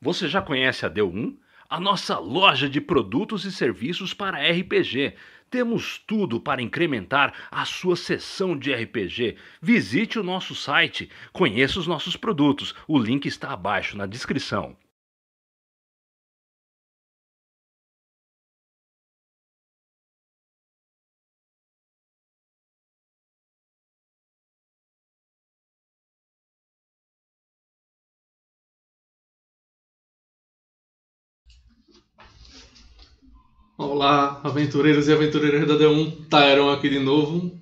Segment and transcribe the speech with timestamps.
[0.00, 1.36] Você já conhece a D1?
[1.68, 5.14] A nossa loja de produtos e serviços para RPG.
[5.50, 9.36] Temos tudo para incrementar a sua sessão de RPG.
[9.60, 12.76] Visite o nosso site, conheça os nossos produtos.
[12.86, 14.76] O link está abaixo na descrição.
[33.80, 37.56] Olá, aventureiros e aventureiras da D1, Tyron aqui de novo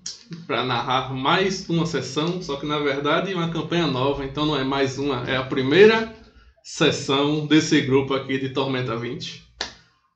[0.47, 4.65] para narrar mais uma sessão, só que na verdade uma campanha nova, então não é
[4.65, 6.17] mais uma, é a primeira
[6.65, 9.45] sessão desse grupo aqui de Tormenta 20.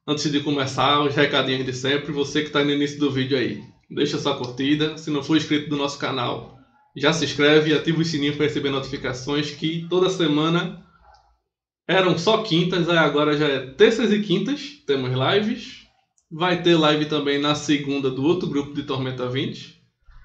[0.08, 3.60] Antes de começar, os recadinhos de sempre, você que está no início do vídeo aí,
[3.90, 6.58] deixa sua curtida, se não for inscrito do nosso canal,
[6.96, 10.82] já se inscreve e ativa o sininho para receber notificações que toda semana
[11.86, 15.79] eram só quintas, agora já é terças e quintas, temos lives,
[16.32, 19.82] Vai ter live também na segunda do outro grupo de Tormenta 20.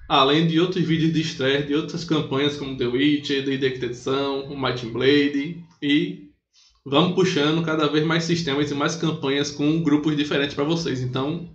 [0.08, 4.61] Além de outros vídeos de estreia de outras campanhas como The Witcher, The Edição, o
[4.61, 5.64] Might Blade.
[5.81, 6.30] E
[6.86, 11.02] vamos puxando cada vez mais sistemas e mais campanhas com grupos diferentes para vocês.
[11.02, 11.50] Então,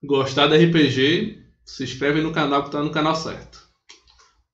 [0.00, 3.60] gostar da RPG, se inscreve no canal que está no canal certo.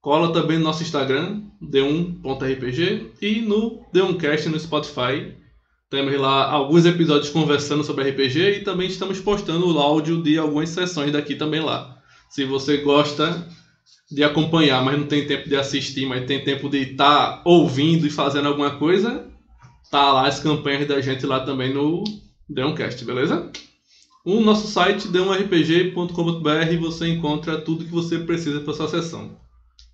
[0.01, 5.37] Cola também no nosso Instagram, d1.rpg, e no D1Cast no Spotify
[5.89, 10.71] temos lá alguns episódios conversando sobre RPG e também estamos postando o áudio de algumas
[10.71, 11.97] sessões daqui também lá.
[12.29, 13.47] Se você gosta
[14.11, 18.05] de acompanhar, mas não tem tempo de assistir, mas tem tempo de estar tá ouvindo
[18.07, 19.27] e fazendo alguma coisa,
[19.91, 22.03] tá lá as campanhas da gente lá também no
[22.49, 23.51] Deoncast, beleza?
[24.25, 29.46] O nosso site deumrpg.com.br você encontra tudo que você precisa para sua sessão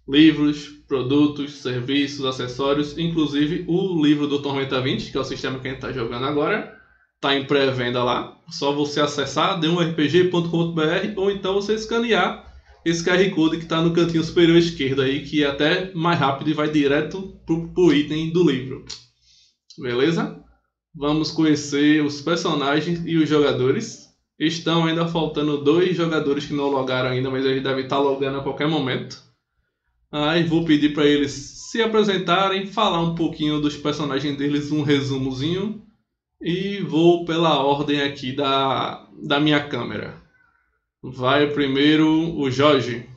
[0.08, 5.68] livros, produtos, serviços, acessórios, inclusive o livro do Tormenta 20, que é o sistema que
[5.68, 6.76] a gente está jogando agora,
[7.14, 8.36] está em pré-venda lá.
[8.50, 12.52] Só você acessar d1rpg.com.br ou então você escanear
[12.84, 16.50] esse QR Code que está no cantinho superior esquerdo aí, que é até mais rápido
[16.50, 18.84] e vai direto pro, pro item do livro.
[19.78, 20.42] Beleza?
[20.94, 24.10] Vamos conhecer os personagens e os jogadores.
[24.38, 28.42] Estão ainda faltando dois jogadores que não logaram ainda, mas eles devem estar logando a
[28.42, 29.22] qualquer momento.
[30.12, 35.82] Aí vou pedir para eles se apresentarem, falar um pouquinho dos personagens deles, um resumozinho.
[36.38, 40.20] E vou pela ordem aqui da, da minha câmera.
[41.02, 42.06] Vai primeiro
[42.36, 43.08] o Jorge.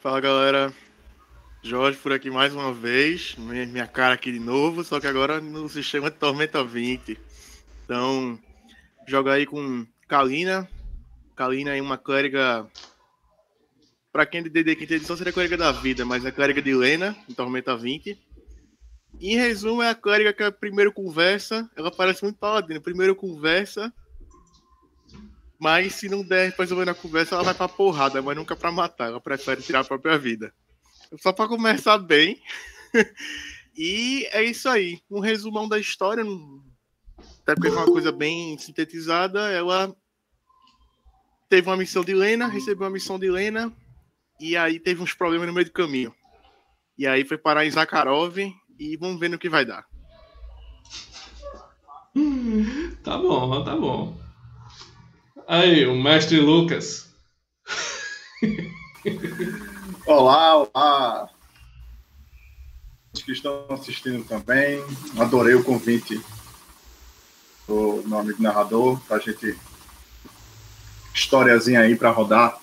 [0.00, 0.74] Fala galera,
[1.62, 5.68] Jorge por aqui mais uma vez, minha cara aqui de novo, só que agora no
[5.68, 7.18] sistema de Tormenta 20.
[7.84, 8.38] Então,
[9.06, 10.68] joga aí com Kalina.
[11.36, 12.66] Kalina é uma clériga
[14.16, 16.32] Pra quem é de DD quinta edição seria a clériga da vida, mas é a
[16.32, 18.18] clériga de Lena, em Tormenta 20.
[19.20, 22.80] Em resumo, é a clériga que primeiro conversa, ela parece muito paladina.
[22.80, 23.92] Primeiro conversa,
[25.58, 29.08] mas se não der resolver na conversa, ela vai pra porrada, mas nunca pra matar.
[29.08, 30.50] Ela prefere tirar a própria vida.
[31.20, 32.40] Só pra começar bem.
[33.76, 34.98] e é isso aí.
[35.10, 36.24] Um resumão da história.
[37.42, 39.50] Até porque foi uma coisa bem sintetizada.
[39.50, 39.94] Ela
[41.50, 43.70] teve uma missão de Lena, recebeu uma missão de Lena,
[44.40, 46.14] e aí teve uns problemas no meio do caminho.
[46.98, 49.86] E aí foi parar em Zakharov e vamos ver no que vai dar.
[53.04, 54.18] Tá bom, tá bom.
[55.46, 57.14] Aí, o mestre Lucas.
[60.06, 61.30] olá, olá.
[63.14, 64.82] Os que estão assistindo também.
[65.20, 66.20] Adorei o convite
[67.68, 69.56] do meu amigo narrador pra gente
[71.14, 72.58] historiazinha aí para rodar.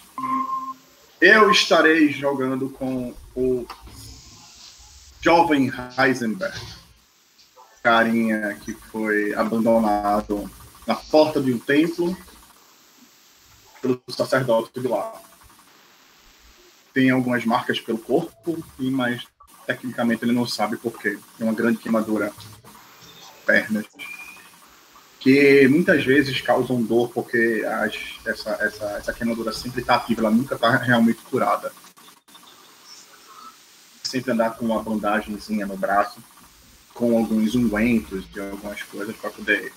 [1.26, 3.66] Eu estarei jogando com o
[5.22, 6.60] jovem Heisenberg,
[7.82, 10.52] carinha que foi abandonado
[10.86, 12.14] na porta de um templo
[13.82, 15.14] pelo sacerdote de lá.
[16.94, 19.26] Tem algumas marcas pelo corpo, mas
[19.66, 21.18] tecnicamente ele não sabe por quê.
[21.38, 22.34] Tem uma grande queimadura
[23.46, 23.86] pernas
[25.24, 30.30] que muitas vezes causam dor porque as, essa, essa, essa queimadura sempre está ativa, ela
[30.30, 31.72] nunca está realmente curada.
[34.04, 36.22] Sempre andar com uma bandagemzinha no braço,
[36.94, 39.72] com alguns ungüentos e algumas coisas para poder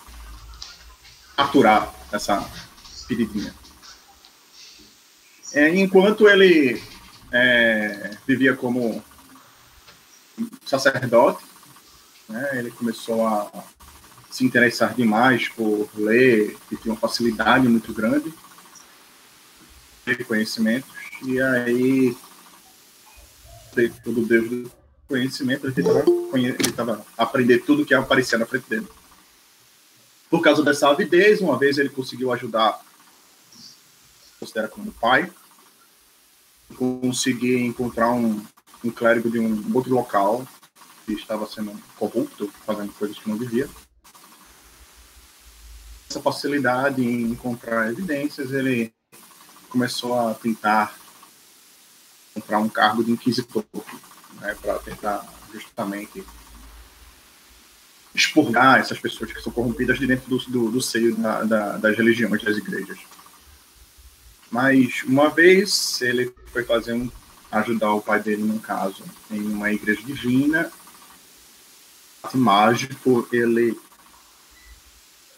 [1.37, 2.40] aturar essa
[3.06, 3.54] feridinha.
[5.52, 6.82] É, enquanto ele
[7.31, 9.00] é, vivia como
[10.66, 11.44] sacerdote,
[12.28, 13.49] né, ele começou a
[14.37, 18.35] se interessar demais por ler, que tinha uma facilidade muito grande
[20.05, 20.91] de conhecimentos,
[21.23, 22.15] e aí
[24.05, 24.71] todo Deus
[25.09, 28.87] conhecimento, ele tentava aprender tudo que aparecia na frente dele.
[30.29, 32.79] Por causa dessa avidez, uma vez ele conseguiu ajudar,
[34.38, 35.33] considera como pai,
[36.77, 38.44] conseguir encontrar um,
[38.85, 40.47] um clérigo de um outro local
[41.06, 43.67] que estava sendo corrupto, fazendo coisas que não devia.
[46.08, 48.93] Essa facilidade em encontrar evidências, ele
[49.69, 50.94] começou a tentar
[52.35, 53.64] comprar um cargo de inquisitor,
[54.41, 56.25] né, para tentar justamente
[58.14, 61.97] expurgar essas pessoas que são corrompidas de dentro do, do, do seio da, da, das
[61.97, 62.99] religiões, das igrejas.
[64.50, 67.11] Mas uma vez ele foi fazer um,
[67.50, 70.70] ajudar o pai dele num caso em uma igreja divina,
[72.35, 73.79] mágico, ele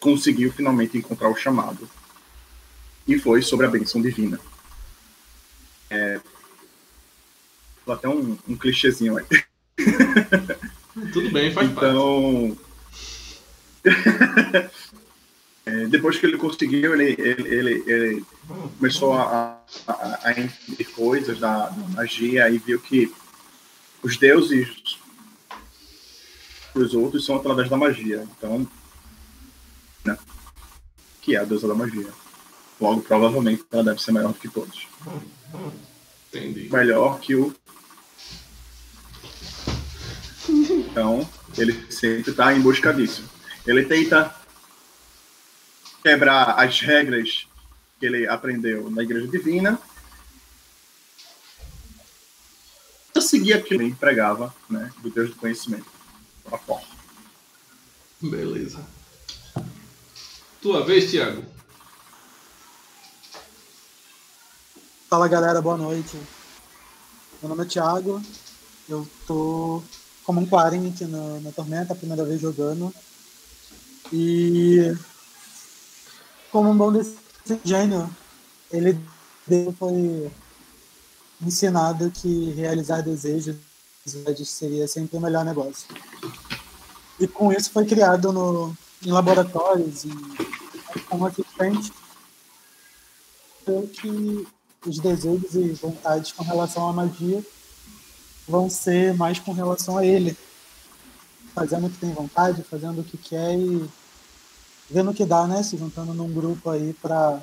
[0.01, 1.89] conseguiu finalmente encontrar o chamado.
[3.07, 4.39] E foi sobre a benção divina.
[5.91, 6.21] É,
[7.87, 9.25] até um, um clichêzinho aí.
[11.13, 12.69] Tudo bem, faz então, parte.
[15.65, 18.25] é, depois que ele conseguiu, ele, ele, ele, ele
[18.79, 23.13] começou a, a, a, entender coisas da, da magia e viu que
[24.03, 24.99] os deuses
[26.75, 28.27] os outros são através da magia.
[28.37, 28.67] Então,
[30.13, 30.19] né,
[31.21, 32.09] que é a deusa da magia.
[32.81, 34.87] Logo, provavelmente, ela deve ser maior do que todos.
[36.29, 36.69] Entendi.
[36.71, 37.55] Melhor que o
[40.51, 43.23] então, ele sempre está em busca disso.
[43.67, 44.35] Ele tenta
[46.03, 47.47] quebrar as regras
[47.99, 49.79] que ele aprendeu na Igreja Divina.
[53.15, 55.87] Eu seguia aquilo que ele empregava, né, do Deus do conhecimento.
[58.21, 58.85] Beleza.
[60.61, 61.45] Tua vez, Thiago.
[65.09, 66.19] Fala galera, boa noite.
[67.41, 68.21] Meu nome é Thiago.
[68.89, 69.81] Eu tô
[70.25, 72.93] como um 40 na, na Tormenta, a primeira vez jogando.
[74.13, 74.93] E
[76.51, 76.93] como um bom
[77.65, 78.11] gênio,
[78.73, 78.99] ele
[79.79, 80.29] foi
[81.41, 83.55] ensinado que realizar desejos
[84.45, 85.87] seria sempre o melhor negócio.
[87.21, 90.11] E com isso foi criado no, em laboratórios e
[91.09, 91.93] como assistente
[93.93, 94.47] que
[94.87, 97.45] os desejos e vontades com relação à magia
[98.47, 100.37] vão ser mais com relação a ele.
[101.55, 103.89] Fazendo o que tem vontade, fazendo o que quer e
[104.89, 105.63] vendo o que dá, né?
[105.63, 107.43] Se juntando num grupo aí para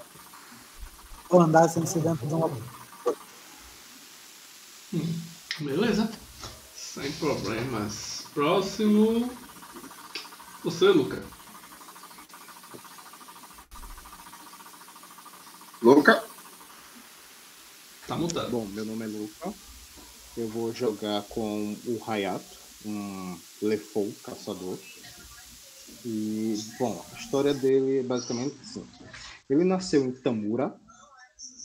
[1.31, 2.49] andar sem ser dentro de uma.
[4.93, 5.21] Hum,
[5.59, 6.09] beleza.
[6.75, 8.23] Sem problemas.
[8.33, 9.29] Próximo.
[10.63, 11.21] Você, Luca.
[15.85, 16.23] Luca.
[18.07, 18.49] Tá mutado.
[18.49, 19.53] Bom, meu nome é Luca.
[20.35, 24.79] Eu vou jogar com o Hayato, um Lefou caçador.
[26.03, 28.83] E, bom, a história dele é basicamente assim.
[29.47, 30.75] Ele nasceu em Tamura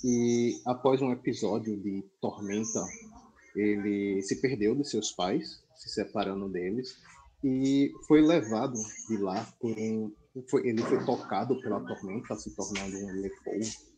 [0.05, 2.85] e, após um episódio de tormenta,
[3.57, 6.99] ele se perdeu de seus pais, se separando deles,
[7.43, 8.75] e foi levado
[9.09, 10.13] de lá por um.
[10.51, 13.90] Foi, ele foi tocado pela tormenta, se tornando um Lefou,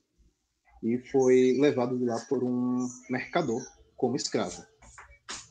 [0.82, 3.62] e foi levado de lá por um mercador
[3.96, 4.62] como escravo.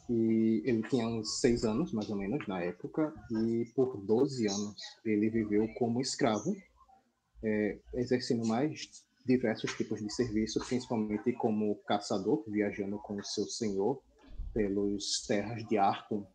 [0.10, 4.76] E ele tinha uns seis anos, mais ou menos, na época, e por 12 anos
[5.06, 6.54] ele viveu como escravo,
[7.44, 8.90] é, exercendo mais
[9.26, 14.02] diversos tipos de serviço, principalmente como caçador, viajando com o seu senhor
[14.54, 16.28] pelas terras de Arkham,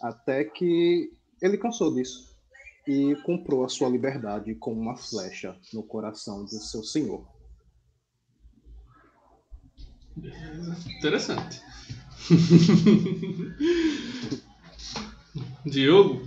[0.00, 2.36] até que ele cansou disso
[2.86, 7.26] e comprou a sua liberdade com uma flecha no coração do seu senhor.
[10.98, 11.60] Interessante.
[15.64, 16.22] Diogo?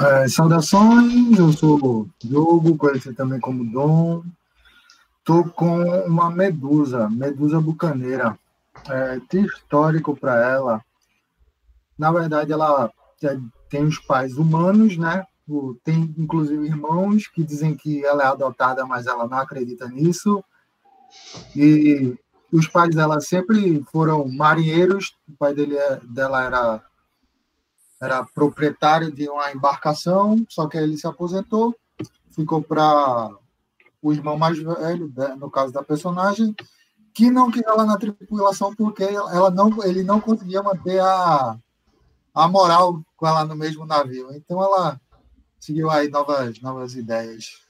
[0.00, 4.24] É, saudações, eu sou Diogo, conhecido também como Dom.
[5.24, 8.36] Tô com uma medusa, medusa bucaneira.
[8.88, 10.84] É, tem histórico para ela.
[11.96, 12.90] Na verdade, ela
[13.68, 15.24] tem os pais humanos, né?
[15.84, 20.42] Tem, inclusive, irmãos que dizem que ela é adotada, mas ela não acredita nisso.
[21.56, 22.16] E
[22.52, 25.16] os pais dela sempre foram marinheiros.
[25.28, 26.82] O pai dele, é, dela era,
[28.00, 31.74] era proprietário de uma embarcação, só que ele se aposentou,
[32.30, 33.30] ficou para
[34.02, 36.54] o irmão mais velho, né, no caso da personagem,
[37.14, 41.56] que não queria ela na tripulação porque ela não, ele não conseguia manter a,
[42.34, 44.34] a moral com ela no mesmo navio.
[44.34, 45.00] Então ela
[45.62, 47.62] seguiu aí novas, novas ideias.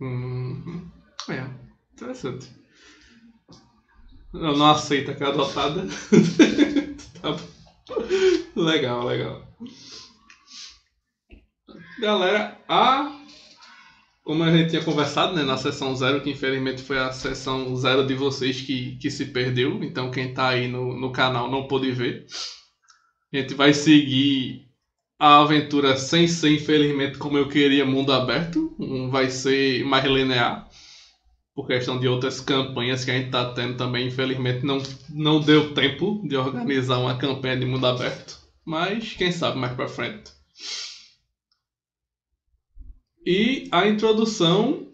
[0.00, 0.90] Hum,
[1.28, 1.46] é,
[1.92, 2.48] interessante.
[4.32, 5.86] Eu não aceita que é adotada.
[7.20, 7.36] tá.
[8.56, 9.46] Legal, legal.
[12.00, 13.20] Galera, a.
[14.24, 18.06] Como a gente tinha conversado né, na sessão zero, que infelizmente foi a sessão zero
[18.06, 21.92] de vocês que, que se perdeu, então quem tá aí no, no canal não pôde
[21.92, 22.26] ver.
[23.32, 24.65] A gente vai seguir
[25.18, 28.74] a aventura sem ser, infelizmente, como eu queria, mundo aberto.
[28.78, 30.68] Um vai ser mais linear.
[31.54, 35.72] Por questão de outras campanhas que a gente tá tendo também, infelizmente, não, não deu
[35.72, 38.38] tempo de organizar uma campanha de mundo aberto.
[38.64, 40.32] Mas quem sabe mais pra frente.
[43.24, 44.86] E a introdução,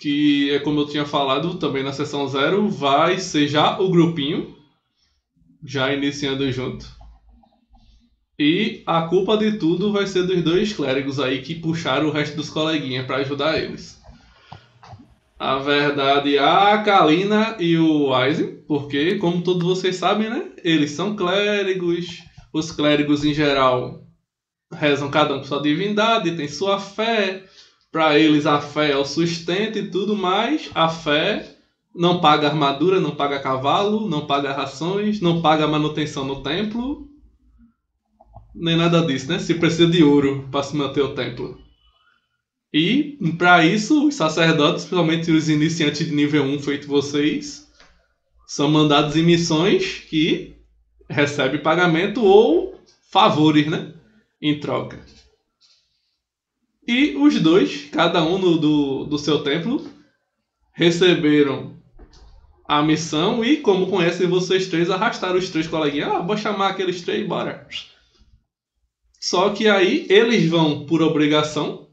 [0.00, 4.56] que é como eu tinha falado também na sessão zero, vai ser já o grupinho,
[5.62, 6.99] já iniciando junto.
[8.42, 12.36] E a culpa de tudo vai ser dos dois clérigos aí que puxaram o resto
[12.36, 14.00] dos coleguinhas para ajudar eles.
[15.38, 20.52] A verdade, a Kalina e o Aizen, porque, como todos vocês sabem, né?
[20.64, 22.22] Eles são clérigos.
[22.50, 24.06] Os clérigos, em geral,
[24.72, 27.44] rezam cada um por sua divindade, tem sua fé.
[27.92, 30.70] Para eles, a fé é o sustento e tudo mais.
[30.74, 31.58] A fé
[31.94, 37.09] não paga armadura, não paga cavalo, não paga rações, não paga manutenção no templo.
[38.60, 39.38] Nem nada disso, né?
[39.38, 41.58] Se precisa de ouro para se manter o templo.
[42.72, 47.66] E, para isso, os sacerdotes, principalmente os iniciantes de nível 1, feito vocês,
[48.46, 50.56] são mandados em missões que
[51.08, 52.78] recebem pagamento ou
[53.10, 53.94] favores, né?
[54.40, 55.00] Em troca.
[56.86, 59.88] E os dois, cada um no, do, do seu templo,
[60.72, 61.76] receberam
[62.68, 66.12] a missão e, como conhecem vocês três, arrastaram os três coleguinhas.
[66.12, 67.66] Ah, vou chamar aqueles três, bora.
[69.20, 71.90] Só que aí eles vão por obrigação,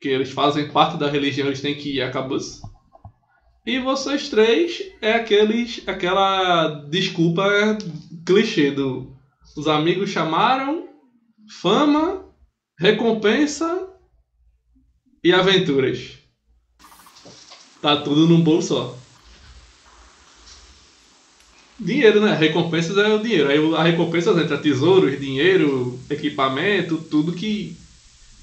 [0.00, 2.62] que eles fazem parte da religião, eles têm que ir a Cabuz.
[3.66, 7.44] E vocês três é aqueles, aquela desculpa
[8.24, 9.14] clichê do
[9.56, 10.88] os amigos chamaram,
[11.60, 12.26] fama,
[12.78, 13.88] recompensa
[15.22, 16.18] e aventuras.
[17.80, 18.96] Tá tudo num bolo só.
[21.78, 22.34] Dinheiro, né?
[22.34, 23.50] Recompensas é o dinheiro.
[23.50, 27.76] Aí a recompensa entra tesouros, dinheiro, equipamento, tudo que,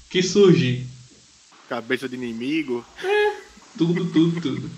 [0.08, 0.86] que surge.
[1.68, 2.84] Cabeça de inimigo.
[3.02, 3.36] É,
[3.76, 4.70] tudo, tudo, tudo.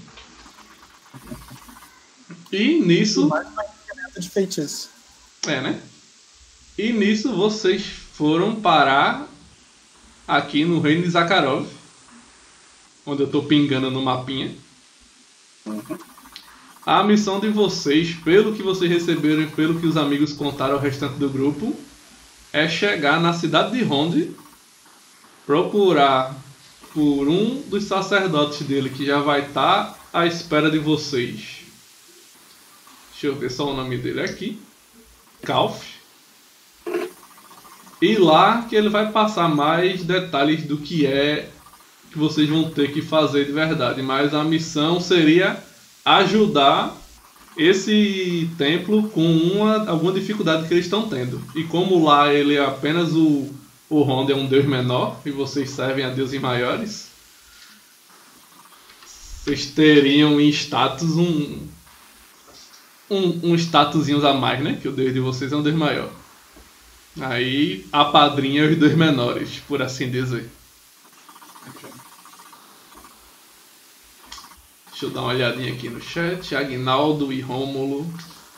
[2.50, 3.28] E nisso.
[3.28, 4.88] Mais um equipamento de feitiço.
[5.46, 5.80] É, né?
[6.78, 9.28] E nisso vocês foram parar
[10.26, 11.68] aqui no reino de Zakharov.
[13.04, 14.54] Onde eu tô pingando no mapinha.
[16.86, 20.80] A missão de vocês, pelo que vocês receberam e pelo que os amigos contaram ao
[20.80, 21.74] restante do grupo,
[22.52, 24.30] é chegar na cidade de Ronde,
[25.44, 26.32] procurar
[26.94, 31.62] por um dos sacerdotes dele que já vai estar à espera de vocês.
[33.10, 34.56] Deixa eu ver só o nome dele aqui.
[35.42, 35.82] Kalf.
[38.00, 41.50] E lá que ele vai passar mais detalhes do que é
[42.12, 44.00] que vocês vão ter que fazer de verdade.
[44.02, 45.65] Mas a missão seria
[46.06, 46.96] ajudar
[47.56, 51.42] esse templo com uma, alguma dificuldade que eles estão tendo.
[51.54, 53.52] E como lá ele é apenas o,
[53.90, 57.08] o Honda é um deus menor e vocês servem a deuses maiores,
[59.42, 61.66] vocês teriam em status um,
[63.10, 64.78] um, um statusinhos a mais, né?
[64.80, 66.10] Que o deus de vocês é um deus maior.
[67.20, 70.50] Aí a padrinha os dois menores, por assim dizer.
[74.96, 76.56] Deixa eu dar uma olhadinha aqui no chat.
[76.56, 78.10] Agnaldo e Rômulo.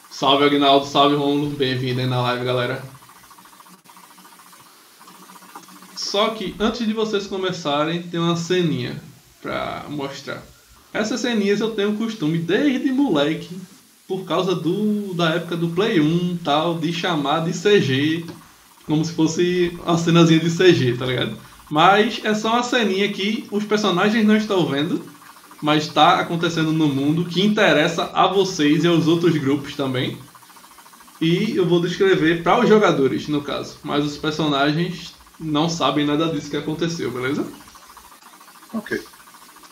[0.08, 1.50] Salve Agnaldo, salve Rômulo.
[1.50, 2.80] Bem-vindo aí na live, galera.
[5.96, 9.02] Só que antes de vocês começarem, tem uma ceninha
[9.42, 10.40] pra mostrar.
[10.92, 13.60] Essas ceninhas eu tenho costume desde moleque,
[14.06, 18.24] por causa do da época do Play 1 tal, de chamar de CG,
[18.86, 21.36] como se fosse uma cenazinha de CG, tá ligado?
[21.68, 25.17] Mas é só uma ceninha que os personagens não estão vendo,
[25.60, 30.18] mas está acontecendo no mundo que interessa a vocês e aos outros grupos também.
[31.20, 36.28] E eu vou descrever para os jogadores, no caso, mas os personagens não sabem nada
[36.28, 37.46] disso que aconteceu, beleza?
[38.72, 39.02] Ok.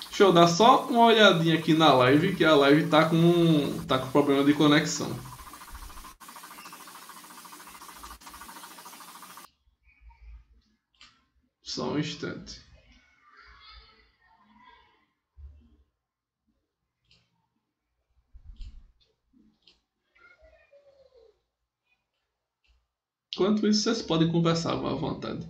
[0.09, 3.99] Deixa eu dar só uma olhadinha aqui na live, que a live tá com tá
[3.99, 5.15] com problema de conexão.
[11.63, 12.66] Só um instante.
[23.37, 25.47] Enquanto isso, vocês podem conversar à vontade.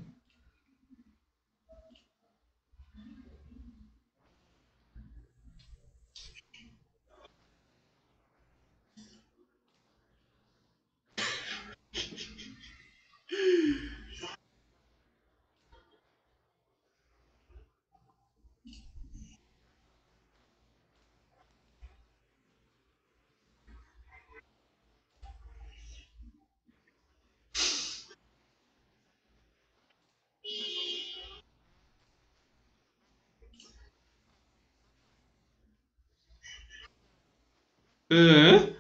[38.17, 38.77] É?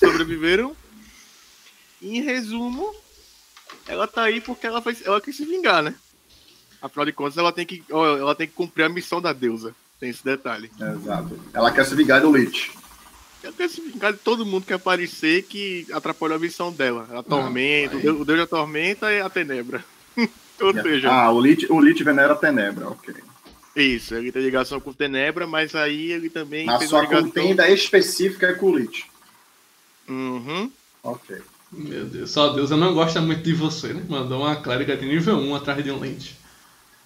[0.00, 0.74] sobreviveram.
[2.00, 2.94] Em resumo,
[3.86, 5.94] ela tá aí porque ela, faz, ela quer se vingar, né?
[6.80, 9.74] Afinal de contas, ela tem, que, ela tem que cumprir a missão da deusa.
[9.98, 10.70] Tem esse detalhe.
[10.80, 11.38] Exato.
[11.52, 12.72] Ela quer se vingar do Lich.
[13.42, 17.06] Ela quer se vingar de todo mundo que aparecer que atrapalhou a missão dela.
[17.12, 19.84] A tormenta, o, deus, o deus da tormenta e a tenebra.
[20.60, 23.14] Ou seja, Ah, o Lich, o Lich venera a Tenebra, ok.
[23.76, 27.24] isso, ele tem ligação com Tenebra, mas aí ele também A sua ligação...
[27.30, 29.04] contenda específica é com o Lich.
[30.08, 30.70] Uhum.
[31.02, 31.36] Ok.
[31.72, 34.04] Meu Deus, só Deus, eu não gosto muito de você, né?
[34.08, 36.36] Mandou uma clériga de nível 1 atrás de um lente.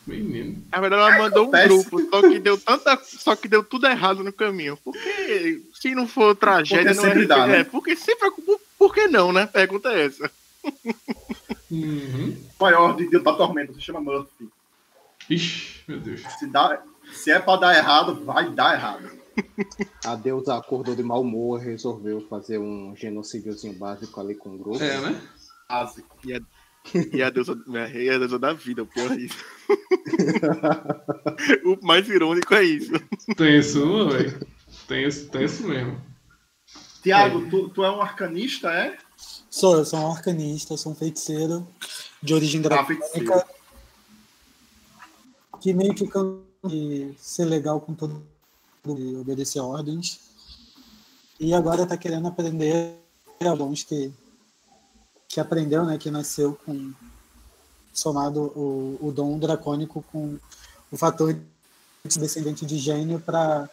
[0.07, 0.63] Menino.
[0.71, 4.23] Na verdade, ela mandou um grupo, só que deu tanta, só que deu tudo errado
[4.23, 4.77] no caminho.
[4.85, 7.61] Porque se não for tragédia, Porque não é, dá, né?
[7.61, 9.47] é, porque sempre por, por que não, né?
[9.47, 10.31] Pergunta é essa.
[11.71, 12.37] Uhum.
[12.61, 14.49] Maior de, da tormenta se chama Murphy.
[15.29, 16.21] Ixi, meu Deus.
[16.39, 19.11] Se, dá, se é pra dar errado, vai dar errado.
[20.05, 24.83] A deusa acordou de mau humor, resolveu fazer um genocídiozinho básico ali com o grupo.
[24.83, 25.21] É, né?
[25.69, 26.17] Básico.
[26.23, 27.59] E a deusa,
[27.95, 29.43] e a deusa da vida, o pior é isso.
[31.65, 32.93] o mais irônico é isso.
[33.37, 34.47] Tem isso, velho.
[34.87, 35.99] Tem isso, tem isso mesmo.
[37.03, 38.99] Tiago, tu, tu é um arcanista, é?
[39.55, 41.65] Sou, eu sou um arcanista, sou um feiticeiro
[42.21, 43.47] de origem Ah, dracônica.
[45.61, 46.09] que meio que
[46.69, 48.21] de ser legal com todo
[48.85, 50.19] mundo e obedecer ordens.
[51.39, 52.97] E agora tá querendo aprender
[53.57, 54.13] bons que,
[55.29, 55.99] que aprendeu, né?
[55.99, 56.93] Que nasceu com
[57.93, 60.37] somado o, o dom dracônico com
[60.91, 63.71] o fator de descendente de gênio para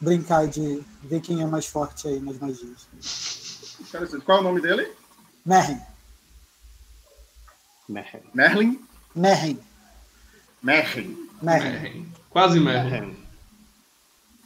[0.00, 2.88] brincar de ver quem é mais forte aí nas magias.
[4.24, 4.99] Qual é o nome dele?
[5.44, 5.80] Merlin?
[7.88, 8.20] Merren.
[9.14, 9.58] Merlin.
[10.62, 11.16] Merren.
[11.42, 12.06] Merren.
[12.30, 12.60] Quase.
[12.60, 13.16] Merren.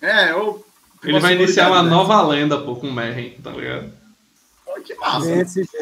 [0.00, 0.64] É, eu.
[1.02, 1.90] Ele vai iniciar uma né?
[1.90, 3.92] nova lenda, pô, com Merren, tá ligado?
[4.66, 5.28] Oh, que massa.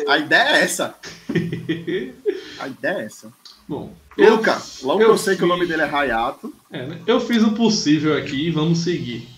[0.09, 0.96] A ideia é essa.
[2.59, 3.33] A ideia é essa.
[3.68, 6.53] Bom, eu, Luca, logo que eu eu sei que o fiz- nome dele é Hayato.
[6.70, 7.01] é, né?
[7.07, 9.29] eu fiz o possível aqui e vamos seguir.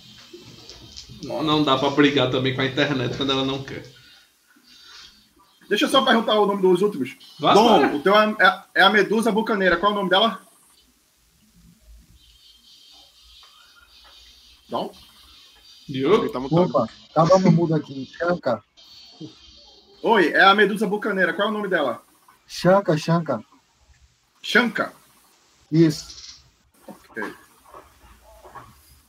[1.23, 3.85] Não dá pra brigar também com a internet quando ela não quer.
[5.69, 7.17] Deixa eu só perguntar o nome dos últimos.
[7.41, 7.97] Vá Dom, para.
[7.97, 9.77] o teu é, é- é a Medusa Bucaneira.
[9.77, 10.41] Qual é o nome dela?
[14.69, 14.93] Dom?
[15.89, 16.29] Diogo?
[16.31, 16.63] Tá mutado.
[16.63, 18.07] Opa, tava no mudo aqui.
[18.17, 18.63] Shanka.
[20.03, 21.33] Oi, é a Medusa Bucaneira.
[21.33, 22.03] Qual é o nome dela?
[22.47, 23.43] Shanka, Shanka.
[24.43, 24.93] Shanka.
[25.71, 26.43] Isso.
[26.87, 27.23] Ok.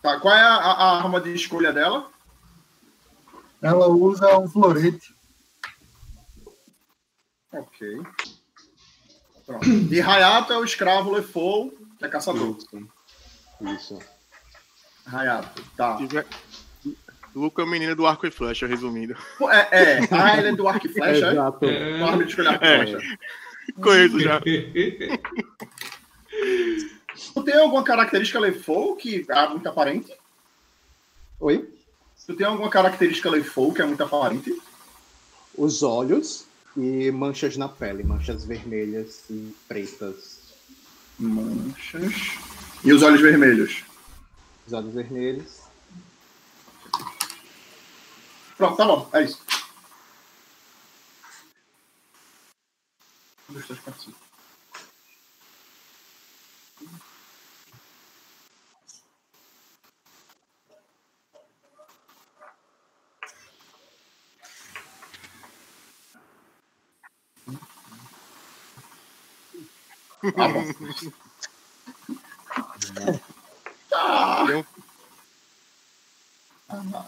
[0.01, 2.09] Tá, qual é a- a arma de escolha dela?
[3.61, 5.14] Ela usa um florete.
[7.59, 8.01] Ok.
[9.45, 9.65] Pronto.
[9.91, 12.57] E Hayato é o escravo Lefou, que é caçador.
[12.57, 12.87] Isso.
[13.61, 13.99] Isso.
[15.05, 15.97] Hayato, tá.
[17.35, 19.15] Luca é o menino do arco e flecha, resumindo.
[19.51, 19.99] É, é.
[20.11, 21.31] Ah, ele é do arco e flecha, é?
[21.31, 21.65] Exato.
[21.65, 22.01] É.
[22.01, 22.77] Arma de escolher arco e É.
[22.87, 23.17] flecha.
[23.81, 24.39] Conheço já.
[27.33, 30.13] Tu tem alguma característica Lefou que é muito aparente?
[31.39, 31.69] Oi?
[32.25, 34.55] Tu tem alguma característica Lefou que é muito aparente?
[35.57, 40.39] Os olhos e manchas na pele, manchas vermelhas e pretas.
[41.17, 42.13] Manchas.
[42.83, 43.83] E os olhos vermelhos?
[44.67, 45.61] Os olhos vermelhos.
[48.57, 49.41] Pronto, tá bom, é isso.
[53.49, 54.25] Um, dois, três, quatro, cinco.
[70.33, 70.63] Tá bom.
[74.47, 74.65] Tem
[76.69, 77.05] Ah,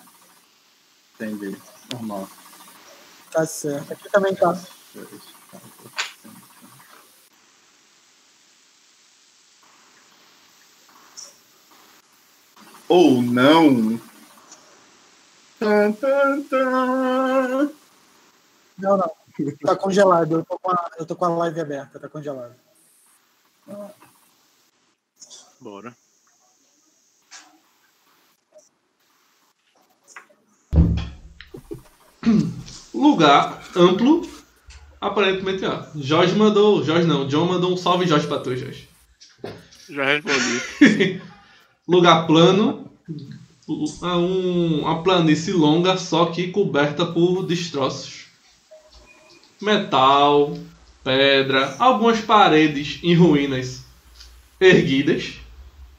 [1.16, 1.58] Entendi.
[1.92, 2.30] Normal.
[3.32, 3.92] Tá certo.
[3.92, 4.56] Aqui também tá.
[12.88, 14.00] Ou não.
[15.60, 17.72] Tan, tan, tan.
[18.78, 19.12] Não, não.
[19.66, 20.36] Tá congelado.
[20.40, 22.56] Eu tô com a, eu tô com a live aberta, tá congelado.
[25.60, 25.96] Bora.
[32.94, 34.28] Lugar amplo.
[35.00, 35.84] Aparentemente, ó.
[35.96, 36.84] Jorge mandou.
[36.84, 38.88] Jorge não, John mandou um salve Jorge pra tu, Jorge.
[39.90, 41.22] Já respondi.
[41.88, 42.90] Lugar plano.
[44.02, 48.26] a um- uma planície longa, só que coberta por destroços.
[49.62, 50.58] Metal,
[51.08, 53.86] pedra, algumas paredes em ruínas.
[54.60, 55.36] erguidas,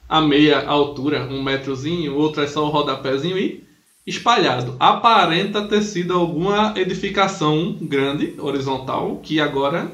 [0.06, 3.64] a meia altura, um metrozinho, outra é só o rodapézinho e
[4.06, 4.76] espalhado.
[4.78, 9.90] Aparenta ter sido alguma edificação grande, horizontal, que agora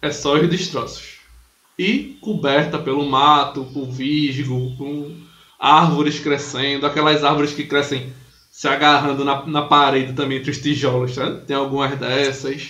[0.00, 1.16] é só os destroços.
[1.76, 5.16] E coberta pelo mato, por visgo, com
[5.58, 8.12] árvores crescendo, aquelas árvores que crescem
[8.52, 11.32] se agarrando na, na parede também entre os tijolos, tá?
[11.44, 12.68] Tem algumas dessas.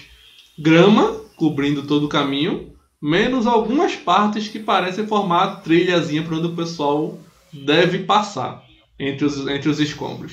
[0.58, 6.48] Grama cobrindo todo o caminho, menos algumas partes que parecem formar a trilhazinha para onde
[6.48, 7.18] o pessoal
[7.52, 8.64] deve passar
[8.98, 10.32] entre os, entre os escombros.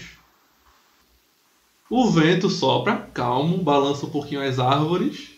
[1.89, 5.29] O vento sopra, calmo, balança um pouquinho as árvores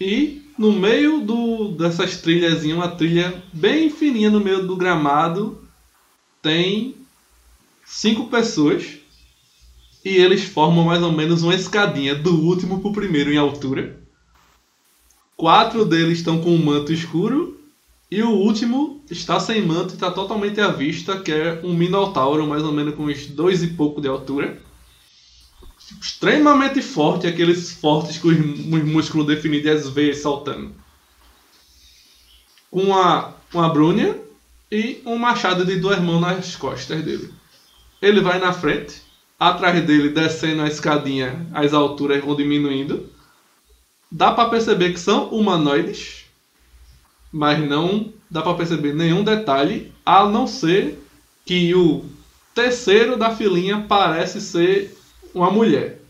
[0.00, 5.58] e no meio do, dessas trilhazinhas, uma trilha bem fininha no meio do gramado,
[6.42, 6.94] tem
[7.84, 8.98] cinco pessoas
[10.04, 13.99] e eles formam mais ou menos uma escadinha do último para o primeiro em altura.
[15.40, 17.58] Quatro deles estão com um manto escuro
[18.10, 22.46] e o último está sem manto e está totalmente à vista, que é um Minotauro,
[22.46, 24.60] mais ou menos com uns dois e pouco de altura.
[25.98, 30.74] Extremamente forte, aqueles fortes com os músculos definidos e as veias saltando.
[32.70, 34.20] Com uma, uma brúnia
[34.70, 37.32] e um machado de duas mãos nas costas dele.
[38.02, 39.00] Ele vai na frente,
[39.38, 43.08] atrás dele, descendo a escadinha, as alturas vão diminuindo.
[44.10, 46.20] Dá para perceber que são humanoides
[47.32, 50.98] mas não dá para perceber nenhum detalhe, a não ser
[51.44, 52.04] que o
[52.54, 54.96] terceiro da filinha parece ser
[55.34, 56.00] uma mulher,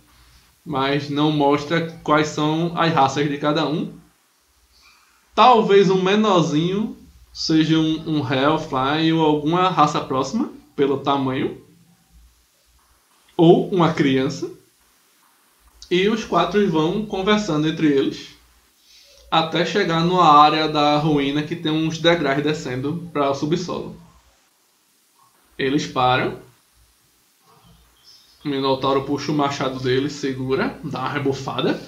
[0.64, 3.92] mas não mostra quais são as raças de cada um.
[5.34, 6.96] Talvez um menorzinho
[7.32, 11.62] seja um, um Hellfly ou alguma raça próxima, pelo tamanho,
[13.36, 14.50] ou uma criança.
[15.90, 18.28] E os quatro vão conversando entre eles
[19.30, 23.96] até chegar numa área da ruína que tem uns degraus descendo para o subsolo.
[25.56, 26.38] Eles param.
[28.44, 31.80] O Minotauro puxa o machado dele, segura, dá uma rebufada.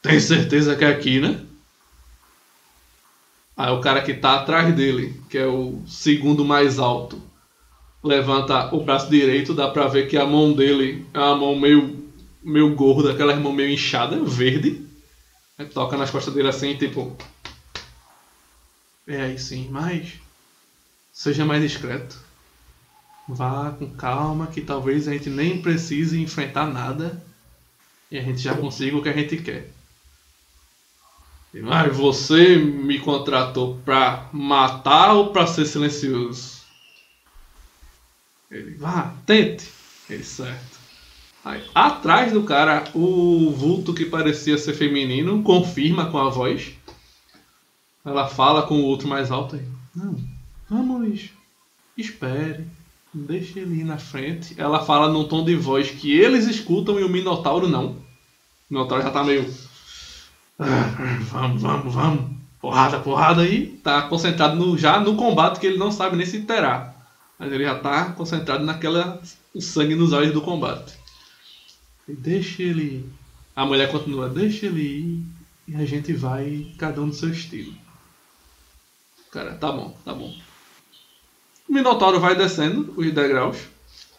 [0.00, 1.44] Tem certeza que é aqui, né?
[3.56, 7.22] Aí o cara que tá atrás dele, que é o segundo mais alto,
[8.02, 12.02] levanta o braço direito, dá pra ver que a mão dele é uma mão meio
[12.42, 14.84] meio gordo, aquela irmã meio inchada, verde.
[15.56, 17.16] Aí toca nas costas dele assim, tipo.
[19.06, 20.14] É aí sim, mas.
[21.12, 22.18] Seja mais discreto.
[23.28, 27.22] Vá com calma, que talvez a gente nem precise enfrentar nada.
[28.10, 29.68] E a gente já consiga o que a gente quer.
[31.54, 36.61] Mas você me contratou pra matar ou pra ser silencioso?
[38.52, 39.66] Ele, vá, tente.
[40.10, 40.78] Ele, certo.
[41.42, 46.72] Aí, atrás do cara, o vulto que parecia ser feminino confirma com a voz.
[48.04, 49.64] Ela fala com o outro mais alto aí.
[49.96, 50.16] Não,
[50.68, 51.30] vamos,
[51.96, 52.66] espere,
[53.12, 54.54] deixe ele ir na frente.
[54.58, 57.92] Ela fala num tom de voz que eles escutam e o Minotauro não.
[57.92, 57.96] O
[58.70, 59.52] Minotauro já tá meio.
[60.58, 62.30] Ah, vamos, vamos, vamos.
[62.60, 63.66] Porrada, porrada aí.
[63.82, 66.94] Tá concentrado no, já no combate que ele não sabe nem se terá.
[67.42, 69.20] Mas ele já tá concentrado naquela.
[69.52, 70.94] o sangue nos olhos do combate.
[72.06, 73.04] Deixa ele.
[73.56, 75.24] A mulher continua, deixa ele ir
[75.66, 77.74] e a gente vai cada um do seu estilo.
[79.32, 80.32] Cara, tá bom, tá bom.
[81.68, 83.58] O Minotauro vai descendo os degraus.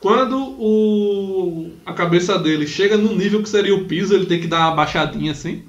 [0.01, 4.47] Quando o, a cabeça dele chega no nível que seria o piso, ele tem que
[4.47, 5.63] dar uma baixadinha assim.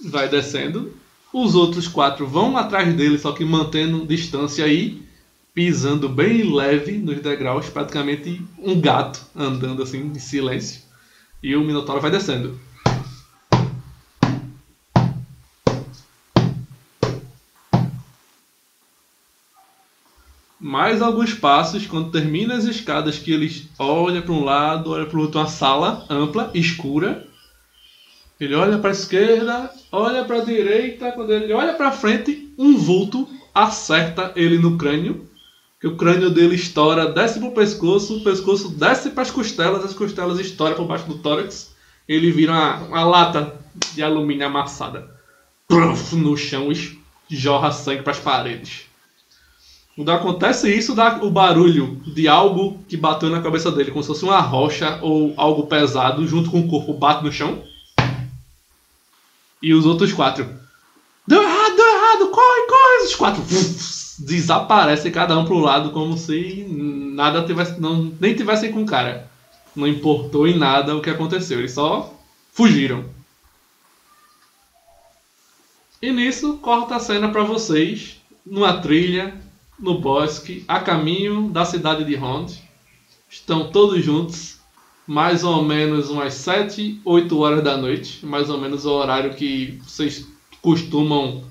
[0.00, 0.96] Vai descendo.
[1.32, 5.05] Os outros quatro vão atrás dele, só que mantendo distância aí,
[5.56, 10.82] pisando bem leve nos degraus, praticamente um gato andando assim em silêncio.
[11.42, 12.60] E o Minotauro vai descendo.
[20.60, 25.18] Mais alguns passos, quando termina as escadas, que eles olham para um lado, olham para
[25.18, 27.26] o outro, uma sala ampla, escura.
[28.38, 32.76] Ele olha para a esquerda, olha para a direita, quando ele olha para frente, um
[32.76, 35.26] vulto acerta ele no crânio
[35.80, 39.94] que o crânio dele estoura, desce pro pescoço, o pescoço desce para as costelas, as
[39.94, 41.74] costelas estouram por baixo do tórax,
[42.08, 43.54] ele vira uma, uma lata
[43.94, 45.14] de alumínio amassada
[46.12, 46.68] no chão
[47.28, 48.82] jorra sangue para as paredes.
[49.96, 54.08] Quando acontece isso, dá o barulho de algo que bateu na cabeça dele, como se
[54.08, 57.62] fosse uma rocha ou algo pesado, junto com o corpo bate no chão.
[59.62, 60.48] E os outros quatro.
[61.26, 63.04] Deu errado, deu errado, corre, corre!
[63.06, 63.42] Os quatro
[64.18, 67.80] desaparecem cada um pro lado como se nada tivesse.
[67.80, 69.30] Não, nem tivessem com cara.
[69.74, 71.58] Não importou em nada o que aconteceu.
[71.58, 72.14] Eles só
[72.52, 73.04] fugiram.
[76.00, 79.34] E nisso corta a cena para vocês numa trilha
[79.78, 82.52] no bosque a caminho da cidade de Rond.
[83.28, 84.58] Estão todos juntos,
[85.06, 89.80] mais ou menos umas 7, 8 horas da noite, mais ou menos o horário que
[89.84, 90.26] vocês
[90.62, 91.44] costumam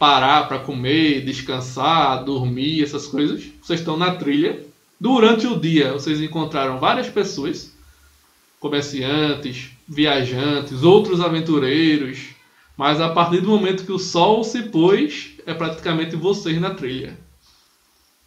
[0.00, 3.44] parar para comer, descansar, dormir, essas coisas.
[3.60, 4.64] Vocês estão na trilha.
[4.98, 7.70] Durante o dia, vocês encontraram várias pessoas,
[8.58, 12.30] comerciantes, viajantes, outros aventureiros,
[12.78, 17.18] mas a partir do momento que o sol se pôs, é praticamente vocês na trilha.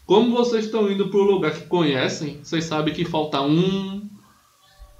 [0.05, 4.07] Como vocês estão indo para o lugar que conhecem, vocês sabem que falta um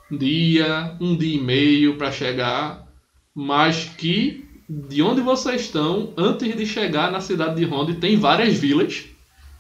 [0.10, 2.88] dia, um dia e meio para chegar,
[3.36, 4.43] mas que
[4.88, 9.04] de onde vocês estão, antes de chegar na cidade de Ronde, tem várias vilas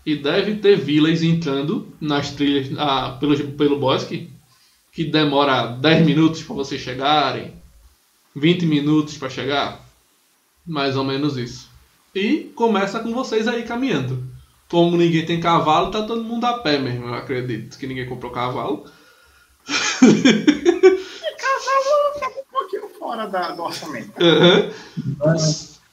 [0.03, 4.29] e deve ter vilas entrando nas trilhas ah, pelo, pelo bosque
[4.91, 7.53] que demora 10 minutos para vocês chegarem,
[8.35, 9.87] 20 minutos para chegar,
[10.65, 11.69] mais ou menos isso.
[12.13, 14.23] E começa com vocês aí caminhando.
[14.69, 18.31] Como ninguém tem cavalo, tá todo mundo a pé mesmo, eu acredito que ninguém comprou
[18.31, 18.85] cavalo.
[21.73, 24.11] Um pouquinho fora da, do orçamento.
[24.21, 24.71] Uhum.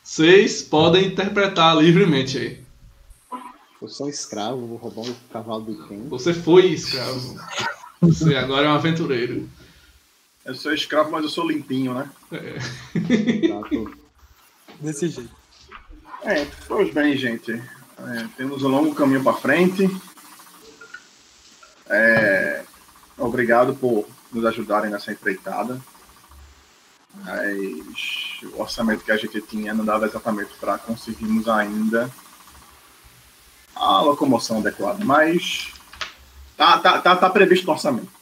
[0.02, 2.64] Vocês podem interpretar livremente aí.
[3.80, 6.06] Eu sou um escravo, vou roubar um cavalo do quem?
[6.08, 7.40] Você foi escravo.
[8.02, 9.48] Você agora é um aventureiro.
[10.44, 12.10] Eu sou escravo, mas eu sou limpinho, né?
[13.42, 13.98] Exato.
[14.80, 15.34] Desse jeito.
[16.22, 17.52] É, pois bem, gente.
[17.52, 19.88] É, temos um longo caminho para frente.
[21.88, 22.64] É,
[23.18, 25.80] obrigado por nos ajudarem nessa empreitada.
[27.14, 32.10] Mas o orçamento que a gente tinha não dava exatamente para conseguirmos ainda
[33.74, 35.04] a locomoção adequada.
[35.04, 35.72] Mas
[36.56, 38.12] tá, tá, tá, tá previsto no orçamento.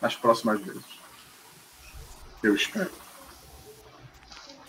[0.00, 0.84] Nas próximas vezes.
[2.42, 2.90] Eu espero.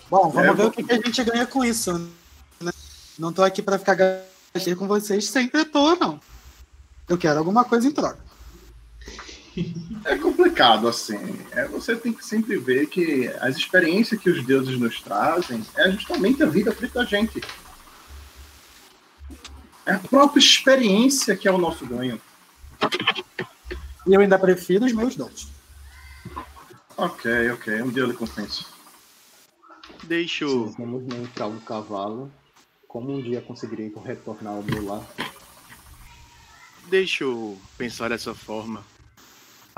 [0.09, 1.93] Bom, vamos É, ver o que, que a gente ganha com isso.
[2.59, 2.71] Né?
[3.17, 5.31] Não tô aqui pra ficar gastando com vocês
[5.71, 6.19] toa, não.
[7.07, 8.28] Eu quero alguma coisa em troca.
[10.05, 11.17] É complicado, assim.
[11.51, 15.91] É, você tem que sempre ver que as experiências que os deuses nos trazem é
[15.91, 17.41] justamente a vida feita da gente.
[19.85, 22.21] É a própria experiência que é o nosso ganho.
[24.07, 25.47] E eu ainda prefiro os meus dons.
[26.95, 27.81] Ok, ok.
[27.81, 28.67] Um dia eu lhe compenso.
[30.03, 30.67] Deixa Se eu.
[30.77, 32.31] vamos não entrar um cavalo,
[32.87, 35.03] como um dia conseguirei retornar ao meu lar?
[36.87, 38.83] Deixa eu pensar dessa forma.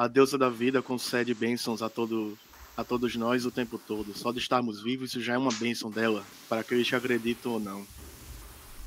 [0.02, 2.36] A deusa da vida concede bênçãos a, todo,
[2.76, 4.18] a todos nós o tempo todo.
[4.18, 7.60] Só de estarmos vivos, isso já é uma bênção dela, para aqueles que acreditam ou
[7.60, 7.86] não.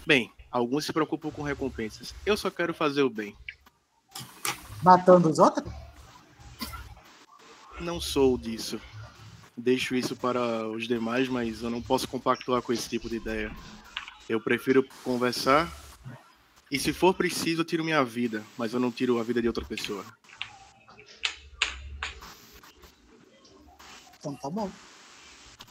[0.04, 2.12] Bem, alguns se preocupam com recompensas.
[2.26, 3.32] Eu só quero fazer o bem.
[4.82, 5.72] Matando os outros?
[7.80, 8.80] Não sou disso.
[9.56, 13.54] Deixo isso para os demais, mas eu não posso compactuar com esse tipo de ideia.
[14.28, 15.72] Eu prefiro conversar.
[16.72, 19.46] E se for preciso, eu tiro minha vida, mas eu não tiro a vida de
[19.46, 20.04] outra pessoa.
[24.24, 24.70] Então tá bom.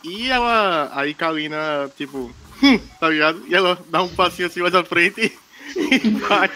[0.04, 0.92] E ela.
[0.94, 3.42] Aí Kalina, tipo, hum, tá ligado?
[3.48, 5.36] E ela dá um passinho assim mais à frente
[5.76, 6.52] e vai.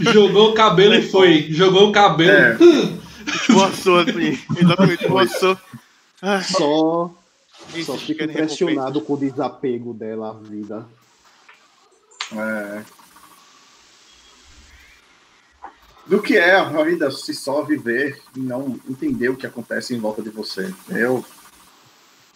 [0.00, 1.48] Jogou o cabelo e foi.
[1.50, 2.30] Jogou o cabelo.
[2.30, 2.56] É.
[3.42, 4.38] Esboçou assim.
[4.56, 5.58] Exatamente, esboçou.
[6.44, 7.10] Só,
[7.84, 10.86] só fico impressionado com o desapego dela à vida.
[12.34, 12.82] É...
[16.08, 20.00] Do que é a vida se só viver e não entender o que acontece em
[20.00, 20.74] volta de você.
[20.88, 21.22] Eu,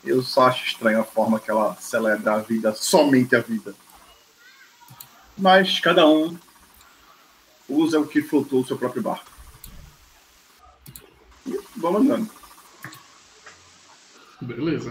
[0.04, 3.74] eu só acho estranho a forma que ela celebra a vida, somente a vida.
[5.38, 6.36] Mas cada um
[7.66, 9.30] usa o que flutua o seu próprio barco.
[11.46, 12.30] E vamos andando.
[14.38, 14.90] Beleza.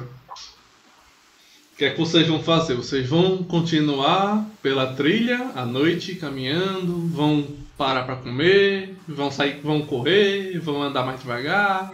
[1.74, 2.74] O que é que vocês vão fazer?
[2.74, 9.84] Vocês vão continuar pela trilha à noite, caminhando, vão parar para comer, vão sair, vão
[9.84, 11.92] correr, vão andar mais devagar.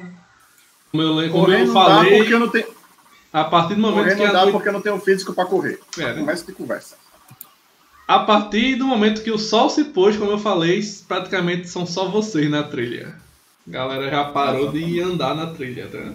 [0.92, 2.68] Como eu, como Correr eu falei, porque eu não tenho,
[3.32, 5.46] a partir do momento correr que não dá noite porque eu não tenho físico para
[5.46, 5.80] correr.
[5.98, 6.20] É, né?
[6.20, 6.98] Começa de conversa.
[8.06, 12.10] A partir do momento que o sol se pôs, como eu falei, praticamente são só
[12.10, 13.16] vocês na trilha.
[13.66, 16.14] A galera já parou de andar na trilha, tá?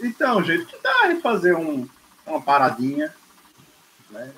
[0.00, 1.88] Então, gente, que dá de fazer um,
[2.24, 3.12] uma paradinha,
[4.10, 4.30] né?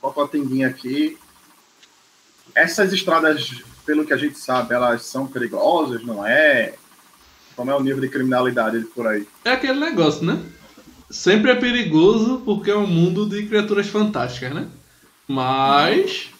[0.00, 1.18] Bota uma tendinha aqui.
[2.54, 6.74] Essas estradas, pelo que a gente sabe, elas são perigosas, não é?
[7.56, 9.26] Como é o nível de criminalidade por aí?
[9.44, 10.42] É aquele negócio, né?
[11.10, 14.68] Sempre é perigoso porque é um mundo de criaturas fantásticas, né?
[15.28, 16.30] Mas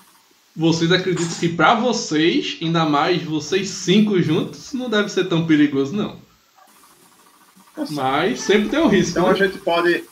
[0.56, 5.94] vocês acreditam que pra vocês, ainda mais vocês cinco juntos, não deve ser tão perigoso,
[5.94, 6.18] não.
[7.90, 9.38] Mas sempre tem o risco, Então a né?
[9.38, 10.04] gente pode.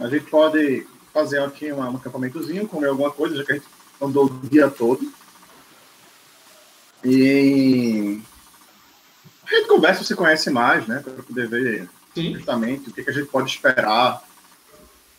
[0.00, 3.66] A gente pode fazer aqui um acampamentozinho, comer alguma coisa, já que a gente
[4.02, 5.12] andou o dia todo.
[7.04, 8.20] E
[9.46, 11.00] a gente conversa, se conhece mais, né?
[11.00, 12.34] Para poder ver Sim.
[12.34, 14.22] justamente o que, que a gente pode esperar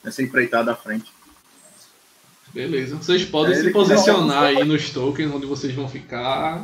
[0.03, 1.11] nessa empreitada à frente.
[2.53, 2.95] Beleza.
[2.97, 6.63] Vocês podem É, se posicionar aí nos tokens onde vocês vão ficar.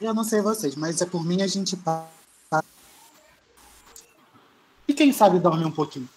[0.00, 2.64] Eu não sei vocês, mas é por mim a gente passa.
[4.86, 6.08] E quem sabe dorme um pouquinho?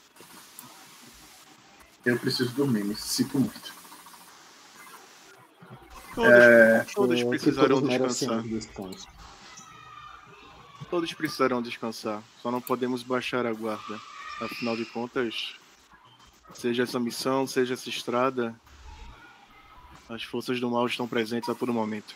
[2.06, 3.74] Eu preciso dormir, me sinto muito.
[6.14, 8.44] Todos, É, todos precisarão todos descansar.
[10.90, 12.22] Todos precisarão descansar.
[12.42, 14.00] Só não podemos baixar a guarda.
[14.42, 15.56] Afinal de contas,
[16.54, 18.56] seja essa missão, seja essa estrada,
[20.10, 22.14] as forças do mal estão presentes a todo momento.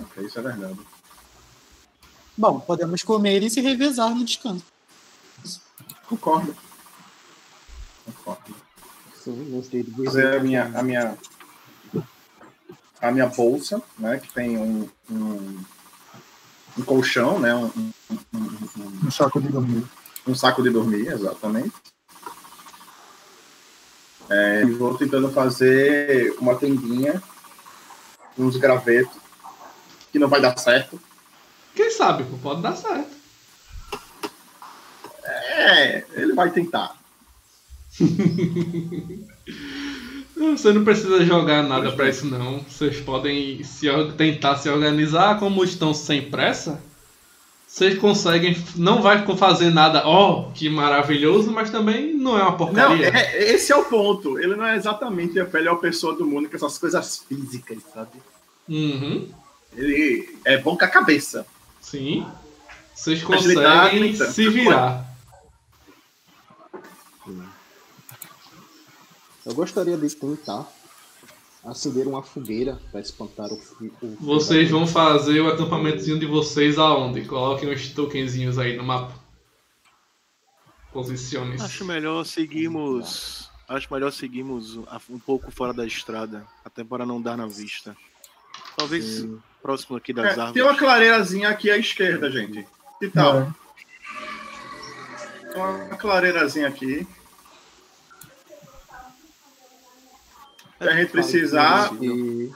[0.00, 0.78] ok, isso é verdade.
[2.36, 4.64] Bom, podemos comer e se revezar no descanso.
[6.08, 6.56] Concordo.
[8.04, 8.54] Concordo.
[9.22, 10.04] Sim, nos dedos.
[10.04, 11.16] fazer a minha, a minha,
[13.00, 15.64] a minha bolsa, né, que tem um, um,
[16.78, 17.66] um colchão, né, um,
[18.10, 19.84] um, um- Um saco de dormir.
[20.26, 21.72] um saco de dormir, exatamente.
[24.30, 27.22] É, e vou tentando fazer uma tendinha,
[28.38, 29.16] uns gravetos,
[30.10, 31.00] que não vai dar certo.
[31.74, 33.10] Quem sabe, pode dar certo.
[35.24, 36.96] É, ele vai tentar.
[40.36, 42.60] Você não precisa jogar nada pra isso não.
[42.60, 46.80] Vocês podem se tentar se organizar, como estão sem pressa.
[47.66, 52.56] Vocês conseguem, não vai fazer nada, ó, que maravilhoso, mas também não é uma Não,
[52.58, 53.08] porcaria.
[53.08, 54.38] é, esse é o ponto.
[54.38, 58.10] Ele não é exatamente a melhor pessoa do mundo com essas coisas físicas, sabe?
[58.68, 59.26] Uhum,
[59.74, 61.46] Ele é bom com a cabeça.
[61.80, 62.26] sim.
[62.94, 64.32] Vocês conseguem tanto.
[64.32, 65.11] se virar.
[69.44, 70.66] Eu gostaria de tentar
[71.64, 73.92] acender uma fogueira para espantar o frio.
[74.20, 77.24] Vocês vão fazer o acampamentozinho de vocês aonde?
[77.24, 79.14] Coloquem os tokenzinhos aí no mapa.
[80.92, 83.50] Posicione Acho melhor seguirmos.
[83.68, 84.76] Acho melhor seguirmos
[85.08, 87.96] um pouco fora da estrada, até para não dar na vista.
[88.76, 89.40] Talvez Sim.
[89.62, 90.52] próximo aqui das É, árvores.
[90.52, 92.66] tem uma clareirazinha aqui à esquerda, gente.
[92.98, 93.38] Que tal?
[93.40, 93.52] É.
[95.52, 97.06] Tem Uma clareirazinha aqui.
[100.82, 101.92] Se a gente precisar.
[102.02, 102.50] E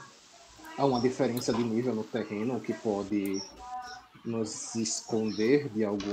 [0.77, 3.41] há uma diferença de nível no terreno que pode
[4.25, 6.11] nos esconder de algum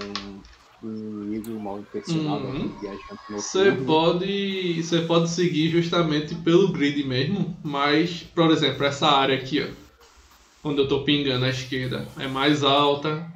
[0.82, 2.74] inimigo mal intencionado, Uhum.
[3.30, 9.62] Você pode, você pode seguir justamente pelo grid mesmo, mas, por exemplo, essa área aqui,
[9.62, 13.33] ó, onde eu tô pingando à esquerda, é mais alta.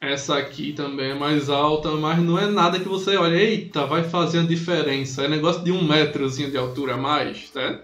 [0.00, 4.02] Essa aqui também é mais alta, mas não é nada que você olha, eita, vai
[4.02, 5.24] fazer a diferença.
[5.24, 7.82] É negócio de um metrozinho de altura a mais, tá?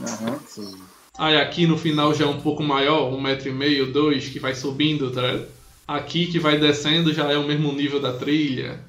[0.00, 0.40] Aham.
[0.46, 0.74] Sim.
[1.18, 4.38] Aí aqui no final já é um pouco maior, um metro e meio, dois, que
[4.38, 5.40] vai subindo, tá?
[5.86, 8.80] Aqui que vai descendo já é o mesmo nível da trilha.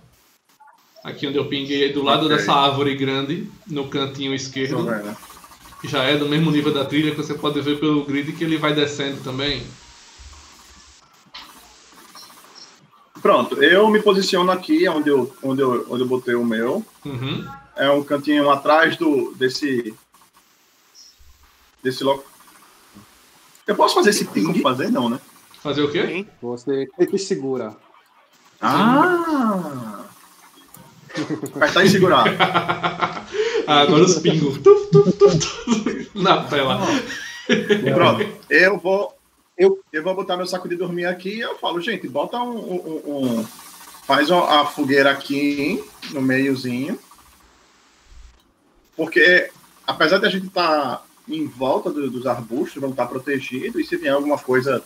[1.04, 2.38] Aqui onde eu pinguei, do lado Ok.
[2.38, 4.90] dessa árvore grande, no cantinho esquerdo,
[5.84, 8.58] já é do mesmo nível da trilha que você pode ver pelo grid que ele
[8.58, 9.62] vai descendo também.
[13.22, 16.86] Pronto, eu me posiciono aqui onde eu, onde eu, onde eu botei o meu.
[17.06, 17.48] Uhum.
[17.76, 19.94] É um cantinho atrás do, desse.
[21.84, 22.26] Desse local.
[23.66, 24.62] Eu posso fazer esse ping?
[24.62, 25.20] Fazer não, né?
[25.62, 26.26] Fazer o quê?
[26.42, 27.76] Você tem que segurar.
[28.62, 30.06] Ah!
[31.56, 32.26] Apertar e segurar.
[33.68, 34.60] Ah, agora os pingos.
[34.60, 36.80] Tuf, tuf, tuf, tuf, na tela.
[37.94, 39.17] Pronto, eu vou.
[39.58, 42.58] Eu, eu vou botar meu saco de dormir aqui e eu falo, gente, bota um.
[42.58, 43.02] um-
[43.40, 43.48] um-
[44.06, 46.98] faz a fogueira aqui no meiozinho.
[48.96, 49.50] Porque,
[49.86, 53.98] apesar de a gente estar em volta do- dos arbustos, vamos estar protegidos, e se
[53.98, 54.82] vier alguma coisa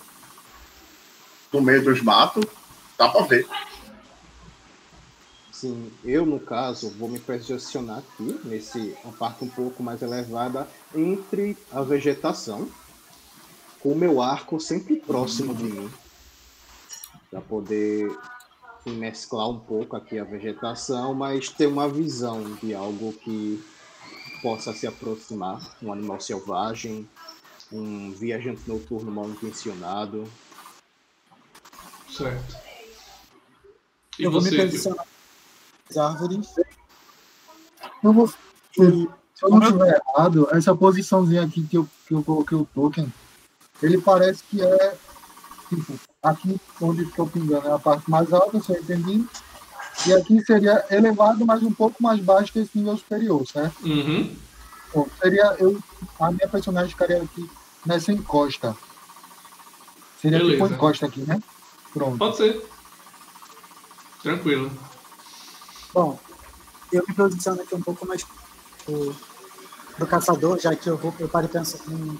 [1.53, 2.45] no meio dos matos,
[2.97, 3.47] dá pra ver.
[5.51, 10.67] Sim, eu no caso vou me posicionar aqui, nesse uma parte um pouco mais elevada,
[10.95, 12.67] entre a vegetação,
[13.81, 15.91] com o meu arco sempre próximo de mim,
[17.29, 18.15] para poder
[18.85, 23.63] mesclar um pouco aqui a vegetação, mas ter uma visão de algo que
[24.41, 27.07] possa se aproximar, um animal selvagem,
[27.71, 30.27] um viajante noturno mal intencionado.
[32.09, 32.57] Certo.
[34.19, 35.07] E eu vou me você, posicionar
[35.87, 36.47] nas árvores.
[38.03, 38.27] Eu vou.
[38.27, 39.09] Se
[39.41, 43.11] se eu não estiver errado, essa posiçãozinha aqui que eu, que eu coloquei o token,
[43.81, 44.97] ele parece que é
[45.69, 49.25] tipo, aqui onde estou pingando é a parte mais alta, se eu entendi.
[50.07, 53.83] E aqui seria elevado, mas um pouco mais baixo que esse nível superior, certo?
[53.85, 54.35] Uhum.
[54.93, 55.77] Bom, seria eu,
[56.19, 57.49] a minha personagem ficaria aqui
[57.85, 58.75] nessa encosta.
[60.21, 60.65] Seria tipo Beleza.
[60.65, 61.41] uma encosta aqui, né?
[61.93, 62.17] Pronto.
[62.17, 62.65] Pode ser.
[64.21, 64.71] Tranquilo.
[65.93, 66.19] Bom,
[66.91, 68.25] eu me posiciono aqui um pouco mais
[68.85, 69.15] pro,
[69.95, 72.19] pro caçador, já que eu vou eu paro e penso em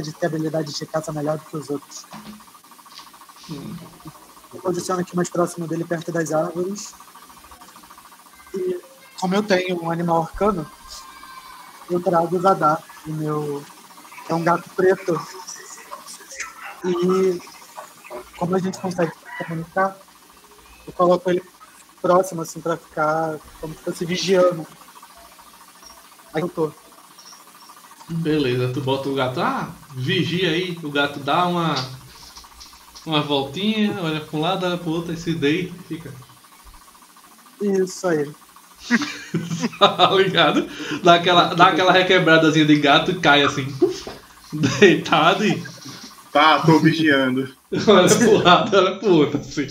[0.00, 2.06] de ter habilidade de caça melhor do que os outros.
[3.48, 6.94] Me posiciono aqui mais próximo dele, perto das árvores.
[8.54, 8.80] E
[9.20, 10.70] como eu tenho um animal arcano,
[11.90, 13.64] eu trago o Zadar, o meu.
[14.28, 15.20] É um gato preto.
[16.84, 17.40] E
[18.38, 19.96] como a gente consegue se comunicar,
[20.86, 21.42] eu coloco ele
[22.00, 24.66] próximo, assim, pra ficar como se fosse vigiando.
[26.34, 26.72] Aí eu tô.
[28.20, 29.40] Beleza, tu bota o gato.
[29.40, 30.78] Ah, vigia aí.
[30.82, 31.74] O gato dá uma.
[33.04, 36.12] Uma voltinha, olha pra um lado, olha pro outro, aí se deita e fica.
[37.60, 38.30] Isso aí.
[39.78, 40.68] Tá ligado?
[41.02, 43.66] Dá aquela, dá aquela requebradazinha de gato e cai assim.
[44.52, 45.62] Deitado e
[46.32, 47.48] Tá, tô vigiando.
[47.86, 49.66] olha pro lado, olha pro outro, assim.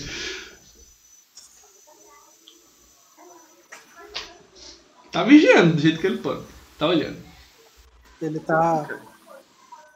[5.11, 6.41] Tá vigiando do jeito que ele pode.
[6.77, 7.17] Tá olhando.
[8.21, 8.87] Ele tá.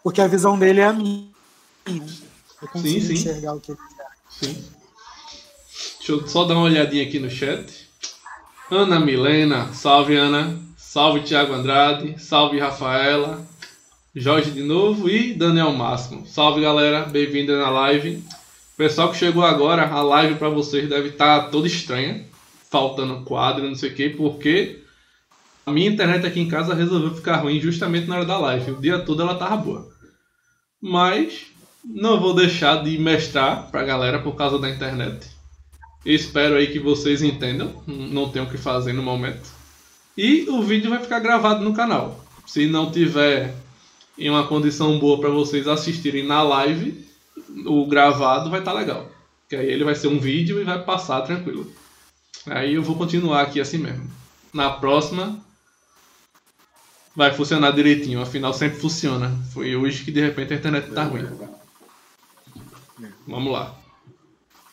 [0.03, 1.27] Porque a visão dele é a minha.
[1.87, 3.13] Eu consigo Sim, sim.
[3.13, 3.79] enxergar o que ele
[4.29, 4.65] Sim.
[5.97, 7.89] Deixa eu só dar uma olhadinha aqui no chat.
[8.71, 10.59] Ana Milena, salve Ana.
[10.77, 12.15] Salve Thiago Andrade.
[12.21, 13.45] Salve Rafaela.
[14.15, 16.25] Jorge de novo e Daniel Máximo.
[16.25, 18.23] Salve galera, bem-vindo na live.
[18.77, 22.25] Pessoal que chegou agora, a live pra vocês deve estar toda estranha.
[22.69, 24.84] Faltando quadro, não sei o que, porque
[25.65, 28.71] a minha internet aqui em casa resolveu ficar ruim justamente na hora da live.
[28.71, 29.89] O dia todo ela tava boa.
[30.79, 31.47] Mas
[31.83, 35.27] não vou deixar de mestrar pra galera por causa da internet.
[36.05, 37.83] Espero aí que vocês entendam.
[37.87, 39.49] Não tenho o que fazer no momento.
[40.15, 42.23] E o vídeo vai ficar gravado no canal.
[42.45, 43.55] Se não tiver
[44.17, 47.05] em uma condição boa para vocês assistirem na live,
[47.65, 49.11] o gravado vai estar legal.
[49.49, 51.71] Que aí ele vai ser um vídeo e vai passar tranquilo.
[52.45, 54.07] Aí eu vou continuar aqui assim mesmo.
[54.53, 55.43] Na próxima
[57.15, 59.31] vai funcionar direitinho, afinal sempre funciona.
[59.53, 61.27] Foi hoje que de repente a internet tá ruim.
[63.27, 63.75] Vamos lá.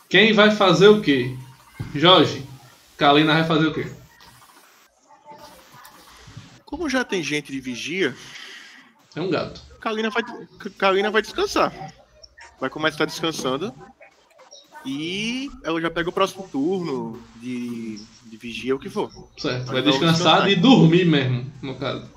[0.09, 1.37] Quem vai fazer o quê?
[1.95, 2.47] Jorge,
[2.97, 3.87] Kalina vai fazer o quê?
[6.65, 8.15] Como já tem gente de vigia,
[9.15, 9.61] É um gato.
[9.81, 10.23] Kalina vai,
[10.79, 11.73] Kalina vai descansar.
[12.61, 13.75] Vai começar descansando.
[14.85, 19.11] E ela já pega o próximo turno de, de vigia, o que for.
[19.39, 19.67] Certo.
[19.67, 20.51] Vai Vai descansar descansar.
[20.51, 22.09] e dormir mesmo, no caso.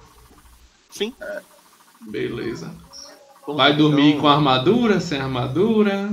[0.95, 1.13] Sim.
[1.99, 2.73] Beleza.
[3.45, 6.09] Vai dormir Então, com armadura, sem armadura,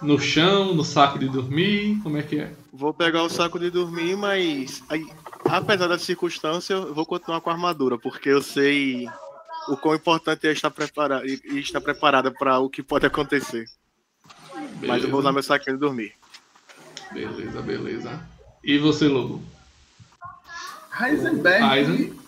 [0.00, 2.52] no chão, no saco de dormir, como é que é?
[2.72, 5.06] Vou pegar o saco de dormir, mas aí,
[5.44, 9.06] apesar da circunstância, eu vou continuar com a armadura, porque eu sei
[9.68, 13.66] o quão importante é estar preparado e estar preparada para o que pode acontecer.
[14.80, 16.14] Mas eu vou usar meu saquinho de dormir.
[17.12, 18.28] Beleza, beleza.
[18.64, 19.42] E você, Lobo?
[20.98, 21.78] Heisenberg.
[21.78, 22.22] Eisen?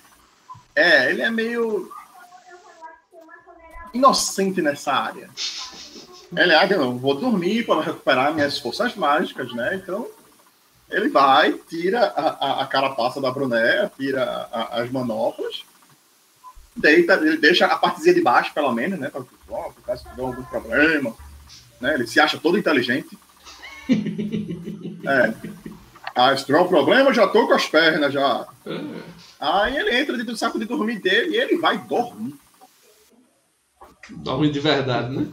[0.77, 1.91] É, ele é meio
[3.95, 5.31] inocente nessa área.
[6.37, 9.77] Ele é, eu vou dormir para recuperar minhas forças mágicas, né?
[9.77, 10.07] Então,
[10.91, 15.63] ele vai, tira a, a, a carapaça da Bruné, tira a- as manoplas,
[16.77, 19.09] deita, ele deixa a partezinha de baixo, pelo menos, né?
[19.09, 21.15] Para oh, caso tiver algum problema.
[21.81, 21.95] Né?
[21.95, 23.17] Ele se acha todo inteligente.
[25.07, 25.35] É.
[26.15, 28.47] Ah, se tiver um problema, já tô com as pernas já.
[28.65, 28.81] É,
[29.39, 32.35] Aí ele entra dentro do saco de dormir dele e ele vai dormir.
[34.11, 35.27] Dorme de verdade, né?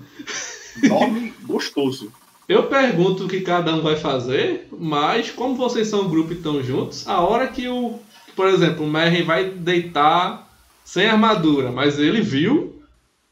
[0.88, 2.12] Dorme gostoso.
[2.48, 6.36] Eu pergunto o que cada um vai fazer, mas como vocês são um grupo e
[6.36, 8.00] estão juntos, a hora que o.
[8.36, 10.50] Por exemplo, o Merrin vai deitar
[10.84, 12.82] sem armadura, mas ele viu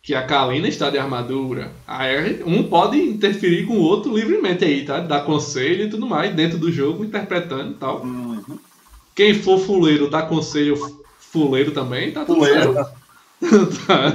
[0.02, 1.72] que a Kalina está de armadura.
[1.88, 5.00] Aí um pode interferir com o outro livremente aí, tá?
[5.00, 8.02] Dar conselho e tudo mais, dentro do jogo, interpretando e tal.
[8.02, 8.60] Uhum.
[9.16, 10.78] Quem for fuleiro, dá conselho
[11.20, 13.00] fuleiro também, tá tudo Fuleiro, certo.
[13.88, 14.14] Tá.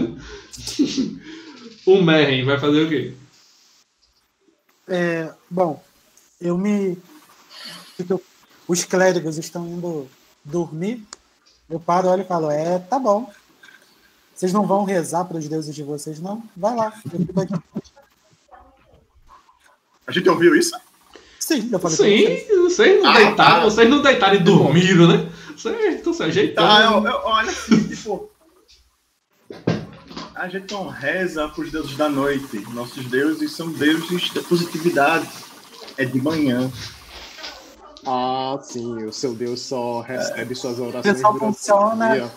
[1.87, 3.15] o Merrin vai fazer o quê?
[4.89, 5.83] É, bom,
[6.41, 6.97] eu me.
[7.97, 8.23] fico-
[8.69, 10.09] Os clérigos estão indo
[10.45, 11.03] dormir.
[11.69, 13.31] Eu paro, olho e falo: É, tá bom.
[14.35, 16.43] Vocês não vão rezar para os deuses de vocês, não?
[16.57, 16.93] Vai lá.
[17.13, 17.55] Eu fico aqui.
[20.07, 20.77] A gente ouviu isso?
[21.39, 21.97] Sim, eu falei.
[21.97, 23.65] Sim, vocês não Ah, deitaram, tá.
[23.65, 25.31] vocês não deitaram e dormiram, né?
[25.57, 26.67] Vocês estão se ajeitando.
[26.67, 28.31] Tá, eu, eu, olha assim, tipo.
[30.35, 32.59] A gente não reza para os deuses da noite.
[32.71, 35.29] Nossos deuses são deuses da positividade.
[35.97, 36.71] É de manhã.
[38.07, 42.31] Ah, sim, o seu Deus só recebe suas orações Só durante funciona- o.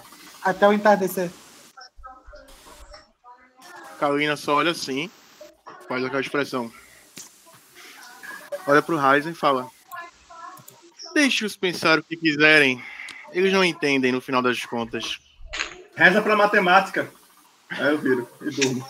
[0.43, 1.29] Até o entardecer.
[3.99, 5.09] Kalina só olha assim,
[5.89, 6.71] faz aquela expressão.
[8.67, 9.67] Olha pro Ryzen e fala:
[11.13, 12.81] Deixe-os pensar o que quiserem.
[13.33, 15.19] Eles não entendem no final das contas.
[15.95, 17.09] Reza para matemática.
[17.69, 18.85] Aí eu viro e durmo.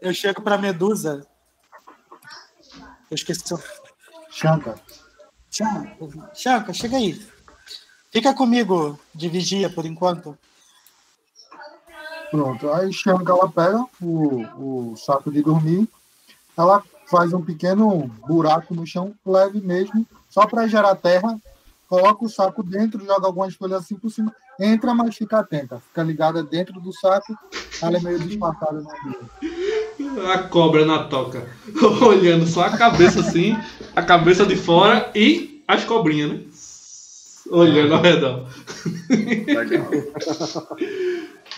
[0.00, 1.26] Eu chego pra Medusa.
[3.10, 3.42] Eu esqueci
[4.30, 4.80] Chanca,
[6.34, 7.26] Chanca, chega aí.
[8.10, 10.36] Fica comigo de vigia por enquanto.
[12.30, 12.70] pronto.
[12.72, 15.88] Aí Shanka, ela pega o, o saco de dormir,
[16.56, 21.38] ela faz um pequeno buraco no chão, leve mesmo, só para gerar terra,
[21.88, 26.02] coloca o saco dentro, joga algumas folhas assim por cima, entra, mas fica atenta, fica
[26.02, 27.34] ligada dentro do saco,
[27.82, 30.30] ela é meio disfarçada no ambiente.
[30.32, 31.46] A cobra na toca.
[32.06, 33.56] Olhando só a cabeça assim,
[33.94, 36.40] a cabeça de fora e as cobrinhas, né?
[37.50, 38.48] Olhando ao redor.
[39.46, 39.90] Legal.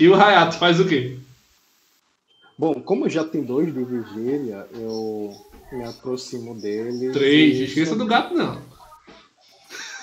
[0.00, 1.18] E o Hayato faz o quê?
[2.56, 5.34] Bom, como já tem dois de vigília, eu
[5.72, 7.12] me aproximo deles.
[7.12, 7.58] Três.
[7.58, 8.60] e- Esqueça do gato, não.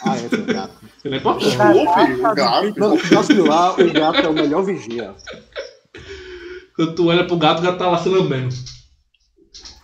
[0.05, 0.75] Ah, é, tem gato.
[1.03, 1.57] Ele é importante.
[1.57, 2.79] O gato.
[2.79, 5.15] Não, vacilar, o gato é o melhor vigia.
[6.75, 8.53] Quando tu olha pro gato, o gato tá lá se lambendo.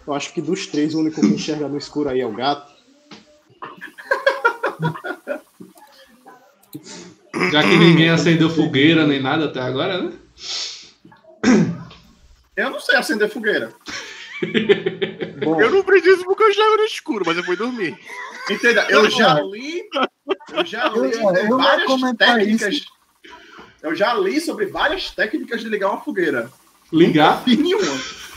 [0.06, 2.72] Eu acho que dos três, o único que enxerga no escuro aí é o gato.
[7.52, 10.12] Já que ninguém acendeu fogueira nem nada até agora, né?
[12.56, 13.72] Eu não sei acender fogueira.
[15.44, 17.98] Bom, Eu não preciso porque eu enxergo no escuro, mas eu fui dormir.
[18.50, 19.84] Entenda, eu já li.
[20.54, 22.82] Eu já li Eu- eu várias técnicas.
[23.82, 26.52] Eu já li sobre várias técnicas de ligar uma fogueira.
[26.92, 27.44] Ligar.
[27.48, 27.82] Nenhuma.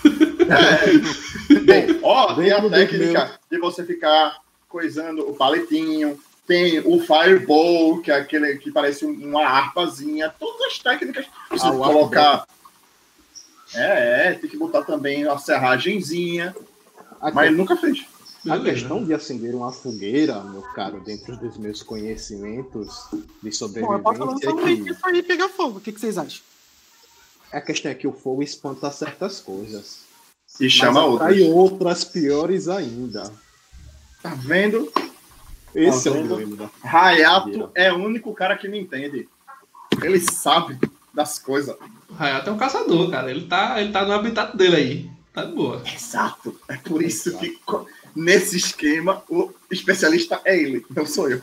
[0.44, 1.54] É.
[1.60, 4.36] Bem, ó, tem a técnica de você ficar
[4.68, 6.20] coisando o paletinho.
[6.46, 10.28] Tem o fireball, que é aquele que parece um- uma harpazinha.
[10.38, 11.24] Todas as técnicas.
[11.50, 12.44] Você Ah, colocar.
[13.74, 16.54] É, é, tem que botar também a serragenzinha.
[17.20, 18.04] a, Mas que- nunca fez.
[18.46, 18.64] a Beleza.
[18.64, 23.18] questão de acender uma fogueira, meu caro, dentro dos meus conhecimentos de
[23.80, 25.78] Bom, eu posso sobrevivência, lançar um é que isso aí e pegar fogo.
[25.78, 26.42] O que, que vocês acham?
[27.52, 30.00] a questão é que o fogo espanta certas coisas.
[30.60, 31.30] E chama mas outras.
[31.30, 33.32] atrai outras piores ainda.
[34.20, 34.92] Tá vendo?
[35.72, 36.36] Esse Tá é o vendo?
[36.36, 36.70] dilema.
[36.82, 39.28] Hayato é o único cara que me entende.
[40.02, 40.78] Ele sabe
[41.12, 41.76] das coisas.
[42.08, 43.30] O Hayato é um caçador, cara.
[43.30, 45.10] Ele tá, ele tá no habitat dele aí.
[45.32, 45.82] Tá de boa.
[45.92, 46.58] Exato.
[46.68, 51.42] É por isso que co- nesse esquema o especialista é ele, não sou eu.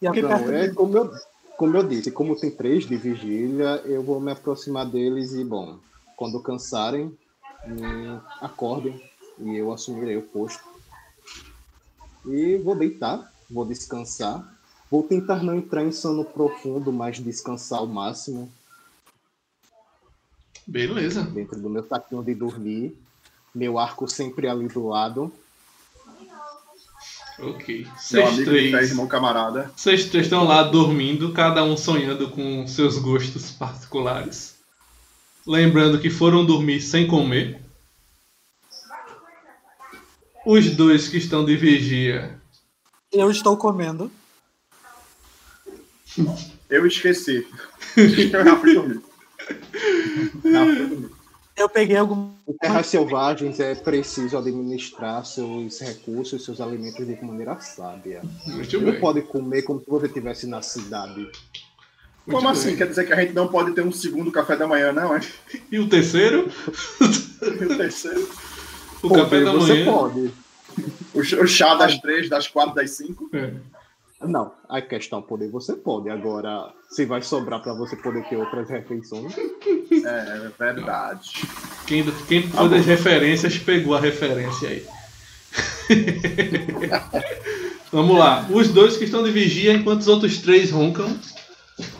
[0.00, 1.10] E Não, é como eu,
[1.56, 5.78] como eu disse, como tem três de vigília, eu vou me aproximar deles e, bom,
[6.16, 7.16] quando cansarem,
[7.66, 9.00] me acordem
[9.38, 10.62] e eu assumirei o posto.
[12.26, 14.57] E vou deitar, vou descansar.
[14.90, 18.50] Vou tentar não entrar em sono profundo, mas descansar ao máximo
[20.66, 21.22] Beleza.
[21.22, 22.98] dentro do meu saquinho de dormir.
[23.54, 25.32] Meu arco sempre ali do lado.
[27.38, 27.84] Ok.
[27.84, 28.90] Meu Vocês amigo de fé, três.
[28.90, 29.70] irmão camarada.
[29.76, 34.56] Vocês três estão lá dormindo, cada um sonhando com seus gostos particulares.
[35.46, 37.60] Lembrando que foram dormir sem comer.
[40.44, 42.40] Os dois que estão de vigia.
[43.12, 44.10] Eu estou comendo.
[46.68, 47.46] Eu esqueci.
[51.56, 52.30] eu peguei algum.
[52.60, 58.22] Terras selvagens é preciso administrar seus recursos, seus alimentos de maneira sábia.
[58.46, 59.00] Muito Você não bem.
[59.00, 61.28] pode comer como se você estivesse na cidade.
[62.24, 62.68] Como Muito assim?
[62.68, 62.76] bem.
[62.76, 65.20] Quer dizer que a gente não pode ter um segundo café da manhã, não, é?
[65.72, 66.50] E o terceiro?
[67.00, 68.28] E o terceiro?
[69.02, 69.84] O café da você manhã.
[69.92, 70.30] pode.
[71.14, 73.28] O ch- o chá das três, das quatro, das cinco?
[73.32, 73.52] É.
[74.20, 76.10] Não, a questão poder você pode.
[76.10, 79.32] Agora, se vai sobrar para você poder ter outras refeições.
[79.38, 81.46] É, é verdade.
[81.86, 84.84] Quem, quem foi das referências pegou a referência aí.
[87.92, 88.46] Vamos lá.
[88.50, 91.16] Os dois que estão de vigia, enquanto os outros três roncam.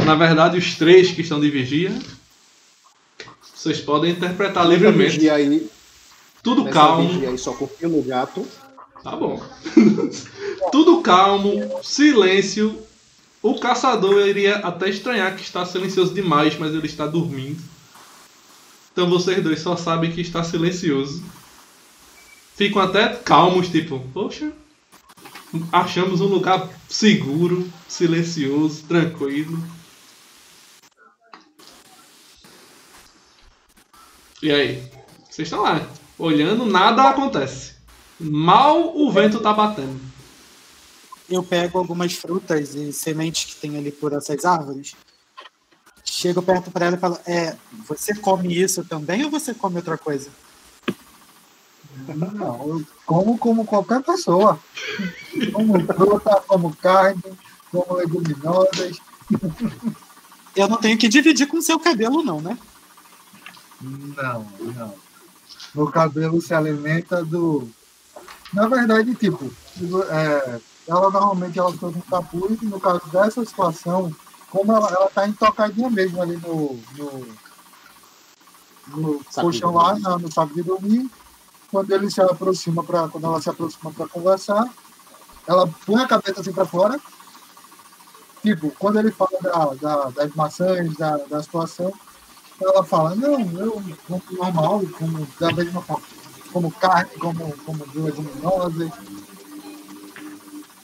[0.04, 1.96] Na verdade, os três que estão de vigia.
[3.54, 5.16] Vocês podem interpretar livremente.
[5.16, 5.70] vigia aí,
[6.42, 7.08] Tudo calmo.
[7.08, 8.46] vigia aí só confio no gato.
[9.08, 9.42] Tá bom.
[10.70, 12.78] Tudo calmo, silêncio.
[13.40, 17.62] O caçador iria até estranhar que está silencioso demais, mas ele está dormindo.
[18.92, 21.24] Então vocês dois só sabem que está silencioso.
[22.54, 24.52] Ficam até calmos, tipo, poxa,
[25.72, 29.58] achamos um lugar seguro, silencioso, tranquilo.
[34.42, 34.82] E aí?
[35.30, 35.88] Vocês estão lá,
[36.18, 37.77] olhando, nada acontece.
[38.20, 40.00] Mal o vento tá batendo.
[41.28, 44.94] Eu pego algumas frutas e sementes que tem ali por essas árvores.
[46.04, 47.56] Chego perto para ela e falo: É,
[47.86, 50.30] você come isso também ou você come outra coisa?
[52.06, 54.58] Não, eu como como qualquer pessoa.
[55.52, 57.22] Como fruta, como carne,
[57.70, 58.98] como leguminosas.
[60.56, 62.58] Eu não tenho que dividir com o seu cabelo, não, né?
[63.80, 64.94] Não, não.
[65.74, 67.68] Meu cabelo se alimenta do.
[68.52, 69.52] Na verdade, tipo,
[70.10, 74.14] é, ela normalmente ela fica com capuz, e no caso dessa situação,
[74.50, 77.28] como ela, ela tá intocadinha mesmo ali no, no,
[78.88, 81.10] no colchão lá, no, no saco de dormir,
[81.70, 84.66] quando ele se aproxima para quando ela se aproxima para conversar,
[85.46, 86.98] ela põe a cabeça assim para fora.
[88.42, 91.92] Tipo, quando ele fala da, da, das maçãs, da, da situação,
[92.60, 96.04] ela fala, não, eu como normal, como da mesma forma,
[96.52, 98.90] como carne, como, como leguminosas.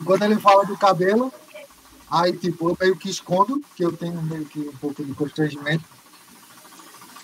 [0.04, 1.32] Quando ele fala do cabelo,
[2.10, 5.84] aí tipo, eu meio que escondo, que eu tenho meio que um pouco de constrangimento.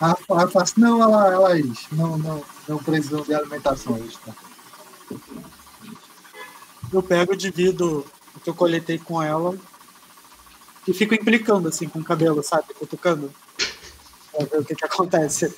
[0.00, 4.34] Aí eu faço, não, ela, ela é isso, não, não, não precisam de alimentação extra.
[6.92, 9.56] Eu pego, divido o que eu coletei com ela
[10.88, 12.74] e fico implicando assim com o cabelo, sabe?
[12.74, 13.32] Cutucando.
[14.32, 15.54] Pra ver o que, que acontece.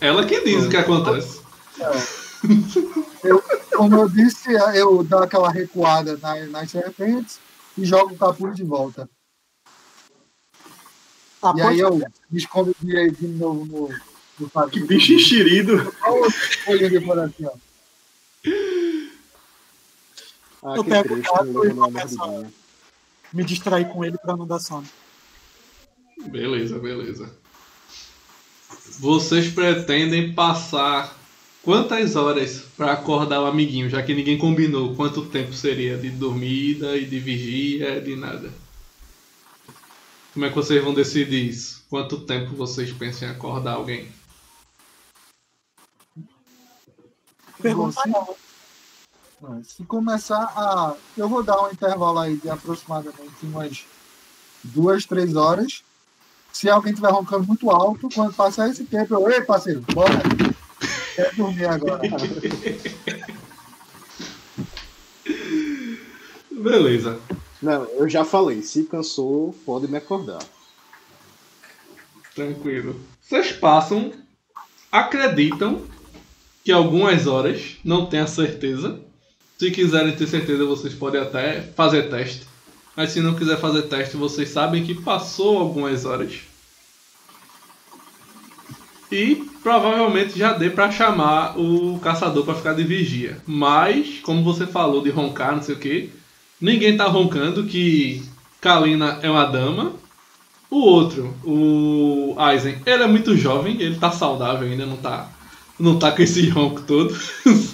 [0.00, 1.40] Ela que diz o que acontece.
[3.22, 3.42] Eu,
[3.76, 7.40] como eu disse, eu dou aquela recuada nas, nas serpentes
[7.76, 9.08] e jogo o capuz de volta.
[11.42, 13.88] Ah, e aí eu me escondo de, de novo no,
[14.38, 14.70] no.
[14.70, 15.92] Que bicho enxerido.
[16.66, 17.52] Olha por aqui, ó.
[20.62, 22.44] Ah, Eu que pego o triste, gato não lembro e o começo a-
[23.32, 24.86] me distrair com ele pra não dar sono.
[26.26, 27.36] Beleza, beleza.
[28.98, 31.16] Vocês pretendem passar
[31.62, 36.96] quantas horas para acordar o amiguinho, já que ninguém combinou quanto tempo seria de dormida
[36.96, 38.52] e de vigia, de nada?
[40.32, 41.84] Como é que vocês vão decidir isso?
[41.88, 44.08] Quanto tempo vocês pensam em acordar alguém?
[47.60, 48.00] Pergunta.
[49.64, 50.96] Se começar a.
[51.16, 53.84] Eu vou dar um intervalo aí de aproximadamente umas
[54.62, 55.84] duas, três horas.
[56.54, 60.22] Se alguém estiver roncando muito alto, quando passar esse tempo, eu, ei, parceiro, bora.
[61.16, 62.00] Quero dormir agora.
[66.52, 67.20] Beleza.
[67.60, 70.38] Não, eu já falei, se cansou, pode me acordar.
[72.36, 73.00] Tranquilo.
[73.20, 74.12] Vocês passam,
[74.92, 75.82] acreditam
[76.62, 79.00] que algumas horas, não tenho a certeza.
[79.58, 82.46] Se quiserem ter certeza, vocês podem até fazer teste.
[82.96, 86.40] Mas se não quiser fazer teste, vocês sabem que passou algumas horas.
[89.10, 93.38] E provavelmente já dê pra chamar o caçador pra ficar de vigia.
[93.46, 96.10] Mas, como você falou de roncar, não sei o que,
[96.60, 98.22] ninguém tá roncando que
[98.60, 99.92] Kalina é uma dama.
[100.70, 105.28] O outro, o Aizen, ele é muito jovem, ele tá saudável ainda, não tá,
[105.78, 107.16] não tá com esse ronco todo.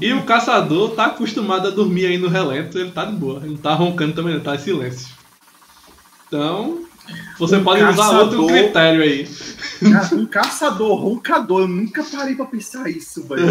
[0.00, 3.50] e o caçador tá acostumado a dormir aí no relento, ele tá de boa, ele
[3.50, 5.08] não tá roncando também, ele tá em silêncio.
[6.26, 6.84] Então,
[7.38, 9.28] você Um pode usar outro caçador- critério aí.
[9.92, 13.46] Cara, Um caçador, roncador, eu nunca parei pra pensar isso, velho.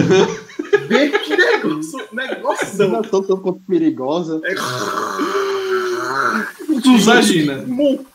[0.88, 2.84] Vê que negócio, Não negócio.
[2.84, 4.40] é tão, tão quanto perigosa.
[4.44, 4.56] É...
[6.82, 8.06] Tu imagina, Mo-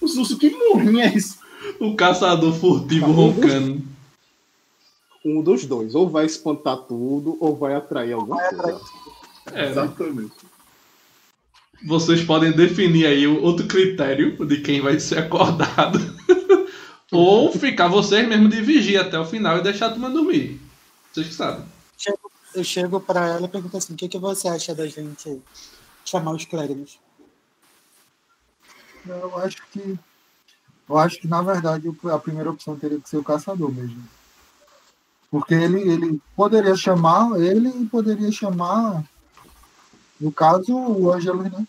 [0.00, 1.38] Os ursos que morrinha é isso.
[1.80, 3.82] o caçador furtivo roncando.
[5.24, 8.80] Um dos dois, ou vai espantar tudo, ou vai atrair alguma coisa.
[9.52, 9.70] É, né?
[9.70, 10.32] Exatamente.
[11.84, 15.98] vocês podem definir aí o outro critério de quem vai ser acordado.
[17.14, 20.58] Ou ficar vocês mesmo de vigia até o final e deixar a turma dormir.
[21.12, 21.62] Vocês que sabem.
[21.98, 25.38] Chego- Eu chego pra ela e pergunto assim: o que, que você acha da gente
[26.06, 26.98] chamar os clérigos?
[29.06, 29.98] Eu acho que.
[30.88, 34.02] Eu acho que, na verdade, a primeira opção teria que ser o caçador mesmo.
[35.32, 39.02] Porque ele, ele poderia chamar ele e poderia chamar,
[40.20, 41.66] no caso, o Ângelo, né?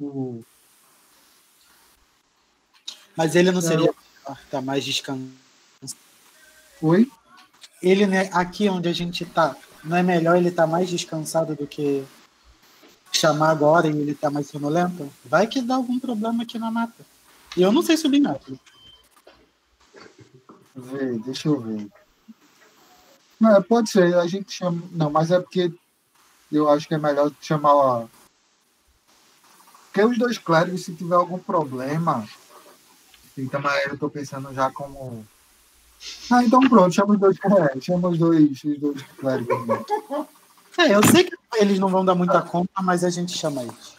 [0.00, 0.42] O,
[3.14, 3.94] Mas ele não seria
[4.50, 5.30] tá mais descansado.
[6.80, 7.10] Oi?
[7.82, 11.66] Ele, né, aqui onde a gente tá, não é melhor ele estar mais descansado do
[11.66, 12.02] que
[13.12, 15.12] chamar agora e ele tá mais sonolento?
[15.22, 17.04] Vai que dá algum problema aqui na mata.
[17.54, 18.58] E eu não sei subir mata.
[20.74, 21.97] Vê, deixa eu ver.
[23.44, 24.82] É, pode ser, a gente chama.
[24.92, 25.72] Não, mas é porque
[26.50, 28.08] eu acho que é melhor chamar lá.
[29.86, 32.26] Porque os dois clérigos, se tiver algum problema,
[33.36, 35.24] então, mas eu tô pensando já como
[36.30, 37.36] Ah, então pronto, chama os dois.
[37.76, 39.66] É, chama os dois, os dois clérigos.
[39.66, 39.84] né?
[40.78, 43.98] É, eu sei que eles não vão dar muita conta, mas a gente chama eles.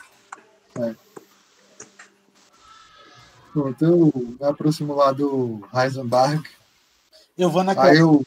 [3.52, 6.48] Pronto, eu me aproximo lá do Heisenberg.
[7.38, 8.26] Eu vou na Aí eu.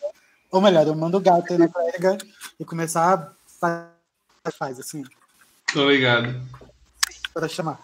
[0.53, 2.19] Ou melhor, eu mando o gato aí na clériga
[2.61, 3.91] e começar a fa-
[4.59, 5.03] faz assim,
[5.73, 6.41] Tô ligado.
[7.33, 7.81] para chamar.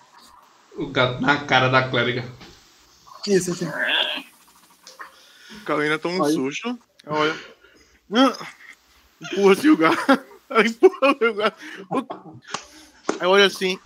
[0.76, 2.24] O gato na cara da clériga.
[3.26, 3.66] Isso, assim.
[5.64, 6.34] Kalina toma um Aí.
[6.34, 6.78] susto.
[7.06, 7.36] Olha.
[8.14, 8.46] Ah,
[9.20, 9.96] Empurra assim o gato.
[10.64, 12.40] Empurra o gato.
[13.20, 13.78] Aí olha assim.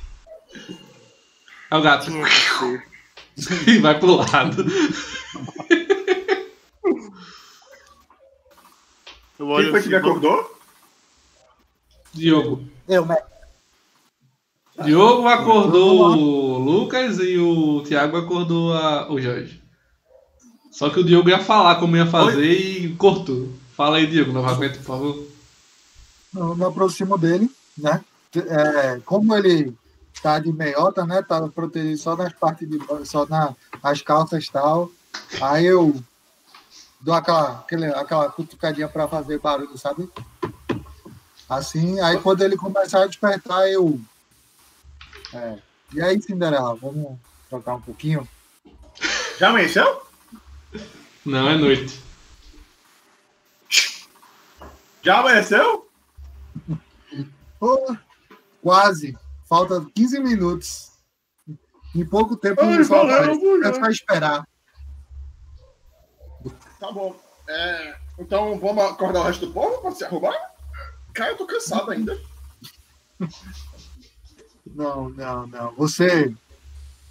[1.70, 2.10] É o gato.
[3.66, 4.62] E vai pro lado.
[9.42, 10.56] Eu Quem olho foi assim, que me acordou?
[12.14, 12.64] Diogo.
[12.86, 13.16] Eu, né?
[14.84, 19.60] Diogo acordou o Lucas e o Thiago acordou a- o Jorge.
[20.70, 23.48] Só que o Diogo ia falar como ia fazer e cortou.
[23.76, 25.26] Fala aí, Diogo, novamente, por favor.
[26.36, 28.00] Eu me aproximo dele, né?
[28.36, 29.74] É, como ele
[30.22, 31.20] tá de meiota, né?
[31.20, 34.90] Tá protegido só nas partes de só na, nas calças e tal.
[35.40, 35.94] Aí eu
[37.02, 40.08] dou aquela, aquele, aquela cutucadinha para fazer barulho, sabe?
[41.48, 44.00] Assim, aí quando ele começar a despertar, eu.
[45.34, 45.58] É,
[45.92, 47.18] e aí, Cinderela, vamos
[47.50, 48.26] trocar um pouquinho?
[49.38, 50.02] Já amanheceu?
[51.26, 52.02] Não, é noite.
[55.02, 55.88] Já amanheceu?
[57.58, 57.96] Pô,
[58.62, 59.16] quase.
[59.48, 60.92] Falta 15 minutos.
[61.94, 63.64] Em pouco tempo Ai, o sol valeu.
[63.64, 64.46] É só esperar.
[66.82, 67.14] Tá bom.
[67.48, 70.34] É, então vamos acordar o resto do povo pra se arrumar?
[71.14, 72.20] Cara, eu tô cansado ainda.
[74.66, 75.74] Não, não, não.
[75.76, 76.34] Você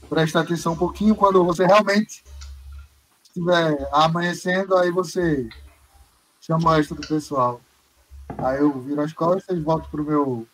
[0.09, 2.22] presta atenção um pouquinho quando você realmente
[3.24, 5.47] estiver amanhecendo, aí você
[6.41, 7.61] chama o resto do pessoal.
[8.39, 10.45] Aí eu viro as costas, volto pro meu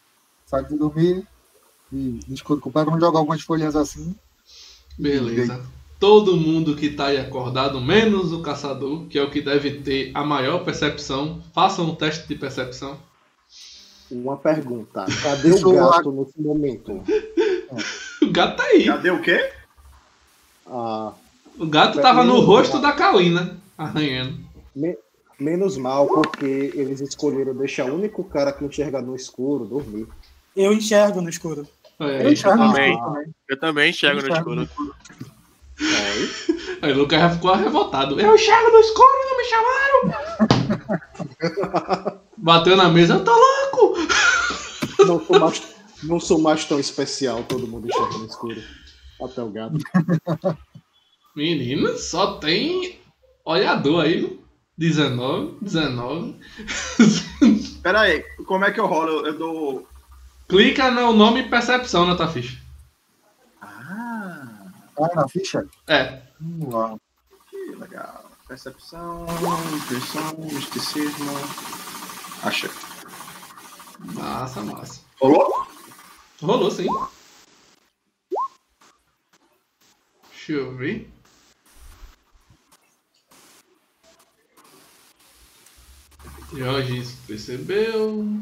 [0.45, 1.28] saco de dormir
[1.91, 2.86] e discuto com o pai.
[2.86, 4.15] Vamos jogar algumas folhinhas assim.
[4.95, 5.65] Beleza.
[6.00, 10.12] Todo mundo que tá aí acordado, menos o caçador, que é o que deve ter
[10.14, 12.98] a maior percepção, façam um teste de percepção.
[14.12, 15.06] Uma pergunta.
[15.24, 17.04] Cadê o gato nesse momento?
[18.22, 18.86] O gato tá aí.
[18.86, 19.52] Cadê o quê?
[20.66, 21.12] Ah,
[21.60, 24.39] O gato tava no rosto da Kalina, arranhando.
[24.76, 24.98] me-
[25.39, 30.08] menos mal, porque eles escolheram deixar o único cara que enxerga no escuro dormir.
[30.56, 31.68] Eu enxergo no escuro.
[32.00, 32.91] É, Eu enxergo no também.
[32.93, 33.36] escuro também.
[33.50, 34.95] Eu também enxergo no Enxergo no escuro.
[35.80, 36.30] Aí,
[36.82, 38.19] Aí o Lucas já ficou revoltado.
[38.19, 40.01] Eu enxergo no escuro e não me chamaram!
[42.38, 43.97] Bateu na mesa, eu tô louco!
[45.05, 45.63] não, sou mais,
[46.03, 48.61] não sou mais tão especial, todo mundo enxerga no escuro.
[49.21, 49.78] Até o gato.
[51.36, 52.99] Menino, só tem
[53.43, 54.39] olhador aí.
[54.78, 56.36] 19, 19.
[57.82, 59.25] Pera aí, como é que eu rolo?
[59.25, 59.88] Eu, dou.
[60.47, 62.61] Clica no nome percepção na tua ficha.
[63.59, 64.47] Ah,
[65.00, 65.68] Ah, na ficha?
[65.88, 66.22] É.
[66.39, 66.98] Vamos lá.
[67.50, 68.26] que legal.
[68.48, 69.26] Percepção,
[69.76, 71.32] intuição, misticismo.
[72.43, 72.70] Achei.
[74.00, 75.02] Massa, massa.
[75.20, 75.68] Rolou?
[76.41, 76.88] Rolou sim.
[80.30, 81.12] Deixa eu ver.
[86.54, 88.41] Jorge percebeu.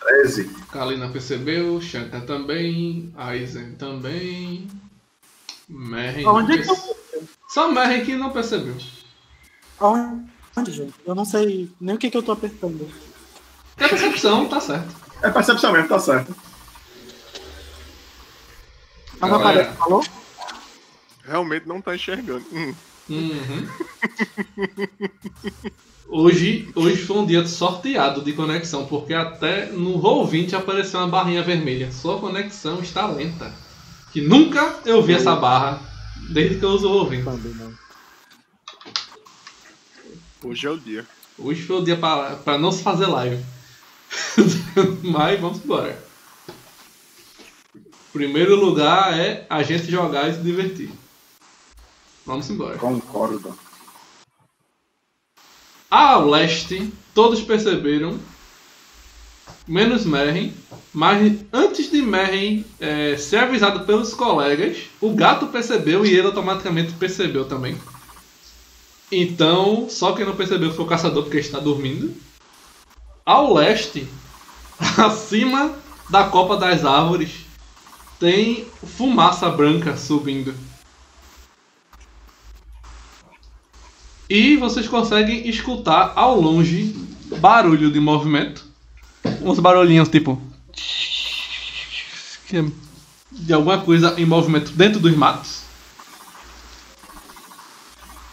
[0.00, 0.48] 13.
[0.72, 1.80] Kalina percebeu.
[1.80, 3.12] Shanka também.
[3.16, 4.68] Aizen também.
[5.68, 8.76] Não Onde é que eu- Só Merren que não percebeu.
[9.78, 10.94] Aonde, gente?
[11.04, 12.88] Eu não sei nem o que, que eu tô apertando.
[13.76, 14.94] É percepção, tá certo.
[15.22, 16.34] É percepção mesmo, tá certo.
[19.20, 19.50] Mas Galera.
[19.50, 20.04] aparece, falou?
[21.24, 22.44] Realmente não tá enxergando.
[22.52, 22.74] Hum.
[23.10, 23.68] Uhum.
[26.08, 31.42] Hoje, hoje foi um dia sorteado de conexão, porque até no Roll20 apareceu uma barrinha
[31.42, 31.90] vermelha.
[31.92, 33.52] Sua conexão está lenta.
[34.12, 35.80] Que nunca eu vi essa barra
[36.30, 37.24] desde que eu uso o Roll20.
[37.24, 37.72] Também não.
[40.42, 41.06] Hoje é o dia.
[41.36, 43.44] Hoje foi o dia para não se fazer live.
[45.02, 46.02] Mas vamos embora.
[48.12, 50.90] Primeiro lugar é a gente jogar e se divertir.
[52.24, 52.78] Vamos embora.
[52.78, 53.56] Concordo.
[55.90, 58.18] Ao leste, todos perceberam,
[59.68, 60.52] menos Merren,
[60.92, 66.92] mas antes de Merren é, ser avisado pelos colegas, o gato percebeu e ele automaticamente
[66.94, 67.76] percebeu também.
[69.12, 72.14] Então, só quem não percebeu foi o caçador porque está dormindo.
[73.24, 74.08] Ao leste,
[74.98, 75.74] acima
[76.08, 77.30] da copa das árvores,
[78.18, 78.66] tem
[78.96, 80.54] fumaça branca subindo.
[84.28, 86.94] E vocês conseguem escutar ao longe
[87.40, 88.67] barulho de movimento.
[89.42, 90.40] Uns barulhinhos tipo.
[92.52, 92.64] é
[93.30, 95.58] De alguma coisa em movimento dentro dos matos.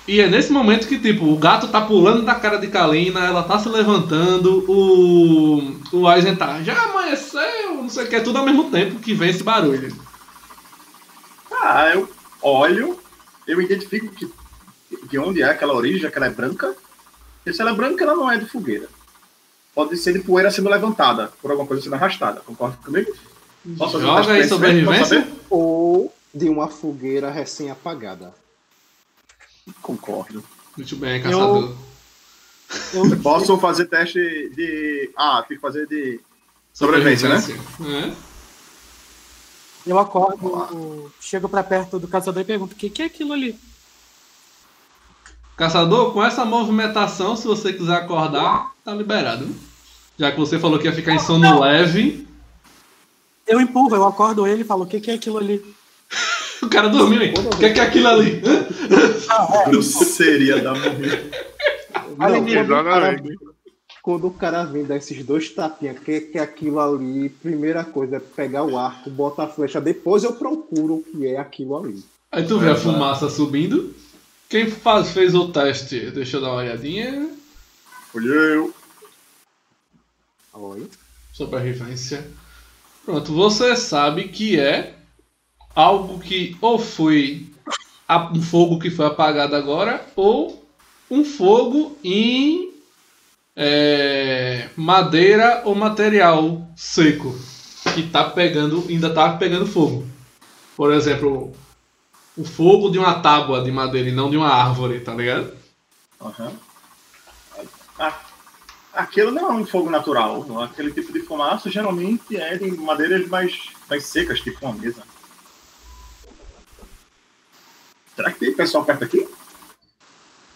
[0.08, 3.42] E é nesse momento que, tipo, o gato tá pulando da cara de Kalina, ela
[3.42, 5.80] tá se levantando, o.
[5.92, 6.62] O Aizen tá.
[6.62, 9.96] Já amanheceu, não sei o que, é tudo ao mesmo tempo que vem esse barulho.
[11.52, 12.08] Ah, eu
[12.40, 13.00] olho,
[13.48, 14.32] eu identifico que,
[15.10, 16.76] de onde é aquela origem, que ela é branca.
[17.44, 18.88] E se ela é branca, ela não é de fogueira.
[19.76, 22.40] Pode ser de poeira sendo levantada, por alguma coisa sendo arrastada.
[22.40, 23.14] Concorda comigo?
[23.66, 25.28] Um Joga aí sobrevivência.
[25.50, 28.34] Ou de uma fogueira recém-apagada.
[29.82, 30.44] Concordo.
[30.78, 31.76] Muito bem, caçador.
[32.94, 34.20] Eu, Posso fazer teste
[34.56, 35.12] de.
[35.16, 36.22] Ah, tem que fazer de.
[36.74, 37.38] Sobrevivência, né?
[37.82, 38.14] É.
[39.90, 43.34] eu acordo, eu chego pra perto do caçador e pergunto: o que, que é aquilo
[43.34, 43.58] ali?
[45.56, 49.48] Caçador, com essa movimentação, se você quiser acordar, tá liberado.
[50.18, 52.26] Já que você falou que ia ficar em sono leve,
[53.48, 55.62] Eu empurro, eu acordo ele e falo: o que, que é aquilo ali?
[56.62, 57.34] o cara dormiu, hein?
[57.36, 58.42] O que é, que é aquilo ali?
[59.68, 61.32] Grosseria da morrer.
[62.20, 63.38] Olha Não, ali, quando, o cara, exatamente.
[64.02, 68.18] quando o cara vem dar esses dois tapinhas, que, que é aquilo ali, primeira coisa
[68.18, 72.04] é pegar o arco, botar a flecha, depois eu procuro o que é aquilo ali.
[72.32, 73.94] Aí tu vê a fumaça subindo.
[74.48, 76.12] Quem faz, fez o teste?
[76.12, 77.30] Deixa eu dar uma olhadinha.
[78.14, 78.75] Olha eu.
[80.56, 80.90] Oi.
[81.34, 82.26] Sobrevivência.
[83.04, 84.96] Pronto, você sabe que é
[85.76, 87.50] algo que ou foi
[88.08, 90.66] a- um fogo que foi apagado agora, ou
[91.12, 92.74] um fogo em
[93.58, 97.34] é, madeira ou material seco
[97.94, 100.06] que tá pegando, ainda tá pegando fogo.
[100.76, 101.54] Por exemplo,
[102.36, 105.54] o fogo de uma tábua de madeira e não de uma árvore, tá ligado?
[106.20, 106.52] Aham.
[107.98, 108.20] Ah,
[108.96, 110.46] Aquilo não é um fogo natural.
[110.46, 110.66] não é?
[110.66, 115.04] Aquele tipo de fumaça geralmente é de madeiras mais, mais secas, tipo uma mesa.
[118.16, 119.28] Será que tem pessoal perto aqui?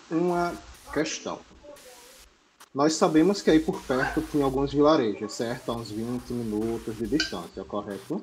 [0.09, 0.53] Uma
[0.93, 1.39] questão.
[2.73, 5.71] Nós sabemos que aí por perto tem alguns vilarejos, certo?
[5.71, 8.21] A uns 20 minutos de distância, correto?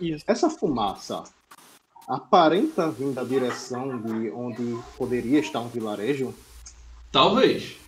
[0.00, 0.24] Isso.
[0.26, 1.24] Essa fumaça
[2.08, 6.32] aparenta vir da direção de onde poderia estar um vilarejo?
[7.12, 7.79] Talvez.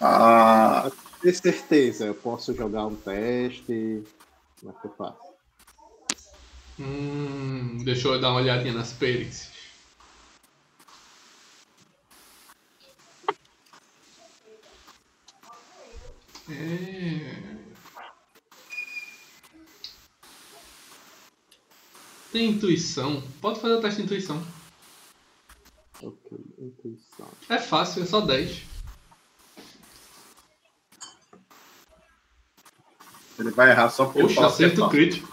[0.00, 0.90] Ah,
[1.20, 4.02] ter certeza, eu posso jogar um teste.
[4.58, 5.30] Como é que eu faço?
[6.78, 9.50] Hum, deixa eu dar uma olhadinha nas perícias.
[16.48, 17.40] É...
[22.32, 23.22] Tem intuição.
[23.42, 24.42] Pode fazer o teste de intuição.
[26.02, 27.28] Ok, intuição.
[27.50, 28.69] É fácil, é só 10.
[33.40, 35.28] Ele vai errar só porque Poxa, é acerto crítico.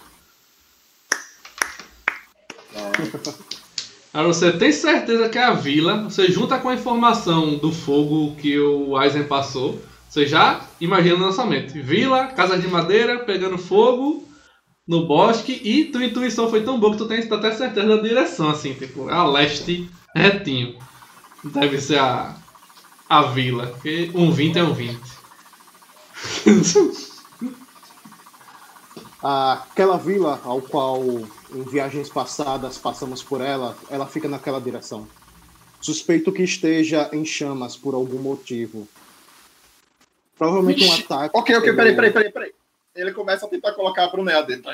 [4.13, 8.35] Agora você tem certeza que é a vila, você junta com a informação do fogo
[8.35, 9.79] que o Aizen passou,
[10.09, 11.79] você já imagina na sua mente.
[11.79, 14.27] Vila, casa de madeira, pegando fogo
[14.87, 18.49] no bosque e tua intuição foi tão boa que tu tem até certeza da direção,
[18.49, 20.79] assim, tipo, a leste retinho.
[21.43, 22.35] Deve ser a,
[23.07, 24.97] a vila, porque um 20 é um 20.
[29.21, 31.01] Aquela vila ao qual
[31.51, 35.07] em viagens passadas passamos por ela, ela fica naquela direção.
[35.81, 38.87] Suspeito que esteja em chamas por algum motivo.
[40.37, 41.37] Provavelmente um ataque.
[41.37, 42.51] Ok, ok, peraí, peraí, peraí, peraí.
[42.95, 44.71] Ele começa a tentar colocar a Brunella dentro.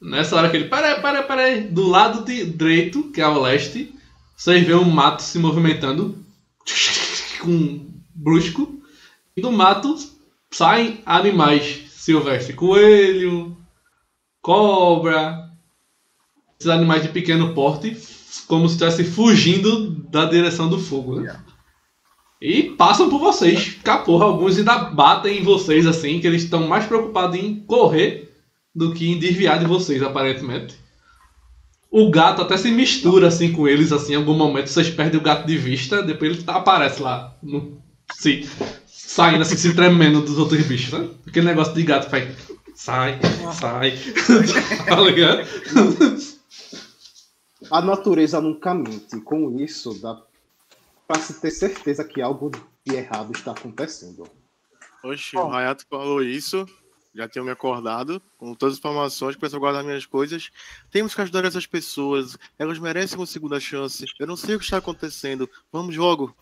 [0.00, 0.68] Nessa hora que ele.
[0.68, 1.60] Peraí, peraí, peraí.
[1.62, 3.94] Do lado de direito, que é ao leste,
[4.36, 6.18] vocês vê um mato se movimentando.
[7.40, 8.80] Com um brusco.
[9.36, 9.96] E do mato
[10.50, 12.54] saem animais silvestres.
[12.54, 13.56] Coelho,
[14.42, 15.50] cobra.
[16.58, 17.96] Esses animais de pequeno porte.
[18.46, 21.40] Como se estivesse fugindo da direção do fogo, né?
[22.40, 23.78] E passam por vocês.
[23.82, 28.30] Caporra, alguns ainda batem em vocês assim, que eles estão mais preocupados em correr
[28.74, 30.76] do que em desviar de vocês, aparentemente.
[31.90, 35.22] O gato até se mistura assim com eles, assim, em algum momento vocês perdem o
[35.22, 37.80] gato de vista, depois ele aparece lá, no,
[38.12, 38.48] se,
[39.06, 41.08] saindo assim, se tremendo dos outros bichos, né?
[41.26, 42.36] Aquele negócio de gato faz.
[42.74, 43.20] Sai,
[43.52, 43.92] sai.
[44.88, 45.46] tá ligado?
[47.70, 49.20] A natureza nunca mente.
[49.20, 50.20] Com isso, dá
[51.06, 52.50] pra se ter certeza que algo
[52.84, 54.28] de errado está acontecendo.
[55.02, 56.66] Oxe, o Hayato falou isso.
[57.14, 60.50] já tinham me acordado com todas as informações, começou a guardar minhas coisas.
[60.90, 64.04] Temos que ajudar essas pessoas, elas merecem uma segunda chance.
[64.18, 65.48] Eu não sei o que está acontecendo.
[65.70, 66.34] Vamos, jogo.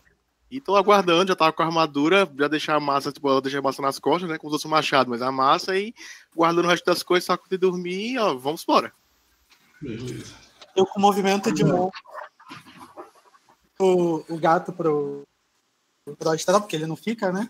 [0.53, 3.57] E tô aguardando, já tava com a armadura, já deixar a massa, tipo, ela deixa
[3.57, 4.37] a massa nas costas, né?
[4.37, 5.95] Como se fosse um machado, mas a massa e
[6.35, 8.93] guardando o resto das coisas, saco de dormir e ó, vamos embora.
[9.81, 10.35] Beleza.
[10.75, 11.89] Eu com movimento de mão
[13.79, 15.23] o, o gato pro,
[16.19, 17.49] pro astral, porque ele não fica, né?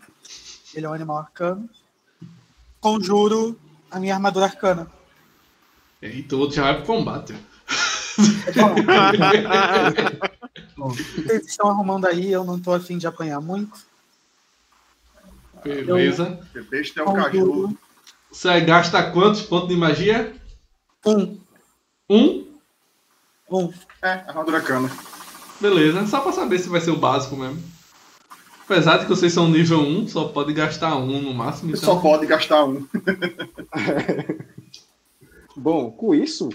[0.73, 1.69] Ele é um animal arcano.
[2.79, 3.59] Conjuro
[3.91, 4.89] a minha armadura arcana.
[6.01, 7.35] Eita, o outro já vai pro combate.
[10.77, 13.79] Bom, vocês estão arrumando aí, eu não tô afim de apanhar muito.
[15.63, 16.39] Beleza.
[16.51, 17.77] Porque besta é um caju.
[18.31, 20.33] Você gasta quantos pontos de magia?
[21.05, 21.39] um.
[22.09, 22.47] Um?
[23.49, 23.73] Um.
[24.01, 24.89] É, armadura cana.
[25.59, 26.05] Beleza.
[26.07, 27.61] Só pra saber se vai ser o básico mesmo.
[28.65, 31.71] Apesar de que vocês são nível 1, só pode gastar um no máximo.
[31.71, 31.81] Então...
[31.81, 32.87] só pode gastar um.
[35.55, 36.49] Bom, com isso,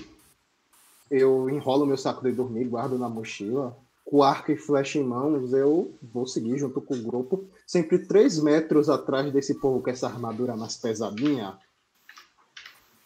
[1.10, 3.76] eu enrolo meu saco de dormir, guardo na mochila.
[4.04, 7.46] Com arco e flecha em mãos, eu vou seguir junto com o grupo.
[7.66, 11.58] Sempre três metros atrás desse povo com essa armadura mais pesadinha.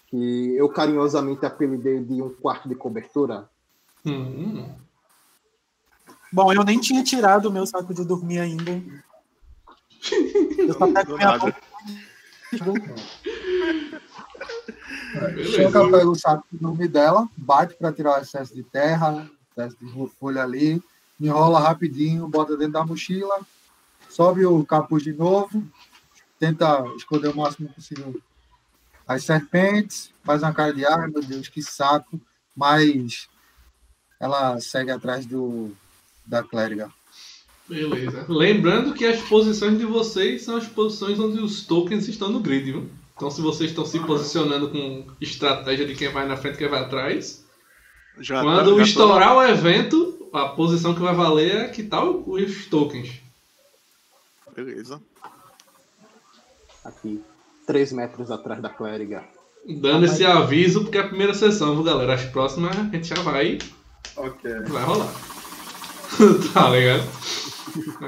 [0.06, 3.48] Que eu carinhosamente apelidei de um quarto de cobertura.
[4.06, 4.64] Hum,
[6.32, 8.82] Bom, eu nem tinha tirado o meu saco de dormir ainda.
[10.56, 11.38] Eu só pego minha.
[15.20, 15.62] Beleza.
[15.62, 19.76] Choca pega o saco de dormir dela, bate para tirar o excesso de terra, excesso
[19.80, 20.82] de folha ali,
[21.20, 23.40] enrola rapidinho, bota dentro da mochila,
[24.08, 25.62] sobe o capuz de novo,
[26.38, 28.20] tenta esconder o máximo possível
[29.06, 32.20] as serpentes, faz uma cara de ar, meu Deus, que saco,
[32.56, 33.28] mas
[34.20, 35.72] ela segue atrás do
[36.24, 36.90] da clériga.
[37.68, 38.26] Beleza.
[38.28, 42.70] Lembrando que as posições de vocês são as posições onde os tokens estão no grid,
[42.70, 42.90] viu?
[43.16, 46.68] Então se vocês estão se posicionando com estratégia de quem vai na frente e quem
[46.68, 47.44] vai atrás,
[48.18, 52.22] Já tá- quando tô- estourar o evento, a posição que vai valer é que tal
[52.26, 53.20] os tokens.
[54.56, 55.00] Beleza.
[56.84, 57.22] Aqui,
[57.66, 59.24] três metros atrás da clériga.
[59.80, 62.14] Dando esse aviso, porque é a primeira sessão, viu, galera?
[62.14, 63.58] As próximas a gente já vai,
[64.16, 64.50] Ok.
[64.66, 65.12] vai rolar.
[66.52, 67.04] tá ligado?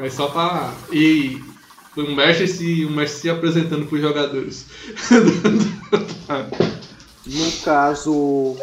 [0.03, 0.75] É só pra.
[0.93, 1.41] E
[1.97, 4.67] o mestre se, o mestre se apresentando pros jogadores.
[7.27, 8.55] No caso,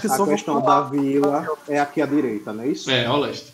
[0.00, 2.90] que a questão da vila é aqui à direita, não é isso?
[2.90, 3.52] é, ao leste.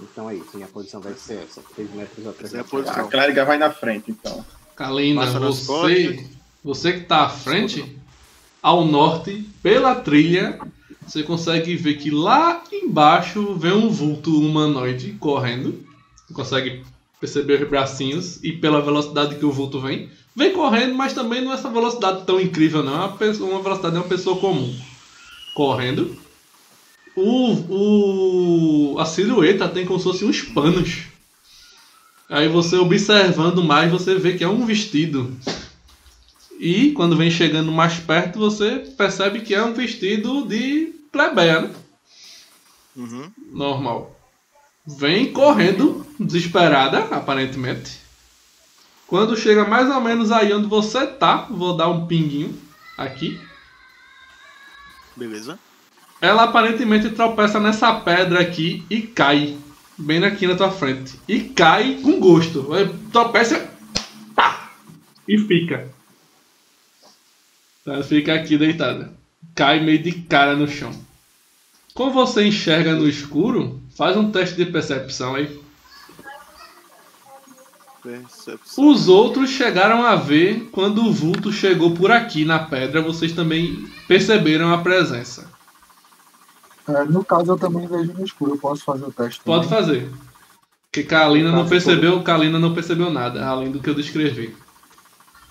[0.00, 3.00] Então é isso, minha posição vai ser essa, três metros atrás é a.
[3.00, 4.44] A clériga vai na frente, então.
[4.76, 6.26] Kalina, você,
[6.62, 7.98] você que tá à frente,
[8.62, 10.60] ao norte, pela trilha,
[11.10, 15.84] você consegue ver que lá embaixo vem um vulto humanoide correndo.
[16.28, 16.84] Você consegue
[17.18, 20.08] perceber os bracinhos e pela velocidade que o vulto vem.
[20.36, 22.94] Vem correndo, mas também não é essa velocidade tão incrível, não.
[22.94, 24.72] É uma, uma velocidade de uma pessoa comum.
[25.52, 26.16] Correndo.
[27.16, 31.06] O, o, a silhueta tem como se fosse uns panos.
[32.28, 35.36] Aí você observando mais, você vê que é um vestido.
[36.60, 41.74] E quando vem chegando mais perto, você percebe que é um vestido de plebeia, né?
[42.96, 43.32] Uhum.
[43.52, 44.16] Normal.
[44.86, 48.00] Vem correndo, desesperada, aparentemente.
[49.06, 52.56] Quando chega mais ou menos aí onde você tá, vou dar um pinguinho
[52.96, 53.40] aqui.
[55.16, 55.58] Beleza.
[56.20, 59.58] Ela aparentemente tropeça nessa pedra aqui e cai.
[59.98, 61.18] Bem aqui na tua frente.
[61.28, 62.68] E cai com gosto.
[63.12, 63.70] Tropeça.
[64.34, 64.70] Pá,
[65.26, 65.92] e fica.
[67.86, 69.19] Ela fica aqui deitada.
[69.60, 70.90] Cai meio de cara no chão.
[71.92, 75.60] Como você enxerga no escuro, faz um teste de percepção aí.
[78.02, 78.88] Percepção.
[78.88, 83.02] Os outros chegaram a ver quando o vulto chegou por aqui na pedra.
[83.02, 85.46] Vocês também perceberam a presença.
[86.88, 89.42] É, no caso, eu também vejo no escuro, eu posso fazer o teste.
[89.44, 89.78] Pode também.
[89.78, 90.10] fazer.
[90.90, 94.56] Porque Kalina não percebeu, Kalina não percebeu nada, além do que eu descrevi.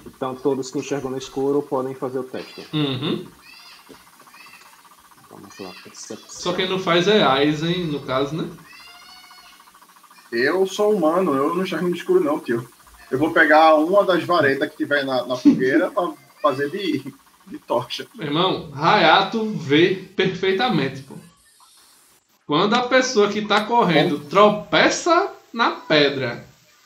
[0.04, 2.66] Então todos que enxergam no escuro podem fazer o teste.
[2.74, 3.28] Uhum.
[5.40, 6.30] Vamos lá, percepção.
[6.30, 8.50] Só quem não faz é Aizen, no caso, né?
[10.32, 12.68] Eu sou humano, eu não enxergo no escuro, não, tio.
[13.10, 16.12] Eu vou pegar uma das varetas que tiver na, na fogueira pra
[16.42, 17.14] fazer de,
[17.48, 18.06] de tocha.
[18.14, 21.16] Meu irmão, Hayato vê perfeitamente, pô.
[22.46, 26.46] Quando a pessoa que tá correndo tropeça na pedra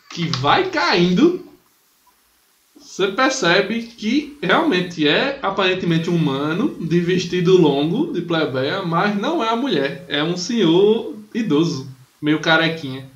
[0.10, 1.45] que vai caindo,
[2.94, 9.50] você percebe que realmente é aparentemente humano, de vestido longo, de plebeia, mas não é
[9.50, 10.06] a mulher.
[10.08, 11.89] É um senhor idoso,
[12.22, 13.10] meio carequinha.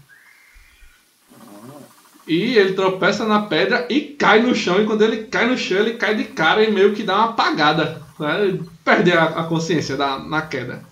[2.27, 4.81] E ele tropeça na pedra e cai no chão.
[4.81, 7.29] E quando ele cai no chão, ele cai de cara e meio que dá uma
[7.29, 8.01] apagada.
[8.17, 8.59] Né?
[8.83, 10.83] Perder a, a consciência da, na queda.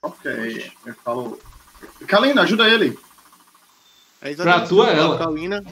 [0.00, 0.72] Ok.
[0.86, 1.38] Eu falo.
[2.06, 2.98] Kalina, ajuda ele.
[4.22, 5.18] É Pra tu é ela.
[5.18, 5.62] Kalina.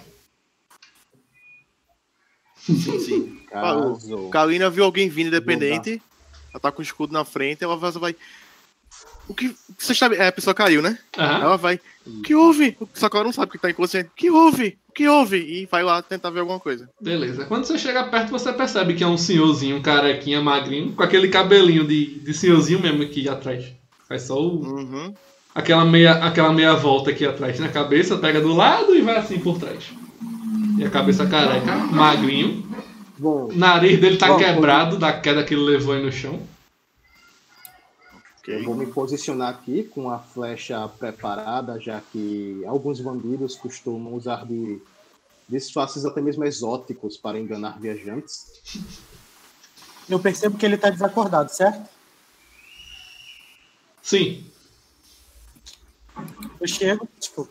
[2.67, 3.39] Sim, sim.
[3.51, 4.29] Caso.
[4.31, 6.03] Kalina viu alguém vindo independente.
[6.53, 7.63] Ela tá com o escudo na frente.
[7.63, 8.15] Ela vai.
[9.29, 9.55] O que.
[9.79, 10.17] Você sabe.
[10.17, 10.99] É, a pessoa caiu, né?
[11.17, 11.43] Aham.
[11.43, 11.81] Ela vai.
[12.07, 12.77] O que houve?
[12.95, 14.09] Só que ela não sabe que tá inconsciente.
[14.09, 14.79] O que houve?
[14.89, 15.37] O que houve?
[15.39, 16.89] E vai lá tentar ver alguma coisa.
[17.01, 17.45] Beleza.
[17.47, 21.29] Quando você chega perto, você percebe que é um senhorzinho, um carequinha, magrinho, com aquele
[21.29, 23.65] cabelinho de, de senhorzinho mesmo aqui atrás.
[24.09, 25.13] Faz só o, Uhum.
[25.55, 29.39] aquela, meia, aquela meia volta aqui atrás na cabeça, pega do lado e vai assim
[29.41, 29.85] por trás.
[30.77, 32.67] E a cabeça careca, magrinho.
[33.19, 36.47] Bom, O nariz dele tá Bom, quebrado da queda que ele levou aí no chão.
[38.47, 44.45] eu vou me posicionar aqui com a flecha preparada, já que alguns bandidos costumam usar
[44.47, 44.81] de
[45.49, 48.45] disfarces até mesmo exóticos para enganar viajantes.
[50.09, 51.89] Eu percebo que ele tá desacordado, certo?
[54.03, 54.45] Sim.
[56.61, 57.49] Eu chego, tipo,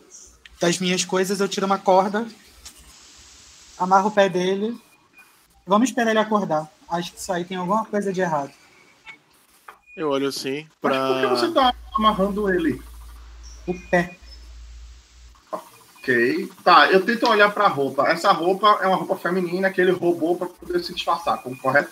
[0.60, 2.26] das minhas coisas, eu tiro uma corda,
[3.78, 4.76] amarro o pé dele.
[5.66, 6.70] Vamos esperar ele acordar.
[6.88, 8.52] Acho que isso aí tem alguma coisa de errado.
[9.96, 11.72] Eu olho assim Mas por que você pra.
[11.72, 12.80] tá amarrando ele?
[13.66, 14.16] O pé.
[15.50, 16.48] Ok.
[16.62, 18.06] Tá, eu tento olhar pra roupa.
[18.06, 21.90] Essa roupa é uma roupa feminina que ele roubou pra poder se disfarçar, como correto?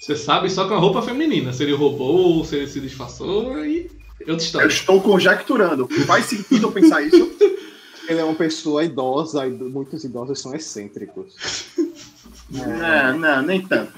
[0.00, 1.52] Você sabe só com a roupa feminina.
[1.52, 3.90] Se ele roubou ou se ele se disfarçou, aí.
[4.20, 4.68] Eu história.
[4.68, 5.88] estou conjecturando.
[6.06, 7.32] Faz sentido eu pensar isso?
[8.08, 11.34] Ele é uma pessoa idosa e muitos idosos são excêntricos.
[12.50, 13.92] Não, não, nem tanto.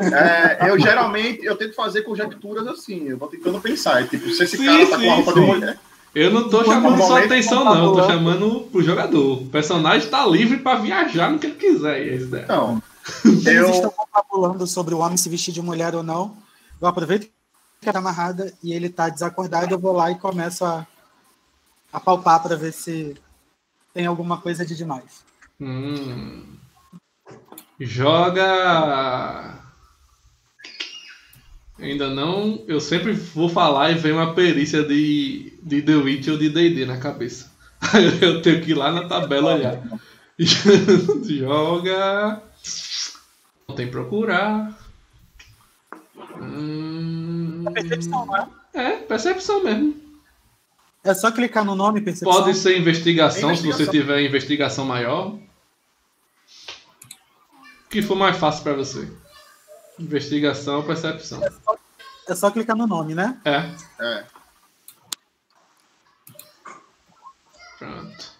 [0.00, 4.02] É, eu geralmente eu tento fazer conjecturas assim, eu vou tentando pensar.
[4.02, 5.40] é Tipo, se esse Sim, cara tá com sim, a roupa sim.
[5.40, 5.78] de mulher.
[6.14, 8.12] Eu não tô chamando sua normalmente atenção, não tá tô rolando.
[8.12, 9.42] chamando pro jogador.
[9.42, 12.14] O personagem tá livre pra viajar no que ele quiser.
[12.14, 12.46] É daí.
[12.46, 12.82] Não.
[13.24, 16.36] Eles Eu, estão confabulando sobre o homem se vestir de mulher ou não.
[16.80, 17.28] Eu aproveito
[17.80, 19.72] que era amarrada e ele tá desacordado.
[19.72, 20.86] Eu vou lá e começo a,
[21.92, 23.16] a palpar para ver se
[23.94, 25.24] tem alguma coisa de demais.
[25.60, 26.44] Hum.
[27.80, 29.54] Joga.
[31.78, 32.64] Ainda não.
[32.66, 36.84] Eu sempre vou falar e vem uma perícia de, de The Witch ou de DD
[36.86, 37.50] na cabeça.
[37.80, 39.80] Aí eu tenho que ir lá na tabela olhar.
[41.24, 42.42] Joga.
[43.68, 44.76] Não tem procurar.
[46.40, 48.48] Hum, É percepção, não é?
[48.74, 50.07] É, percepção mesmo.
[51.08, 52.30] É só clicar no nome percepção.
[52.30, 53.92] Pode ser investigação, se você Investigação.
[53.92, 55.28] tiver investigação maior.
[55.28, 55.40] O
[57.88, 59.10] que for mais fácil pra você.
[59.98, 61.40] Investigação ou percepção.
[62.28, 63.40] É só clicar no nome, né?
[63.42, 63.70] É,
[64.04, 64.24] é,
[67.78, 68.32] pronto.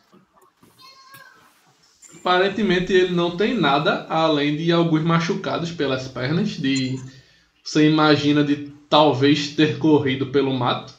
[2.16, 6.50] Aparentemente ele não tem nada além de alguns machucados pelas pernas.
[6.50, 7.00] De
[7.64, 10.97] você imagina de talvez ter corrido pelo mato.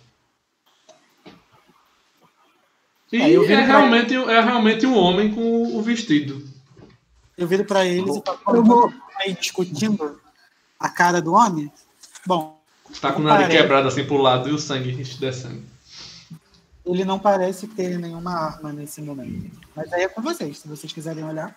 [3.11, 6.47] E É, é, pra- realmente, é realmente um homem com o vestido.
[7.37, 8.93] Eu viro para eles e falo, Eu vou.
[9.21, 10.19] aí discutindo
[10.79, 11.71] a cara do homem.
[12.25, 12.57] Bom,
[12.99, 13.61] Tá com o nariz Parece.
[13.61, 15.61] quebrado assim pro lado e o sangue descendo.
[16.85, 19.51] ele não parece ter nenhuma arma nesse momento.
[19.75, 21.55] Mas aí é com vocês, se vocês quiserem olhar.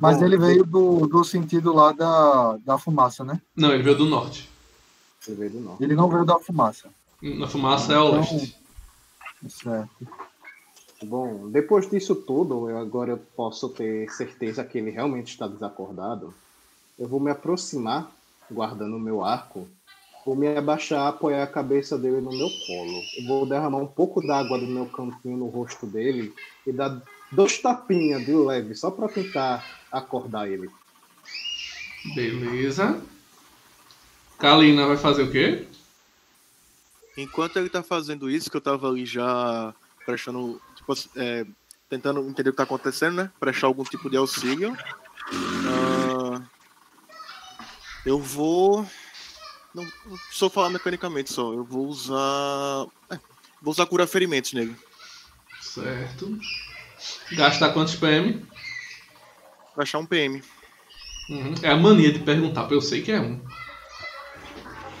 [0.00, 3.38] Mas Bom, ele veio do, do sentido lá da, da fumaça, né?
[3.54, 4.48] Não, ele veio do norte.
[5.20, 5.82] Você veio do norte.
[5.84, 6.88] Ele não veio da fumaça.
[7.20, 8.56] Na fumaça é ao Então- leste.
[9.48, 9.90] Certo.
[11.02, 16.34] Bom, depois disso tudo, eu agora eu posso ter certeza que ele realmente está desacordado.
[16.98, 18.10] Eu vou me aproximar,
[18.50, 19.66] guardando o meu arco,
[20.26, 23.02] vou me abaixar, apoiar a cabeça dele no meu colo.
[23.16, 26.34] Eu vou derramar um pouco d'água do meu cantinho no rosto dele
[26.66, 27.00] e dar
[27.32, 30.70] dois tapinhas de leve, só para tentar acordar ele.
[32.14, 33.00] Beleza.
[34.38, 35.66] Kalina vai fazer o quê?
[37.16, 39.74] Enquanto ele tá fazendo isso, que eu tava ali já
[40.04, 40.60] prestando.
[40.80, 41.46] Tipo, é,
[41.88, 43.30] tentando entender o que tá acontecendo, né?
[43.38, 44.76] Prestar algum tipo de auxílio.
[45.66, 46.42] Ah,
[48.06, 48.86] eu vou.
[49.74, 51.52] Não, não só falar mecanicamente só.
[51.52, 52.86] Eu vou usar.
[53.10, 53.18] é,
[53.60, 54.74] vou usar cura ferimentos nele.
[55.60, 56.38] Certo.
[57.32, 58.44] Gastar quantos PM?
[59.76, 60.42] Achar um PM.
[61.28, 61.54] Uhum.
[61.62, 63.40] É a mania de perguntar, porque eu sei que é um.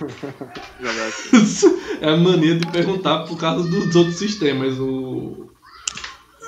[2.00, 4.78] É a mania de perguntar por causa dos outros sistemas.
[4.78, 5.49] O.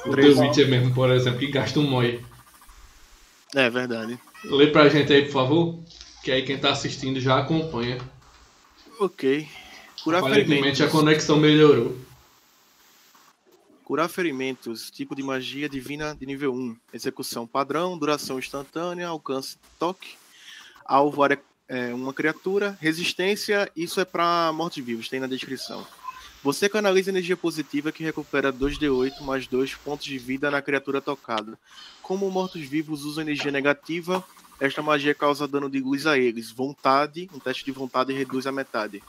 [0.05, 0.39] O The Três.
[0.39, 2.25] Witcher mesmo, por exemplo, que gasta um MOI.
[3.55, 4.19] É verdade.
[4.45, 5.79] Lê pra gente aí, por favor.
[6.25, 7.99] Que aí quem tá assistindo já acompanha.
[8.99, 9.49] Ok.
[10.03, 10.81] Curar Aparentemente ferimentos.
[10.81, 11.97] a conexão melhorou.
[13.85, 16.77] Curar ferimentos, tipo de magia divina de nível 1.
[16.95, 20.15] Execução padrão, duração instantânea, alcance toque.
[20.85, 21.39] Alvo é,
[21.69, 22.77] é uma criatura.
[22.81, 25.87] Resistência, isso é para mortos-vivos, tem na descrição.
[26.43, 31.57] Você canaliza energia positiva que recupera 2d8 mais 2 pontos de vida na criatura tocada.
[32.03, 34.25] Como mortos-vivos usam energia negativa,
[34.59, 36.51] esta magia causa dano de luz a eles.
[36.51, 39.01] Vontade, um teste de vontade reduz a metade.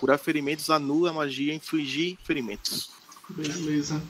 [0.00, 2.90] Curar ferimentos anula a magia e infligir ferimentos.
[3.28, 4.02] Beleza.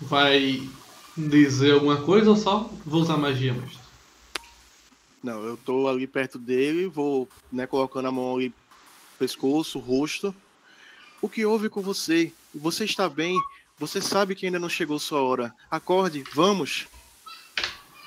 [0.00, 0.68] Vai
[1.16, 3.80] dizer alguma coisa ou só vou usar magia mesmo?
[5.22, 8.52] Não, eu tô ali perto dele, vou né, colocando a mão ali
[9.16, 10.34] pescoço, rosto.
[11.22, 12.32] O que houve com você?
[12.52, 13.38] Você está bem?
[13.78, 15.54] Você sabe que ainda não chegou sua hora.
[15.70, 16.88] Acorde, vamos.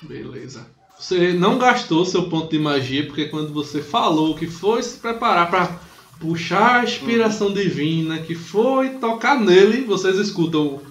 [0.02, 0.70] Beleza.
[1.00, 5.50] Você não gastou seu ponto de magia, porque quando você falou que foi se preparar
[5.50, 5.80] para
[6.20, 10.82] puxar a inspiração divina, que foi tocar nele, vocês escutam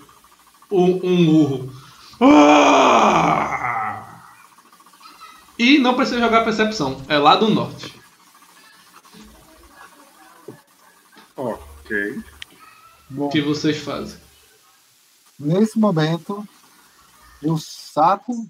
[0.70, 1.70] um, um urro.
[2.20, 3.34] Ah!
[5.58, 7.94] E não precisa jogar percepção, é lá do norte.
[11.84, 12.22] Ok.
[13.10, 14.18] Bom, O que vocês fazem?
[15.38, 16.46] nesse momento,
[17.42, 18.48] eu saco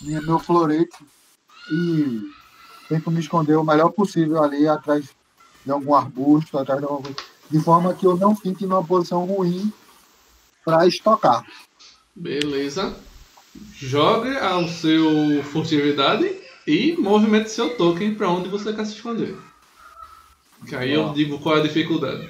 [0.00, 0.96] minha- meu florete
[1.70, 2.22] e
[2.88, 5.04] tento me esconder o melhor possível ali atrás
[5.64, 7.16] de algum arbusto, atrás de alguma coisa,
[7.50, 9.70] de forma que eu não fique numa posição ruim
[10.64, 11.44] para estocar.
[12.14, 12.96] Beleza.
[13.74, 19.36] Jogue ao seu furtividade e movimente seu token para onde você quer se esconder.
[20.66, 22.28] Que aí eu digo qual é a dificuldade.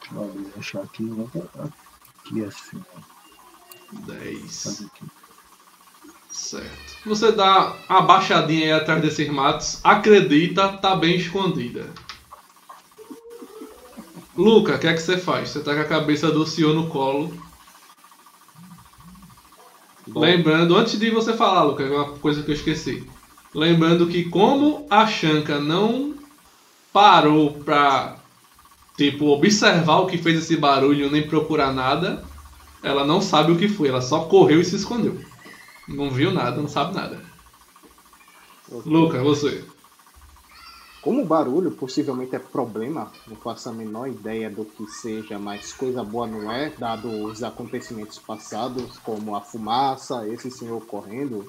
[0.00, 1.28] Deixa eu deixar aqui, vou
[2.20, 2.82] aqui assim.
[2.96, 3.00] ó.
[4.06, 4.62] 10.
[4.62, 5.04] Fazer aqui.
[6.30, 6.96] Certo.
[7.06, 9.80] Você dá uma baixadinha aí atrás desses matos.
[9.84, 11.88] Acredita, tá bem escondida.
[14.36, 15.50] Luca, o que é que você faz?
[15.50, 17.32] Você tá com a cabeça do senhor no colo.
[20.06, 23.06] Bom, Lembrando, antes de você falar, Luca, é uma coisa que eu esqueci.
[23.54, 26.14] Lembrando que como a Shanka não
[26.92, 28.18] parou pra,
[28.96, 32.24] tipo, observar o que fez esse barulho nem procurar nada,
[32.82, 35.18] ela não sabe o que foi, ela só correu e se escondeu.
[35.88, 37.22] Não viu nada, não sabe nada.
[38.70, 38.92] ok.
[38.92, 39.64] Luca, você.
[41.04, 45.70] Como o barulho possivelmente é problema, não faço a menor ideia do que seja, mas
[45.70, 51.46] coisa boa não é, dado os acontecimentos passados, como a fumaça, esse senhor correndo.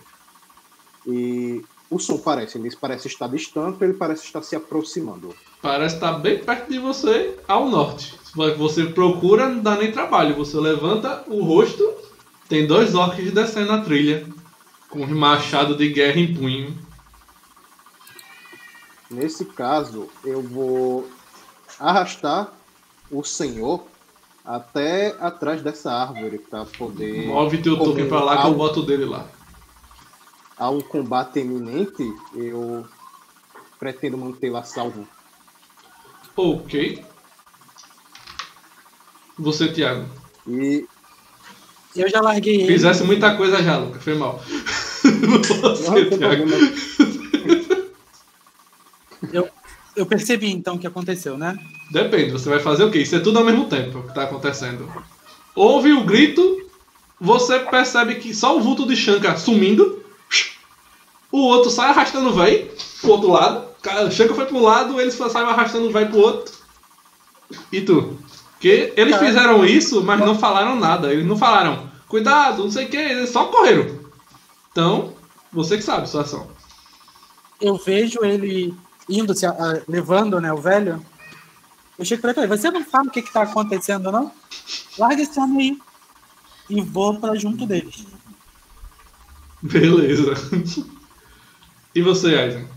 [1.07, 5.34] E o som parece, ele parece estar distante, ele parece estar se aproximando.
[5.61, 8.14] Parece estar bem perto de você, ao norte.
[8.57, 10.36] Você procura, não dá nem trabalho.
[10.36, 11.94] Você levanta o rosto,
[12.49, 14.27] tem dois orcs descendo a trilha,
[14.90, 16.77] com um machado de guerra em punho.
[19.16, 21.08] Nesse caso, eu vou
[21.80, 22.52] arrastar
[23.10, 23.86] o senhor
[24.44, 27.26] até atrás dessa árvore para poder.
[27.26, 29.26] Move teu token pra lá que eu boto dele lá.
[30.58, 32.86] Há um combate iminente, eu
[33.80, 35.08] pretendo mantê-la salvo.
[36.36, 37.02] Ok.
[39.40, 40.06] Você, Thiago.
[40.46, 40.86] E
[41.96, 42.68] Eu já larguei ele.
[42.68, 44.00] Fizesse muita coisa já, Luca.
[44.02, 44.42] Foi mal.
[45.04, 46.44] não Você, tem Thiago.
[46.48, 47.05] problema.
[49.95, 51.57] Eu percebi então o que aconteceu, né?
[51.89, 52.99] Depende, você vai fazer o quê?
[52.99, 54.91] Isso é tudo ao mesmo tempo que tá acontecendo.
[55.56, 56.69] Houve o grito,
[57.19, 60.03] você percebe que só o vulto de Shanka sumindo,
[61.31, 62.69] o outro sai arrastando o véi
[62.99, 63.68] pro outro lado.
[63.81, 66.53] Cara, Shanka foi pro lado, eles saem arrastando o véi pro outro.
[67.72, 68.18] E tu?
[68.53, 69.19] Porque eles Tá.
[69.26, 71.14] fizeram isso, mas não falaram nada.
[71.14, 73.97] Eles não falaram, cuidado, não sei o que, eles só correram.
[74.72, 75.14] Então,
[75.53, 76.49] você que sabe a situação.
[77.61, 78.73] Eu vejo ele
[79.10, 81.03] indo, se, ah, levando né, o velho.
[81.98, 84.32] Eu chego pra ele, você não sabe o que, que tá acontecendo, não?
[84.98, 85.80] Larga esse homem aí.
[86.69, 88.06] E vou pra junto deles.
[89.61, 90.34] Beleza.
[91.94, 92.68] e você, Aizen?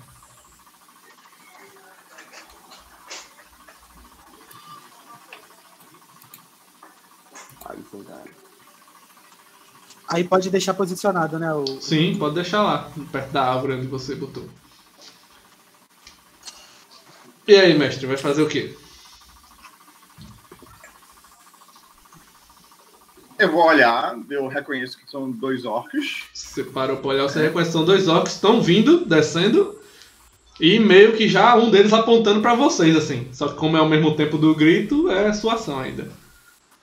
[10.09, 11.53] Aí pode deixar posicionado, né?
[11.53, 11.67] O...
[11.83, 14.49] Sim, pode deixar lá, perto da árvore onde você botou.
[17.49, 18.77] E aí, mestre, vai fazer o quê?
[23.39, 26.25] Eu vou olhar, eu reconheço que são dois orcs.
[26.35, 29.81] Você parou pra olhar, você reconhece, são dois orcs, estão vindo, descendo,
[30.61, 33.29] e meio que já um deles apontando pra vocês, assim.
[33.33, 36.11] Só que como é ao mesmo tempo do grito, é sua ação ainda.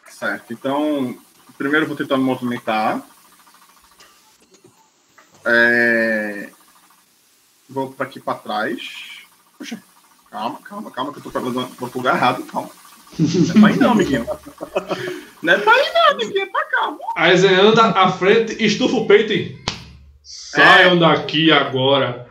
[0.10, 1.16] Certo, então,
[1.58, 3.06] primeiro eu vou tentar me movimentar.
[5.46, 6.50] É,
[7.70, 9.20] Vou para aqui para trás.
[9.58, 9.82] Puxa,
[10.36, 12.70] calma, calma, calma, que eu tô falando pro lugar errado, calma.
[13.18, 14.26] Não é pra ir não, amiguinho.
[15.42, 16.98] Não é pra ir não, amiguinho, é pra cá.
[17.16, 19.64] Aí você anda à frente, estufa o peito e.
[20.22, 22.28] Saiam daqui agora.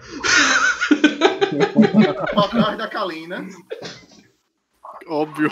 [2.35, 3.47] Pra trás da Kalina.
[5.07, 5.51] Óbvio.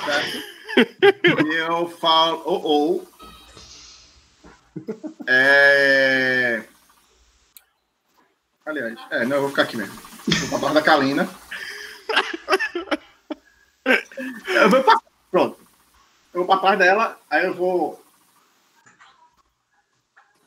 [0.77, 3.09] E eu falo, ou, ou.
[5.27, 6.65] É.
[8.67, 9.95] Aliás, é, não, eu vou ficar aqui mesmo.
[10.27, 11.29] Vou pra trás da Kalina.
[14.47, 15.01] Eu vou pra...
[15.31, 15.59] Pronto.
[16.33, 18.03] Eu vou pra trás dela, aí eu vou.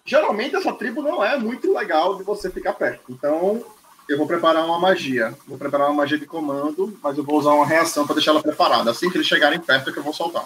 [0.06, 3.04] Geralmente essa tribo não é muito legal de você ficar perto.
[3.10, 3.64] Então,
[4.08, 5.36] eu vou preparar uma magia.
[5.48, 8.42] Vou preparar uma magia de comando, mas eu vou usar uma reação para deixar ela
[8.42, 8.92] preparada.
[8.92, 10.46] Assim que eles chegarem perto é que eu vou soltar.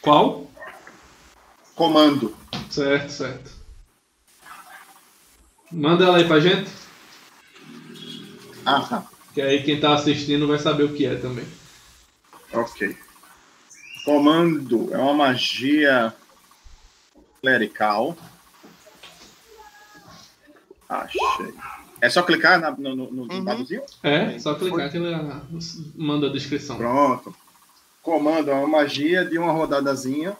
[0.00, 0.50] Qual?
[1.74, 2.36] Comando.
[2.70, 3.58] Certo, certo.
[5.70, 6.70] Manda ela aí pra gente,
[8.64, 9.17] Ah, tá.
[9.38, 11.46] Que aí quem tá assistindo vai saber o que é também.
[12.52, 12.96] Ok.
[14.04, 16.12] Comando é uma magia
[17.40, 18.18] clerical.
[20.88, 21.54] Achei.
[22.00, 23.82] É só clicar na- no, no, no Uhum.
[24.02, 25.40] É, só clicar que ele ah,
[25.94, 26.76] manda a descrição.
[26.76, 27.32] Pronto.
[28.02, 30.36] Comando é uma magia de uma rodadazinha.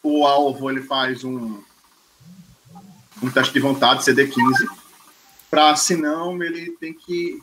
[0.00, 1.60] O alvo ele faz um
[3.20, 4.68] um teste de vontade, CD15.
[5.50, 7.42] Para senão ele tem que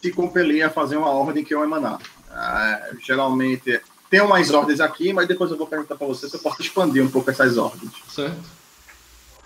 [0.00, 1.98] se compelir a fazer uma ordem que eu emanar.
[2.30, 6.40] Ah, geralmente tem umas ordens aqui, mas depois eu vou perguntar para você se eu
[6.40, 7.92] posso expandir um pouco essas ordens.
[8.08, 8.40] Certo?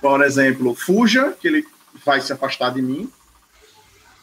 [0.00, 1.66] Por exemplo, fuja, que ele
[2.04, 3.10] vai se afastar de mim.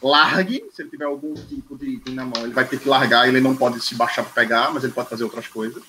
[0.02, 3.28] Largue, se ele tiver algum tipo de item na mão, ele vai ter que largar,
[3.28, 5.82] ele não pode se baixar para pegar, mas ele pode fazer outras coisas.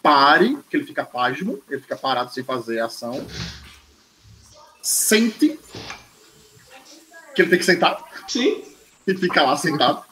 [0.00, 3.26] Pare, que ele fica pasmo, ele fica parado sem fazer ação.
[4.80, 5.58] Sente,
[7.34, 8.75] que ele tem que sentar, Sim.
[9.06, 10.02] E fica lá sentado.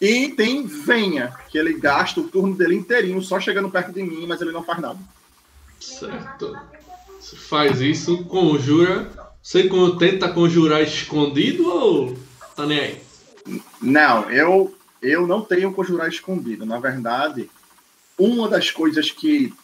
[0.00, 4.26] E tem venha, que ele gasta o turno dele inteirinho só chegando perto de mim,
[4.26, 4.98] mas ele não faz nada.
[5.80, 6.54] Certo.
[7.18, 9.10] Você faz isso, conjura.
[9.42, 9.68] Você
[9.98, 12.18] tenta conjurar escondido ou
[12.54, 13.02] tá nem aí?
[13.80, 16.66] Não, eu, eu não tenho conjurar escondido.
[16.66, 17.50] Na verdade,
[18.18, 19.54] uma das coisas que,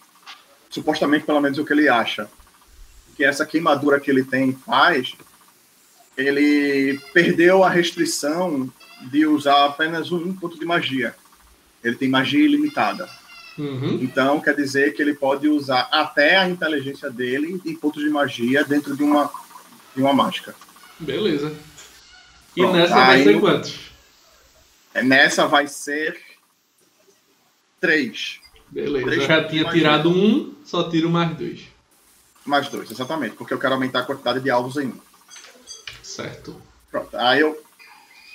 [0.71, 2.31] supostamente, pelo menos o que ele acha,
[3.17, 5.15] que essa queimadura que ele tem faz,
[6.27, 8.71] ele perdeu a restrição
[9.11, 11.15] de usar apenas um ponto de magia.
[11.83, 13.09] Ele tem magia ilimitada.
[13.59, 13.99] Uhum.
[14.01, 18.65] Então, quer dizer que ele pode usar até a inteligência dele em pontos de magia
[18.65, 19.31] dentro de uma,
[19.95, 20.55] de uma mágica.
[20.99, 21.55] Beleza.
[22.57, 23.91] E Pronto, nessa vai ser quantos?
[24.93, 26.21] É, Nessa vai ser
[27.81, 28.41] três.
[28.69, 29.07] Beleza.
[29.07, 29.81] Três Eu já tinha magia.
[29.81, 31.61] tirado um, só tiro mais dois.
[32.45, 35.01] Mais dois, exatamente, porque eu quero aumentar a quantidade de alvos em um.
[36.23, 36.61] Certo.
[36.91, 37.63] Pronto, aí eu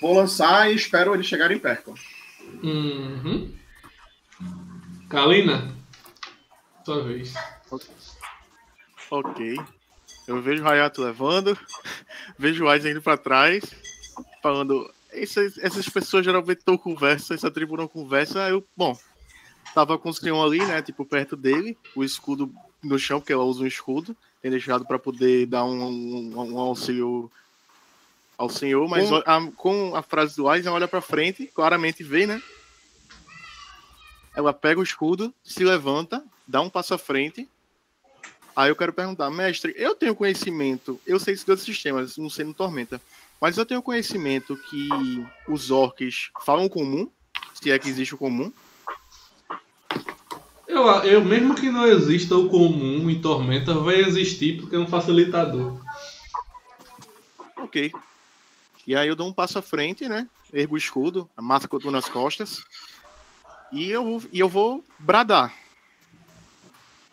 [0.01, 1.93] vou lançar e espero eles chegarem perto.
[2.63, 3.53] Uhum.
[5.09, 5.73] Kalina,
[6.83, 7.33] sua vez.
[9.11, 9.57] Ok.
[10.27, 11.57] Eu vejo o Hayato levando,
[12.37, 13.63] vejo o Aizen indo pra trás,
[14.41, 14.91] falando.
[15.11, 18.43] Essas, essas pessoas geralmente não conversam, essa tribo não conversa.
[18.43, 18.97] Aí Eu, bom,
[19.73, 20.81] tava com o senhor ali, né?
[20.81, 22.51] Tipo, perto dele, o escudo
[22.83, 24.15] no chão, porque ela usa um escudo.
[24.41, 27.31] Tem deixado pra poder dar um, um, um auxílio
[28.37, 32.25] ao senhor, mas Com- a- com a frase do Aizen, olha pra frente, claramente vê,
[32.27, 32.41] né?
[34.35, 37.47] Ela pega o escudo, se levanta, dá um passo à frente.
[38.55, 42.45] Aí eu quero perguntar, mestre, eu tenho conhecimento, eu sei esses dois sistemas, não sei
[42.45, 43.01] no Tormenta,
[43.39, 44.87] mas eu tenho conhecimento que
[45.47, 47.09] os orcs falam comum,
[47.53, 48.51] se é que existe o comum.
[50.67, 54.87] Eu, eu, mesmo que não exista o comum em Tormenta, vai existir porque é um
[54.87, 55.79] facilitador.
[57.57, 57.91] Ok.
[58.87, 60.27] E aí eu dou um passo à frente, né?
[60.53, 62.63] Ergo o escudo, a massa que eu tô nas costas.
[63.71, 65.53] E eu, vou- e eu vou bradar.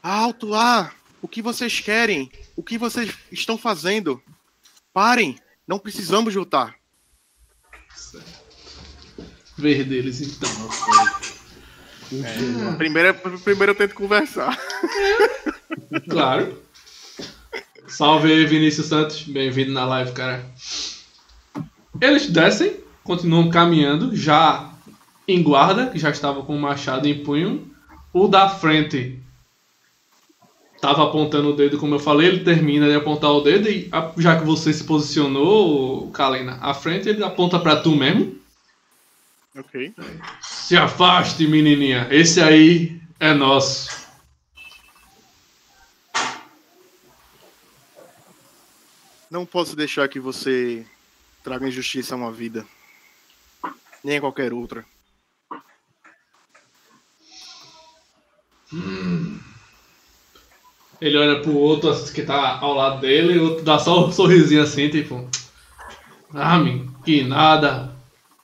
[0.03, 0.93] Alto lá!
[1.20, 2.31] O que vocês querem?
[2.57, 4.20] O que vocês estão fazendo?
[4.93, 5.39] Parem!
[5.66, 6.74] Não precisamos lutar.
[9.57, 10.51] Ver deles então.
[12.77, 14.59] Primeiro, primeiro eu tento conversar.
[16.11, 16.62] Claro.
[17.86, 19.23] Salve aí, Vinícius Santos.
[19.23, 20.44] Bem-vindo na live, cara.
[22.01, 24.73] Eles descem, continuam caminhando, já
[25.27, 27.70] em guarda, que já estava com o machado em punho.
[28.12, 29.19] O da frente
[30.74, 33.89] estava apontando o dedo, como eu falei, ele termina de apontar o dedo e
[34.19, 38.36] já que você se posicionou, Kalina, à frente ele aponta pra tu mesmo.
[39.56, 39.94] Ok.
[40.40, 42.09] Se afaste, menininha.
[42.10, 44.02] Esse aí é nosso.
[49.31, 50.85] Não posso deixar que você
[51.43, 52.66] traga injustiça a uma vida.
[54.02, 54.85] Nem a qualquer outra.
[61.01, 64.12] Ele olha pro outro que tá ao lado dele e o outro dá só um
[64.12, 65.28] sorrisinho assim, tipo.
[66.32, 67.94] Ah, min, que nada.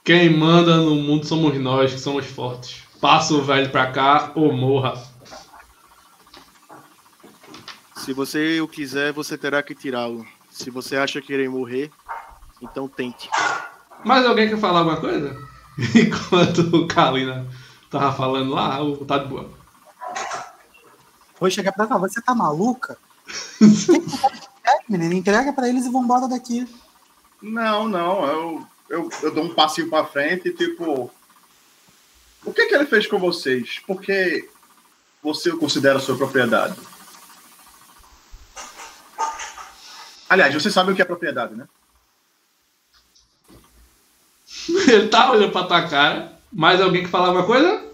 [0.04, 2.82] Quem manda no mundo somos nós, que somos fortes.
[3.00, 4.94] Passa o velho pra cá ou morra.
[7.96, 10.26] Se você o quiser, você terá que tirá-lo.
[10.50, 11.90] Se você acha que irei morrer,
[12.60, 13.28] então tente.
[14.04, 15.36] Mais alguém quer falar alguma coisa?
[15.94, 17.46] Enquanto o Kalina
[17.90, 19.50] tava falando lá, o tá de boa.
[21.38, 22.98] Vou chegar pra ela, você tá maluca?
[24.64, 26.68] é, menina, entrega pra eles e vambora daqui.
[27.40, 31.10] Não, não, eu, eu, eu dou um passinho pra frente e tipo.
[32.44, 33.80] O que, que ele fez com vocês?
[33.86, 34.48] Por que
[35.22, 36.78] você o considera sua propriedade?
[40.28, 41.66] Aliás, você sabe o que é propriedade, né?
[44.88, 46.32] Ele tá olhando pra tua cara.
[46.52, 47.88] Mais alguém que falar alguma coisa?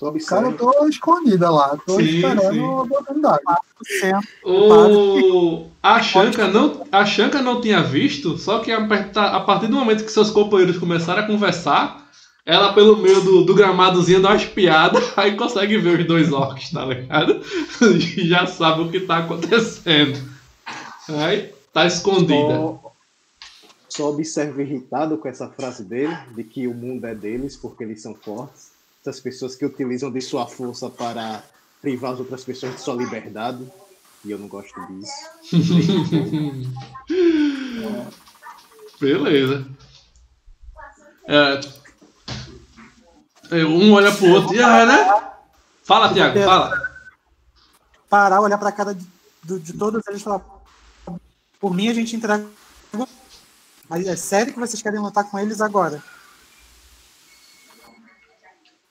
[0.00, 2.64] Só Cara, eu tô escondida lá, tô Sim, esperando sim.
[2.64, 3.42] a oportunidade.
[4.42, 5.66] O...
[5.82, 9.76] A Shanka não, a Shanka não tinha visto, só que a par- a partir do
[9.76, 12.08] momento que seus companheiros começaram a conversar,
[12.46, 16.70] ela pelo meio do, do gramadozinho dá uma espiada, aí consegue ver os dois orcs,
[16.70, 17.38] tá ligado?
[17.82, 20.18] E já sabe o que tá acontecendo.
[21.08, 22.56] Aí tá escondida.
[22.56, 22.89] Só,
[24.00, 28.00] só observe irritado com essa frase dele, de que o mundo é deles porque eles
[28.00, 28.70] são fortes.
[29.02, 31.42] Essas pessoas que utilizam de sua força para
[31.82, 33.62] privar as outras pessoas de sua liberdade.
[34.24, 35.12] E eu não gosto disso.
[38.98, 39.66] Beleza.
[41.28, 41.60] É,
[43.50, 45.30] é, um olha pro outro e ah, né?
[45.84, 46.90] Fala, Thiago, fala.
[48.08, 49.06] Parar, olhar pra cara de,
[49.58, 50.42] de todos eles e falar:
[51.60, 52.46] Por mim a gente entrega.
[53.90, 56.00] Mas é sério que vocês querem lutar com eles agora?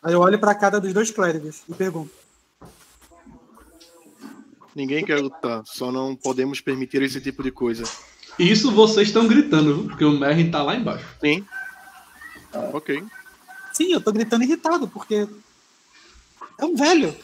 [0.04, 2.12] Aí eu olho pra cara dos dois clérigos e pergunto:
[4.76, 7.86] Ninguém quer lutar, só não podemos permitir esse tipo de coisa.
[8.38, 9.88] Isso vocês estão gritando, viu?
[9.88, 11.06] Porque o Merrin tá lá embaixo.
[11.22, 11.46] Sim.
[12.74, 13.02] Ok.
[13.74, 15.28] Sim, eu tô gritando irritado, porque.
[16.58, 17.16] É um velho.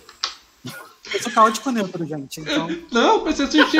[1.13, 2.39] Eu sou caótico neutro, gente.
[2.39, 2.67] Então.
[2.91, 3.77] Não, precisa se, justi-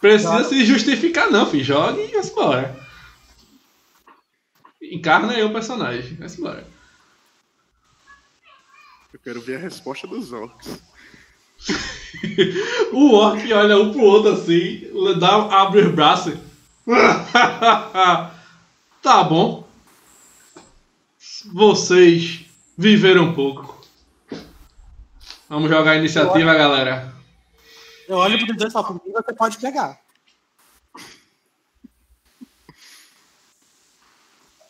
[0.00, 1.64] precisa se justificar, não, filho.
[1.64, 2.89] Jogue e vai embora.
[4.90, 6.16] Encarna aí o personagem.
[6.16, 6.66] Vai embora.
[9.12, 10.80] Eu quero ver a resposta dos orcs.
[12.92, 14.82] O orc olha um pro outro assim,
[15.18, 16.34] dá, abre os braços.
[19.00, 19.68] tá bom.
[21.52, 22.46] Vocês
[22.76, 23.80] viveram um pouco.
[25.48, 27.14] Vamos jogar a iniciativa, galera.
[28.08, 30.00] Eu olho pros dois e falo: você pode pegar.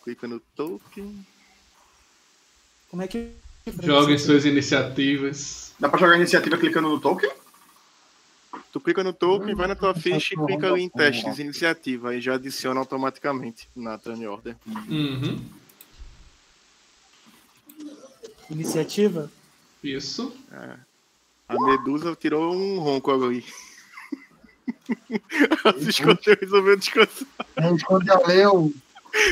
[0.02, 1.26] Clica no token.
[2.90, 3.32] Como é que.
[3.82, 5.74] Joguem suas iniciativas.
[5.78, 7.30] Dá pra jogar iniciativa clicando no token?
[8.72, 12.10] Tu clica no token, vai na tua ficha e clica ali em testes iniciativa.
[12.10, 14.56] Aí já adiciona automaticamente na turn order.
[14.88, 15.44] Uhum.
[18.48, 19.30] Iniciativa?
[19.82, 20.34] Isso.
[21.48, 23.44] A medusa tirou um ronco ali.
[25.64, 27.26] Ela se escondeu e resolveu descansar.
[27.56, 28.72] Aí esconde a Leo,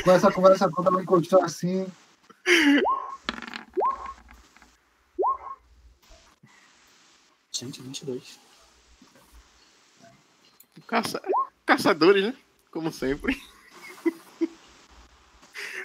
[0.04, 1.86] com essa conversa quando ela encostou assim.
[7.52, 8.38] Gente, 22.
[10.86, 11.20] Caça...
[11.66, 12.36] Caçadores, né?
[12.70, 13.40] Como sempre.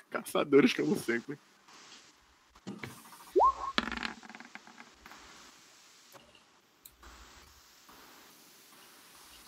[0.10, 1.38] Caçadores, como sempre.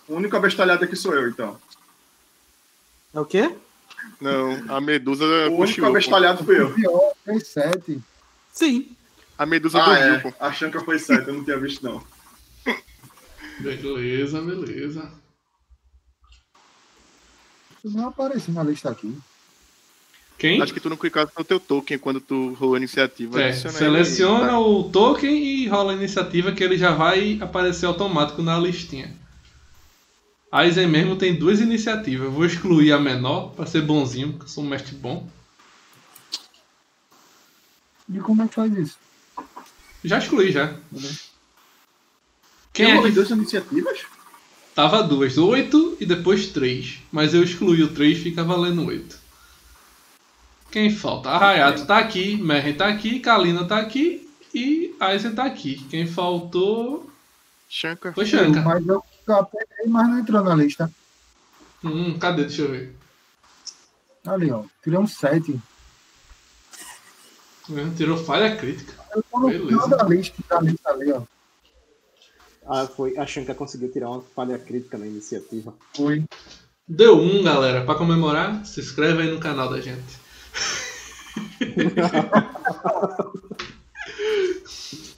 [0.07, 1.59] O único abestalhado aqui sou eu, então.
[3.13, 3.55] É o quê?
[4.21, 6.73] Não, a medusa O único abestalhado fui eu.
[6.73, 7.99] Pior, fez sete.
[8.51, 8.89] Sim.
[9.37, 10.19] A medusa Ah, dormiu, é.
[10.19, 10.33] pô.
[10.39, 12.01] A Shanka foi certa, eu não tinha visto, não.
[13.59, 15.11] Beleza, beleza.
[17.83, 19.15] Não apareceu na lista aqui.
[20.37, 20.61] Quem?
[20.61, 23.41] Acho que tu não clicasse no teu token quando tu rolou a iniciativa.
[23.41, 24.55] É, seleciona aí.
[24.55, 29.15] o token e rola a iniciativa que ele já vai aparecer automático na listinha.
[30.55, 32.27] A Aizen mesmo tem duas iniciativas.
[32.27, 35.27] Eu vou excluir a menor pra ser bonzinho, porque eu sou um mestre bom.
[38.07, 38.97] E como é que faz isso?
[40.01, 40.73] Já excluí já.
[42.71, 44.05] Quem eu é que duas iniciativas?
[44.73, 45.37] tava duas?
[45.37, 46.99] Oito e depois três.
[47.11, 49.19] Mas eu excluí o três, fica valendo oito.
[50.71, 51.31] Quem falta?
[51.31, 55.85] A Hayato tá aqui, Merren tá aqui, Kalina tá aqui e Aizen tá aqui.
[55.89, 57.11] Quem faltou
[57.67, 58.13] Shanka.
[58.13, 58.61] foi Shanka.
[58.61, 60.91] Mas eu, Eu apertei, mas não entrou na lista.
[61.83, 62.45] Hum, cadê?
[62.45, 62.95] Deixa eu ver.
[64.25, 64.63] Ali, ó.
[64.83, 65.59] Tirei um 7.
[67.71, 68.93] É, Tirou falha crítica.
[69.15, 69.67] Eu tô no Beleza.
[69.67, 71.21] final da lista, da lista ali, ó.
[72.67, 73.17] Ah, foi.
[73.17, 75.73] A Shanka conseguiu tirar uma falha crítica na iniciativa.
[75.95, 76.23] Foi.
[76.87, 77.83] Deu um, galera.
[77.85, 80.19] Pra comemorar, se inscreve aí no canal da gente.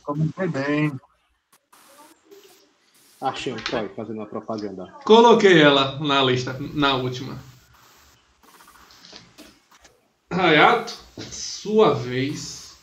[0.03, 0.99] Comecei bem.
[3.19, 4.93] A Shanka, ó, fazendo uma propaganda.
[5.03, 7.37] Coloquei ela na lista, na última.
[10.29, 10.93] Hayato,
[11.31, 12.77] sua vez.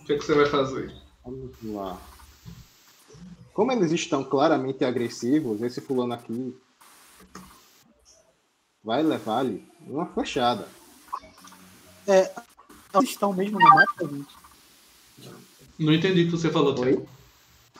[0.00, 0.94] O que, é que você vai fazer?
[1.24, 1.98] Vamos lá.
[3.54, 6.54] Como eles estão claramente agressivos, esse fulano aqui
[8.82, 10.68] vai levar-lhe uma flechada.
[12.06, 12.30] É,
[12.94, 14.36] eles estão mesmo no mapa, gente?
[15.78, 17.02] Não entendi o que você falou, Oi?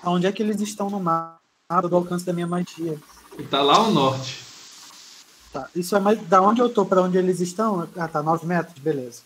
[0.06, 1.40] Onde é que eles estão no mapa
[1.88, 2.98] do alcance da minha magia?
[3.32, 4.44] Ele tá lá ao norte.
[5.52, 5.68] Tá.
[5.74, 6.20] Isso é mais.
[6.26, 7.88] Da onde eu tô pra onde eles estão?
[7.96, 9.22] Ah, tá, 9 metros, beleza.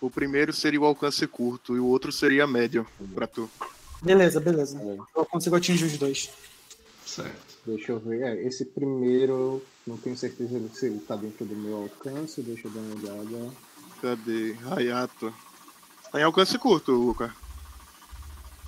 [0.00, 3.50] O primeiro seria o alcance curto e o outro seria médio pra tu.
[4.02, 4.78] Beleza, beleza.
[4.78, 4.98] É.
[5.16, 6.30] Eu consigo atingir os dois.
[7.04, 7.56] Certo.
[7.64, 8.22] Deixa eu ver.
[8.22, 12.42] É, esse primeiro, não tenho certeza se ele tá dentro do meu alcance.
[12.42, 13.52] Deixa eu dar uma olhada.
[14.00, 14.56] Cadê?
[14.70, 15.34] Hayato.
[16.12, 17.34] Tá em alcance curto, Luca.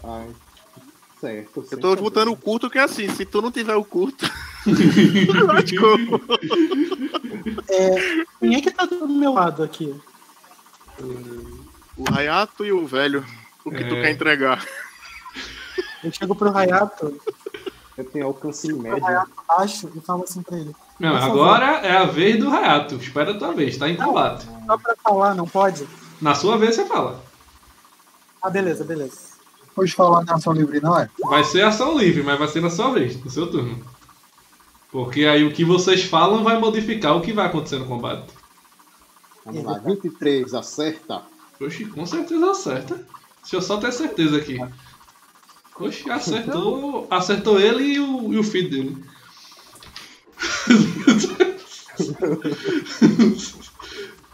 [0.03, 0.35] Ai,
[1.20, 1.65] certo.
[1.70, 4.27] Eu tô botando o curto que é assim, se tu não tiver o curto.
[7.69, 9.95] É, quem é que tá do meu lado aqui?
[11.97, 13.24] o Hayato e o velho.
[13.65, 14.03] O que tu É.
[14.03, 14.65] quer entregar?
[16.03, 17.20] Eu chego pro Hayato,
[17.97, 19.03] Eu tenho alcance médio.
[19.47, 20.74] Baixo e falo assim pra ele.
[21.01, 22.95] Não, agora é a vez do Hayato.
[22.97, 24.47] Espera a tua vez, tá em combate.
[24.66, 25.86] Só pra falar, não pode?
[26.20, 27.23] Na sua vez você fala.
[28.43, 29.27] Ah, beleza, beleza.
[29.78, 31.09] Pode falar na ação livre, não é?
[31.20, 33.80] Vai ser ação livre, mas vai ser na sua vez, no seu turno.
[34.90, 38.26] Porque aí o que vocês falam vai modificar o que vai acontecer no combate.
[39.44, 41.22] Vamos lá, 23, acerta.
[41.60, 42.96] Oxi, com certeza acerta.
[43.40, 44.59] Deixa eu só ter certeza aqui.
[45.78, 49.05] Oxi, acertou, acertou ele e o, e o filho dele.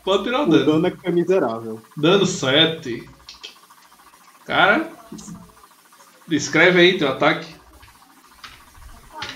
[0.02, 0.64] Pode tirar o O dano.
[0.64, 1.82] dano é que é miserável.
[1.94, 3.06] Dano 7.
[4.46, 4.90] Cara,
[6.26, 7.54] descreve aí teu ataque.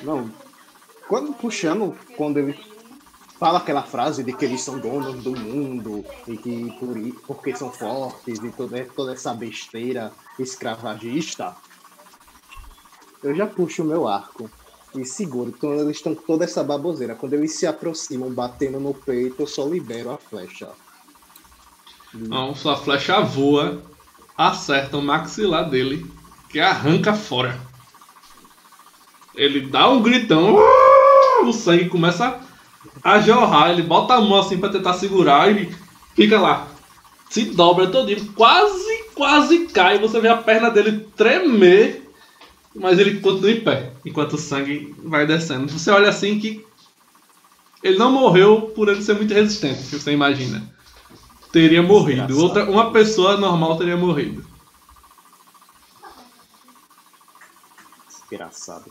[0.03, 0.31] Não.
[1.09, 2.59] Quando puxando, quando ele
[3.39, 6.97] fala aquela frase de que eles são donos do mundo e que por,
[7.27, 11.57] porque são fortes e toda, toda essa besteira escravagista,
[13.23, 14.51] eu já puxo o meu arco
[14.95, 15.53] e seguro.
[15.57, 17.15] Então eles estão com toda essa baboseira.
[17.15, 20.71] Quando eles se aproximam batendo no peito, eu só libero a flecha.
[22.15, 23.83] Então, sua flecha voa,
[24.39, 26.07] acerta o maxilar dele,
[26.49, 27.59] que arranca fora.
[29.35, 30.57] Ele dá um gritão,
[31.43, 32.41] o sangue começa
[33.03, 35.69] a jorrar, ele bota a mão assim pra tentar segurar e
[36.15, 36.69] fica lá.
[37.29, 39.99] Se dobra todinho, quase, quase cai.
[39.99, 42.09] Você vê a perna dele tremer,
[42.75, 45.71] mas ele continua em pé, enquanto o sangue vai descendo.
[45.71, 46.65] Você olha assim que
[47.83, 50.78] ele não morreu por ele ser muito resistente, que você imagina
[51.53, 52.39] teria morrido.
[52.41, 54.45] Outra, uma pessoa normal teria morrido.
[58.09, 58.91] Desgraçado.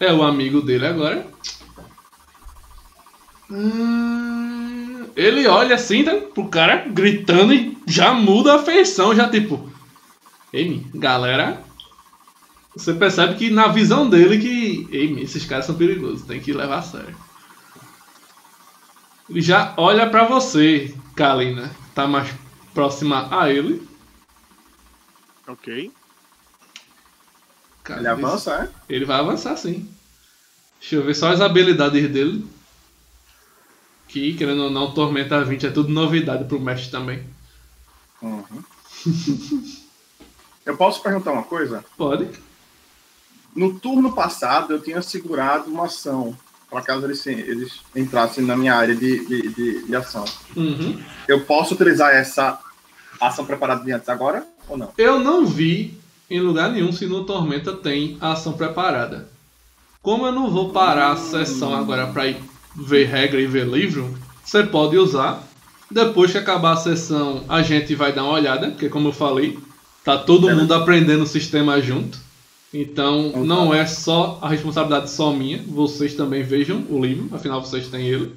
[0.00, 1.26] É o amigo dele agora.
[3.50, 9.70] Hum, ele olha assim né, pro cara gritando e já muda a feição, já tipo.
[10.52, 11.62] Ei, galera.
[12.74, 14.88] Você percebe que na visão dele que.
[14.90, 17.14] Ei, esses caras são perigosos, tem que levar a sério.
[19.34, 21.74] Já olha pra você, Kalina.
[21.94, 22.32] Tá mais
[22.74, 23.86] próxima a ele.
[25.46, 25.92] Ok.
[27.90, 28.94] Ele avança, é?
[28.94, 29.88] Ele vai avançar sim.
[30.80, 32.46] Deixa eu ver só as habilidades dele.
[34.08, 37.26] Que, querendo ou não, Tormenta 20 é tudo novidade pro mestre também.
[38.20, 38.62] Uhum.
[40.64, 41.84] Eu posso perguntar uma coisa?
[41.96, 42.28] Pode.
[43.54, 46.36] No turno passado, eu tinha segurado uma ação,
[46.72, 50.24] para caso eles, eles entrassem na minha área de, de, de, de ação.
[50.56, 50.98] Uhum.
[51.28, 52.58] Eu posso utilizar essa
[53.20, 54.90] ação preparada de antes agora ou não?
[54.96, 55.98] Eu não vi
[56.30, 59.28] em lugar nenhum se no Tormenta tem a ação preparada.
[60.00, 62.36] Como eu não vou parar a sessão agora pra ir
[62.74, 65.46] ver regra e ver livro, você pode usar.
[65.90, 69.58] Depois que acabar a sessão, a gente vai dar uma olhada, porque como eu falei,
[70.02, 70.54] tá todo É.
[70.54, 72.18] mundo aprendendo o sistema junto.
[72.72, 77.60] Então Então não é só a responsabilidade só minha, vocês também vejam o livro, afinal
[77.64, 78.34] vocês têm ele.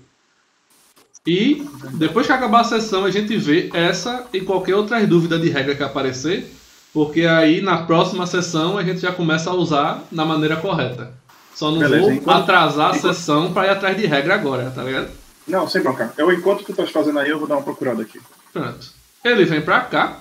[1.26, 5.50] E depois que acabar a sessão, a gente vê essa e qualquer outra dúvida de
[5.50, 6.52] regra que aparecer.
[6.94, 11.12] Porque aí na próxima sessão a gente já começa a usar na maneira correta.
[11.54, 14.72] Só não Beleza, vou enquanto- atrasar a enquanto- sessão pra ir atrás de regra agora,
[14.74, 15.10] tá ligado?
[15.48, 16.14] Não, sem bronca.
[16.18, 18.20] Eu, enquanto tu estás fazendo aí, eu vou dar uma procurada aqui.
[18.54, 18.88] Pronto.
[19.24, 20.20] Ele vem pra cá.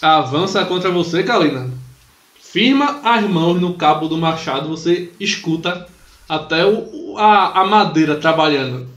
[0.00, 1.70] Avança contra você, Kalina.
[2.50, 5.86] Firma as mãos no cabo do machado, você escuta
[6.26, 8.88] até o, a, a madeira trabalhando.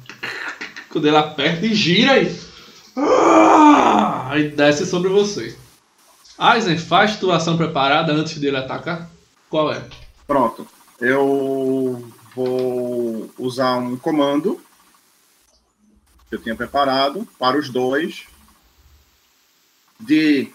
[0.89, 2.33] Quando ele aperta e gira e.
[2.95, 4.29] Ah!
[4.29, 5.57] Aí desce sobre você.
[6.37, 9.09] Aizen, faz tua ação preparada antes dele atacar?
[9.49, 9.85] Qual é?
[10.25, 10.65] Pronto.
[10.97, 14.61] Eu vou usar um comando
[16.29, 18.23] que eu tinha preparado para os dois
[19.99, 20.49] de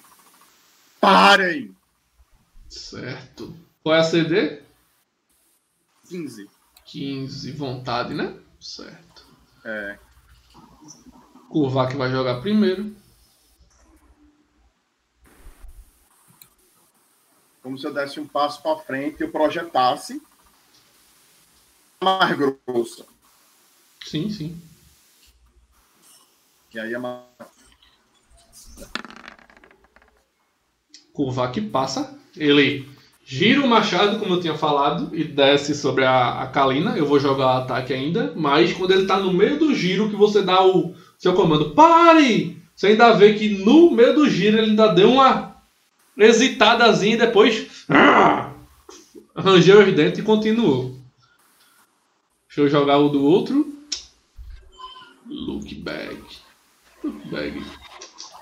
[0.98, 1.75] parem
[2.76, 3.56] Certo.
[3.82, 4.62] Qual é a CD?
[6.08, 6.48] 15.
[6.84, 8.38] 15, vontade, né?
[8.60, 9.26] Certo.
[9.64, 9.98] É,
[11.48, 12.94] Kurvak vai jogar primeiro.
[17.66, 20.22] como se eu desse um passo para frente e eu projetasse
[22.00, 23.04] mais grossa.
[24.04, 24.62] Sim, sim.
[26.72, 27.24] E aí é mais...
[31.12, 32.16] Kurvak passa.
[32.36, 32.88] Ele
[33.24, 36.96] gira o machado, como eu tinha falado, e desce sobre a, a Kalina.
[36.96, 38.32] Eu vou jogar o ataque ainda.
[38.36, 42.56] Mas quando ele tá no meio do giro, que você dá o seu comando, pare!
[42.74, 45.56] Você ainda vê que no meio do giro ele ainda deu uma
[46.16, 47.86] hesitadazinha e depois
[49.34, 50.94] rangeu os dentes e continuou.
[52.48, 53.74] Deixa eu jogar o do outro.
[55.26, 56.22] Look bag.
[57.02, 57.64] Look bag.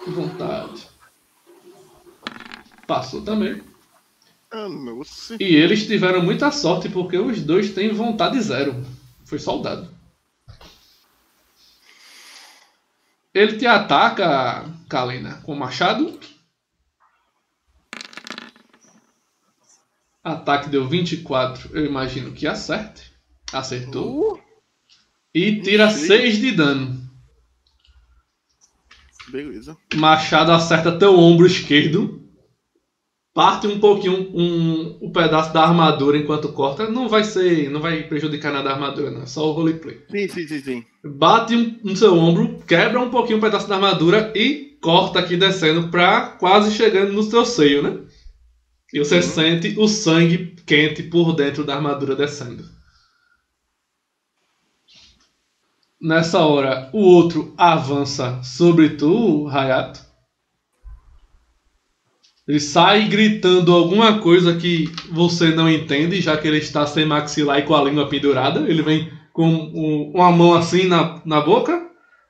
[0.04, 0.86] Que vontade.
[2.86, 3.62] Passou também.
[4.54, 5.36] Nossa.
[5.40, 8.84] E eles tiveram muita sorte porque os dois têm vontade zero.
[9.24, 9.92] Foi soldado.
[13.32, 16.18] Ele te ataca, Kalina, com o machado.
[20.22, 21.76] Ataque deu 24.
[21.76, 23.12] Eu imagino que acerte.
[23.52, 24.34] Acertou.
[24.34, 24.40] Uh,
[25.34, 26.06] E tira Ixi.
[26.06, 27.10] 6 de dano.
[29.28, 29.76] beleza.
[29.94, 32.23] Machado acerta teu ombro esquerdo.
[33.34, 36.88] Parte um pouquinho um, o pedaço da armadura enquanto corta.
[36.88, 37.68] Não vai ser.
[37.68, 39.22] Não vai prejudicar nada a armadura, não.
[39.22, 40.04] É só o roleplay.
[40.08, 40.84] Sim, sim, sim, sim.
[41.04, 45.36] Bate um- no seu ombro, quebra um pouquinho o pedaço da armadura e corta aqui
[45.36, 47.98] descendo pra quase chegando no seu seio, né?
[48.92, 52.64] E você sente o sangue quente por dentro da armadura descendo.
[56.00, 60.03] Nessa hora, o outro avança sobre tu, Hayato.
[62.46, 67.58] Ele sai gritando alguma coisa que você não entende, já que ele está sem maxilar
[67.58, 68.60] e com a língua pendurada.
[68.68, 71.88] Ele vem com um- uma mão assim na, na boca,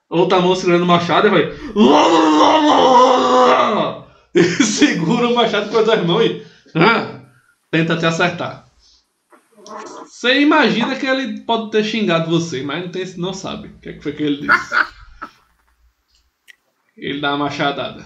[0.08, 1.52] outra mão segurando o machado e vai.
[4.34, 6.44] E segura o machado com as duas mãos e.
[7.70, 8.64] tenta te acertar.
[10.06, 13.68] Você imagina que ele pode ter xingado você, mas não, tem, não sabe.
[13.68, 14.74] O que, é que foi que ele disse?
[16.96, 18.04] Ele dá uma machadada.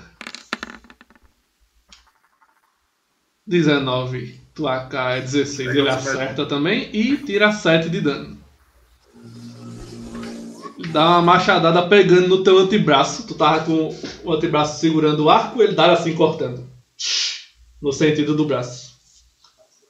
[3.49, 4.39] 19.
[4.55, 5.69] Tua AK é 16.
[5.71, 8.37] Ele acerta também e tira 7 de dano.
[10.93, 13.27] Dá uma machadada pegando no teu antebraço.
[13.27, 16.69] Tu tava com o antebraço segurando o arco, ele dá assim cortando.
[17.81, 18.97] No sentido do braço.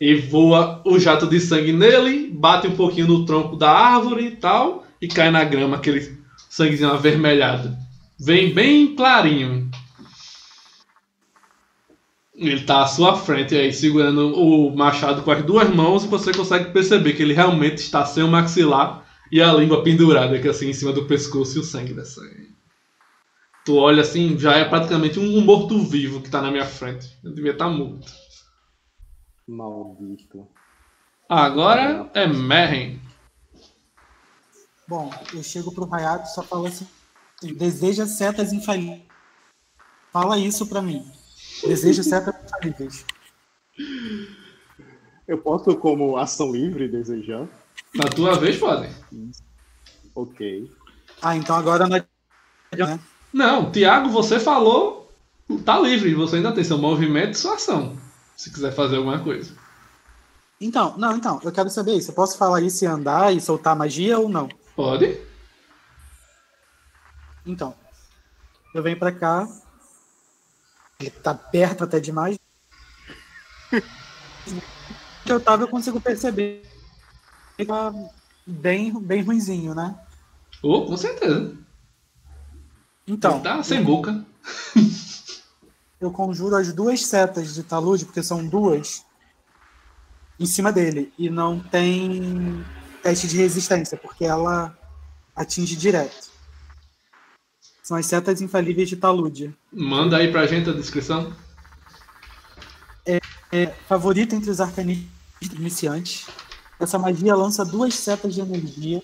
[0.01, 4.37] E voa o jato de sangue nele, bate um pouquinho no tronco da árvore e
[4.37, 6.17] tal, e cai na grama, aquele
[6.49, 7.77] sanguezinho avermelhado.
[8.19, 9.68] Vem bem clarinho.
[12.39, 16.33] Ele tá à sua frente aí, segurando o machado com as duas mãos, e você
[16.33, 20.71] consegue perceber que ele realmente está sem o maxilar e a língua pendurada aqui assim
[20.71, 22.21] em cima do pescoço e o sangue dessa.
[23.65, 27.19] Tu olha assim, já é praticamente um morto-vivo que tá na minha frente.
[27.25, 28.11] Eu devia estar morto.
[29.47, 30.47] Maldito.
[31.29, 33.01] Agora é Merren.
[34.87, 36.87] Bom, eu chego pro Hayato e só falo assim:
[37.57, 39.03] deseja setas infalíveis.
[40.13, 41.05] Fala isso pra mim.
[41.67, 43.05] Deseja setas infalíveis.
[45.27, 47.47] Eu posso, como ação livre, desejar?
[47.95, 48.89] Na tua vez, pode.
[50.15, 50.71] Ok.
[51.21, 51.99] Ah, então agora não
[52.87, 53.01] né?
[53.33, 55.11] Não, Thiago, você falou.
[55.65, 56.15] Tá livre.
[56.15, 57.97] Você ainda tem seu movimento e sua ação.
[58.37, 59.55] Se quiser fazer alguma coisa.
[60.61, 62.11] Então, não, então, eu quero saber isso.
[62.11, 64.49] Eu posso falar isso e andar e soltar magia ou não?
[64.75, 65.19] Pode?
[67.47, 67.75] Então,
[68.75, 69.49] eu venho pra cá.
[71.01, 72.37] Ele tá perto até demais.
[73.73, 74.63] Onde
[75.29, 76.69] eu tava, eu consigo perceber.
[77.57, 77.95] Ele tá
[78.45, 79.97] bem, bem ruinzinho, né?
[80.61, 81.57] Oh, com certeza.
[83.07, 84.27] Então, Tá sem boca.
[86.01, 89.07] eu conjuro as duas setas de talude, porque são duas,
[90.39, 91.13] em cima dele.
[91.17, 92.65] E não tem
[93.05, 94.77] teste de resistência, porque ela
[95.37, 96.28] atinge direto.
[97.89, 99.57] São as setas infalíveis de talude.
[99.73, 101.33] Manda aí pra gente a descrição.
[103.51, 105.09] É favorita entre os arcanistas
[105.55, 106.27] iniciantes.
[106.79, 109.03] Essa magia lança duas setas de energia,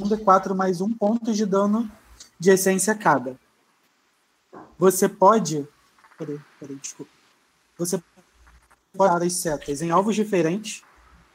[0.00, 1.92] um D4 mais um ponto de dano
[2.40, 3.36] de essência cada.
[4.78, 5.68] Você pode.
[6.16, 7.12] Peraí, peraí, desculpa.
[7.76, 8.02] Você
[8.96, 10.82] pode usar as setas em alvos diferentes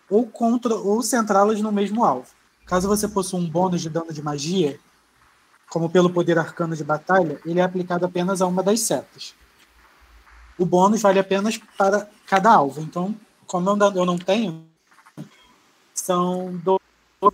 [0.10, 2.32] ou contra ou centrá-las no mesmo alvo.
[2.66, 4.80] Caso você possua um bônus de dano de magia,
[5.72, 9.34] como pelo poder arcano de batalha, ele é aplicado apenas a uma das setas.
[10.58, 12.82] O bônus vale apenas para cada alvo.
[12.82, 13.16] Então,
[13.48, 14.66] como eu não, tenho,
[15.94, 16.62] são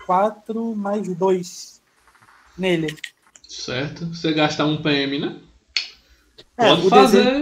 [0.05, 1.81] 4 mais 2
[2.55, 2.95] nele.
[3.47, 4.05] Certo.
[4.14, 5.39] Você gasta um PM, né?
[6.57, 7.41] É, Pode fazer.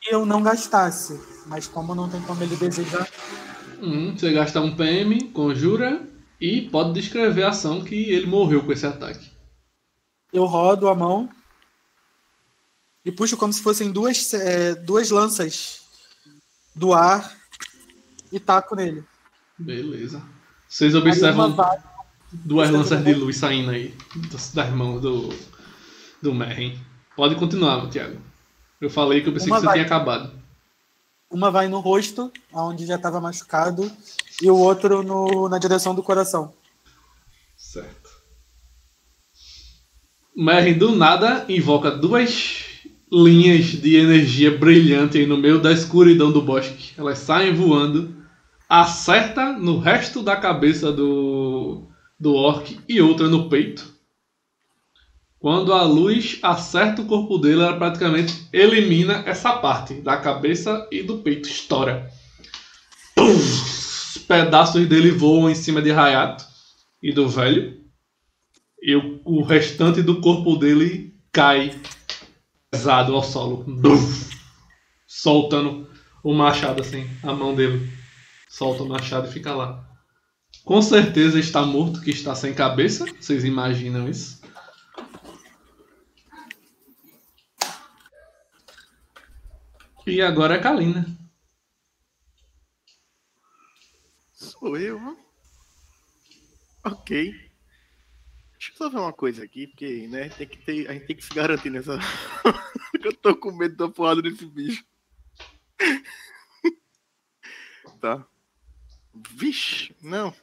[0.00, 3.08] que eu não gastasse, mas como não tem como ele desejar,
[3.82, 6.02] Hum, você gasta um PM, conjura
[6.38, 9.29] e pode descrever a ação que ele morreu com esse ataque.
[10.32, 11.28] Eu rodo a mão
[13.04, 15.82] e puxo como se fossem duas, é, duas lanças
[16.74, 17.36] do ar
[18.30, 19.04] e taco nele.
[19.58, 20.22] Beleza.
[20.68, 21.78] Vocês observam vai,
[22.32, 23.94] duas lanças de luz saindo aí
[24.30, 25.28] das, das mãos do,
[26.22, 26.78] do Merrin.
[27.16, 28.20] Pode continuar, Thiago.
[28.80, 29.74] Eu falei que eu pensei Uma que você vai.
[29.74, 30.32] tinha acabado.
[31.30, 33.90] uma vai no rosto, onde já estava machucado,
[34.40, 36.54] e o outro no, na direção do coração.
[37.56, 37.99] Certo.
[40.36, 42.64] Merrin do nada invoca duas
[43.12, 46.92] linhas de energia brilhante no meio da escuridão do bosque.
[46.96, 48.14] Elas saem voando,
[48.68, 51.88] acerta no resto da cabeça do,
[52.18, 53.92] do orc e outra no peito.
[55.40, 61.02] Quando a luz acerta o corpo dele, ela praticamente elimina essa parte da cabeça e
[61.02, 61.48] do peito.
[61.48, 62.10] Estoura.
[63.16, 63.34] Pum!
[63.34, 66.44] Os pedaços dele voam em cima de Hayato
[67.02, 67.79] e do velho.
[68.82, 71.78] E o, restante do corpo dele cai
[72.70, 73.66] pesado ao solo.
[75.06, 75.90] Soltando
[76.22, 77.90] o machado assim, a mão dele.
[78.48, 79.86] Solta o machado e fica lá.
[80.64, 83.04] Com certeza está morto, que está sem cabeça.
[83.20, 84.40] Vocês imaginam isso?
[90.06, 91.06] E agora é Kalina.
[94.32, 96.90] Sou eu, ó.
[96.90, 97.49] Ok.
[98.60, 101.16] Deixa eu só ver uma coisa aqui, porque, né, tem que ter, a gente tem
[101.16, 101.96] que se garantir nessa.
[103.02, 104.84] eu tô com medo da porrada desse bicho.
[108.02, 108.26] tá.
[109.30, 110.34] Vixe, não.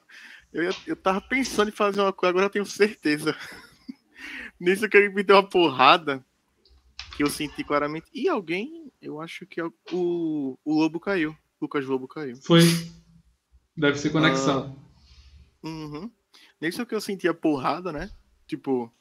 [0.52, 3.38] Eu, ia- eu tava pensando em fazer uma coisa, agora eu tenho certeza.
[4.60, 6.26] Nisso que ele me deu uma porrada,
[7.15, 8.07] que eu senti claramente.
[8.11, 11.38] E alguém, eu acho que é o, o, Lobo caiu.
[11.61, 12.35] Lucas Lobo caiu.
[12.38, 12.64] Foi.
[13.77, 14.76] Deve ser conexão.
[15.61, 16.11] Uhum.
[16.60, 18.10] Nisso que eu senti a porrada, né?
[18.48, 18.92] Tipo,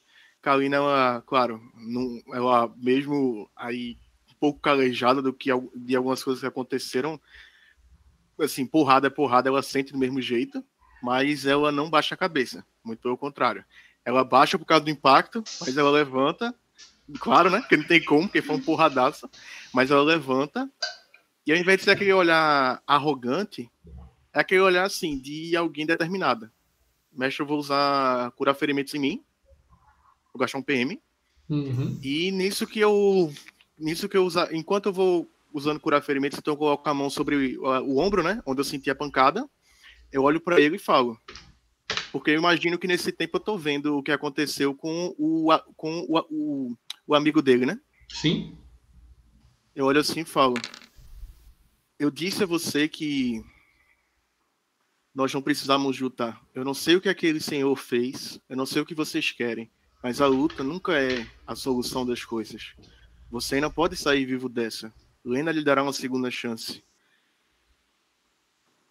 [0.41, 3.97] Kalina, ela, claro, não, ela mesmo aí
[4.29, 7.19] um pouco calejada do que de algumas coisas que aconteceram,
[8.39, 10.63] assim, porrada é porrada, ela sente do mesmo jeito,
[11.01, 13.65] mas ela não baixa a cabeça, muito pelo contrário.
[14.05, 16.53] Ela baixa por causa do impacto, mas ela levanta,
[17.19, 17.59] claro, né?
[17.59, 19.29] Porque não tem como, porque foi um porradaço,
[19.73, 20.69] mas ela levanta,
[21.45, 23.69] e ao invés de ser aquele olhar arrogante,
[24.33, 26.51] é aquele olhar assim, de alguém determinada.
[27.17, 29.23] Mestre, eu vou usar curar ferimentos em mim.
[30.33, 31.01] Vou gastar um PM.
[31.49, 31.99] Uhum.
[32.03, 33.33] E nisso que eu.
[33.77, 34.53] Nisso que eu usar.
[34.53, 38.21] Enquanto eu vou usando curar ferimentos, então eu coloco a mão sobre o, o ombro,
[38.21, 38.41] né?
[38.45, 39.49] Onde eu senti a pancada.
[40.11, 41.19] Eu olho pra ele e falo.
[42.11, 46.05] Porque eu imagino que nesse tempo eu tô vendo o que aconteceu com o, com
[46.07, 46.77] o, o,
[47.07, 47.79] o amigo dele, né?
[48.09, 48.57] Sim.
[49.75, 50.55] Eu olho assim e falo.
[51.99, 53.43] Eu disse a você que
[55.17, 56.39] nós não precisamos lutar.
[56.53, 59.67] Eu não sei o que aquele senhor fez, eu não sei o que vocês querem,
[60.03, 62.73] mas a luta nunca é a solução das coisas.
[63.31, 64.93] Você ainda pode sair vivo dessa.
[65.25, 66.83] Lena lhe dará uma segunda chance.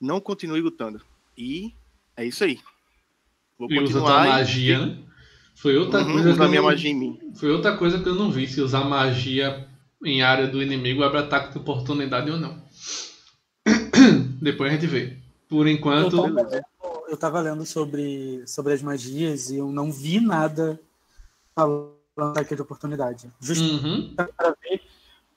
[0.01, 1.01] Não continue lutando.
[1.39, 1.73] E
[2.17, 2.59] é isso aí.
[3.57, 4.27] Vou E usa continuar.
[4.27, 4.99] e- magia, né?
[5.55, 6.69] Foi outra Uhum, coisa eu minha não...
[6.69, 7.21] magia em mim.
[7.37, 9.69] Foi outra coisa que eu não vi, se usar magia
[10.05, 12.67] em área do inimigo abre ataque de oportunidade ou não.
[14.43, 15.25] Depois a gente vê.
[15.49, 16.41] Por Eu enquanto, lendo,
[17.09, 20.81] eu tava lendo sobre, sobre as magias e eu não vi nada
[21.55, 23.31] falando ataque de oportunidade.
[23.41, 24.15] Justo Uhum.
[24.17, 24.83] para ver,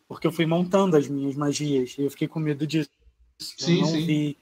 [0.07, 2.89] porque eu fui montando as minhas magias e eu fiquei com medo disso.
[3.37, 4.05] Sim, eu não sim.
[4.05, 4.37] vi.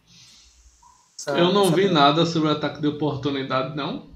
[1.17, 4.07] essa- Eu não vi nada sobre ataque de oportunidade, não.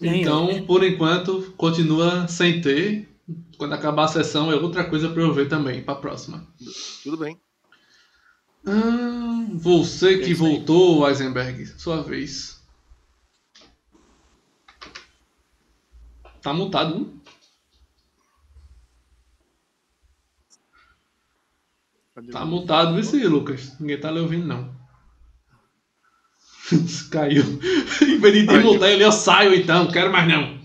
[0.00, 3.08] Nem Então, por enquanto, continua sem ter.
[3.56, 6.46] Quando acabar a sessão é outra coisa pra eu ver também, pra próxima.
[7.02, 7.38] Tudo bem.
[8.66, 12.60] Ah, você que voltou, Eisenberg, sua vez.
[16.42, 17.18] Tá mutado, não?
[22.14, 23.78] Cadê Tá mutado, vê se Lucas.
[23.78, 24.74] Ninguém tá lhe ouvindo, não.
[27.10, 27.44] Caiu.
[28.02, 30.58] em vez de desmutar ele, eu saio então, quero mais não.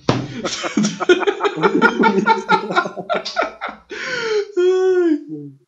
[4.57, 5.62] Ai,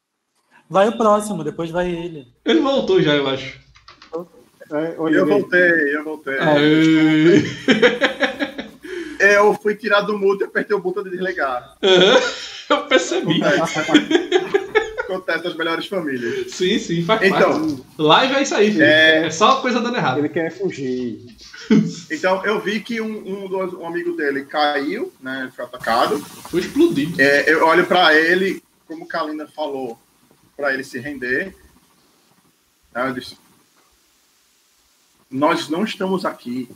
[0.69, 2.27] Vai o próximo, depois vai ele.
[2.43, 3.59] ele voltou já, eu acho.
[4.71, 6.39] É, Eu voltei, eu voltei.
[6.39, 7.43] Aê.
[9.19, 11.75] Eu fui tirar do mudo e apertei o botão de desligar.
[11.81, 12.19] Aham,
[12.69, 13.39] Eu percebi.
[15.01, 16.51] Acontece nas melhores famílias.
[16.51, 17.83] Sim, sim, faz Então, parte.
[17.97, 18.83] Live é isso aí, filho.
[18.83, 19.27] É...
[19.27, 20.17] É- só coisa dando errado.
[20.17, 21.19] ele quer fugir.
[22.11, 25.41] então eu vi que um, um, dos- um amigo dele caiu, né?
[25.43, 26.17] Ele foi atacado.
[26.19, 27.21] Foi explodido.
[27.21, 29.97] É, eu olho pra ele, como Kalina falou,
[30.55, 31.55] pra ele se render.
[32.93, 33.37] Eu disse:
[35.29, 36.69] Nós não estamos aqui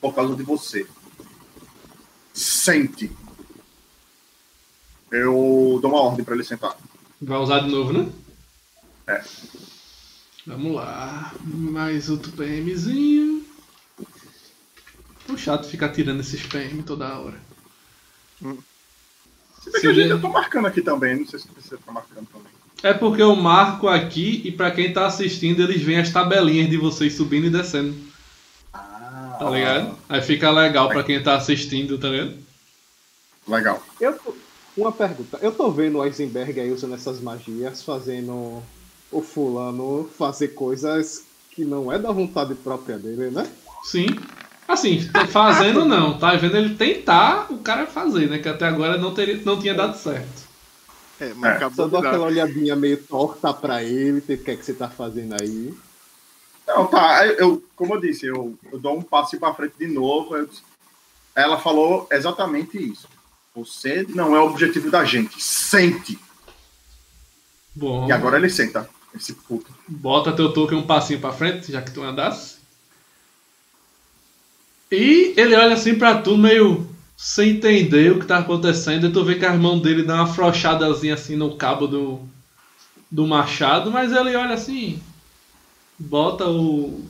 [0.00, 0.86] por causa de você.
[2.32, 3.10] Sente.
[5.10, 6.76] Eu dou uma ordem pra ele sentar.
[7.20, 8.10] Vai usar de novo, né?
[9.06, 9.24] É.
[10.46, 11.34] Vamos lá.
[11.44, 13.44] Mais outro PMzinho.
[15.28, 17.40] O chato ficar tirando esses PM toda hora.
[18.40, 21.92] Se bem que a gente, eu tô marcando aqui também, não sei se você tá
[21.92, 22.49] marcando também.
[22.82, 26.76] É porque eu marco aqui e pra quem tá assistindo, eles veem as tabelinhas de
[26.78, 27.94] vocês subindo e descendo.
[28.72, 29.94] Ah, Tá ligado?
[30.08, 32.34] Aí fica legal pra quem tá assistindo, tá ligado?
[33.46, 33.82] Legal.
[34.00, 34.34] Eu tô-
[34.76, 35.38] Uma pergunta.
[35.42, 38.62] Eu tô vendo o Eisenberg aí usando essas magias, fazendo
[39.10, 43.46] o fulano fazer coisas que não é da vontade própria dele, né?
[43.82, 44.06] Sim.
[44.68, 48.38] Assim, tá fazendo não, tá vendo ele tentar o cara fazer, né?
[48.38, 50.39] Que até agora não, teria, não tinha dado certo.
[51.20, 52.08] É, mas É, acabou Só dar.
[52.08, 55.74] aquela olhadinha meio torta pra ele, o que é que você tá fazendo aí?
[56.66, 57.26] Não, tá.
[57.26, 60.36] eu- como eu disse, eu, eu dou um passo para frente de novo.
[60.36, 60.48] eu
[61.34, 63.08] ela falou exatamente isso.
[63.54, 65.40] Você não é o objetivo da gente.
[65.42, 66.18] Sente.
[67.74, 68.88] Bom, E agora ele senta.
[69.14, 69.72] Esse puto.
[69.88, 72.56] bota teu token um passinho pra frente, já que tu andasse.
[74.90, 76.88] E ele olha assim pra tu, meio
[77.22, 79.06] sem entender o que tá acontecendo.
[79.06, 82.20] E tu vê que a mão dele dá uma afrouxadazinha assim no cabo do,
[83.10, 84.98] do machado, mas ele olha assim,
[85.98, 87.04] bota o.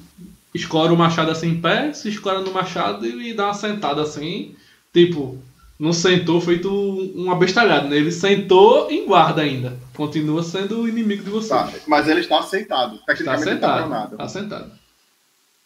[0.52, 4.56] escora o machado assim em pé, se escora no machado e dá uma sentada assim.
[4.92, 5.38] Tipo,
[5.78, 6.68] não sentou feito
[7.14, 7.96] um abestalhado, né?
[7.96, 9.78] Ele sentou em guarda ainda.
[9.94, 11.50] Continua sendo o inimigo de você.
[11.50, 12.98] Tá, mas ele está sentado.
[12.98, 13.78] Tá Tecnicamente está sentado.
[13.78, 14.16] pronado.
[14.16, 14.72] Tá sentado.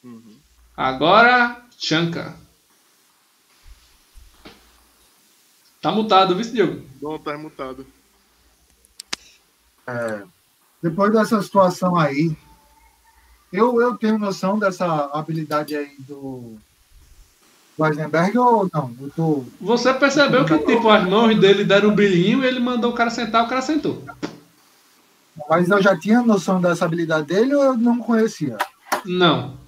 [0.04, 0.36] Uhum.
[0.76, 2.43] Agora, Chanka.
[5.85, 6.82] Tá mutado, viu, Diogo?
[6.98, 7.86] Dom tá mutado.
[9.86, 10.23] É,
[10.82, 12.35] depois dessa situação aí,
[13.52, 16.56] eu, eu tenho noção dessa habilidade aí do
[17.78, 18.97] Weisenberg ou não?
[18.98, 22.93] Eu tô, Você percebeu que, tipo, as mãos dele deram um brilhinho e ele mandou
[22.93, 24.02] o cara sentar, o cara sentou.
[25.51, 28.56] mas eu já tinha noção dessa habilidade dele ou eu não conhecia?
[29.05, 29.59] Não.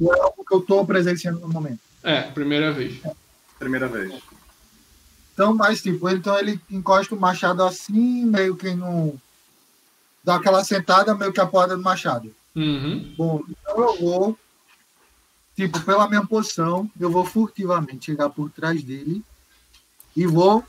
[0.00, 1.78] Ou é algo que eu tô presenciando no momento?
[2.02, 3.00] É, primeira vez.
[3.56, 4.39] Primeira vez.
[5.40, 9.14] Então, mas tipo, ele- então ele encosta o machado assim, meio que não.
[10.22, 12.30] Dá aquela sentada, meio que apoia no machado.
[12.54, 13.14] Uhum.
[13.16, 14.38] Bom, então eu vou,
[15.56, 19.22] tipo, pela minha posição, eu vou furtivamente chegar por trás dele
[20.14, 20.62] e vou,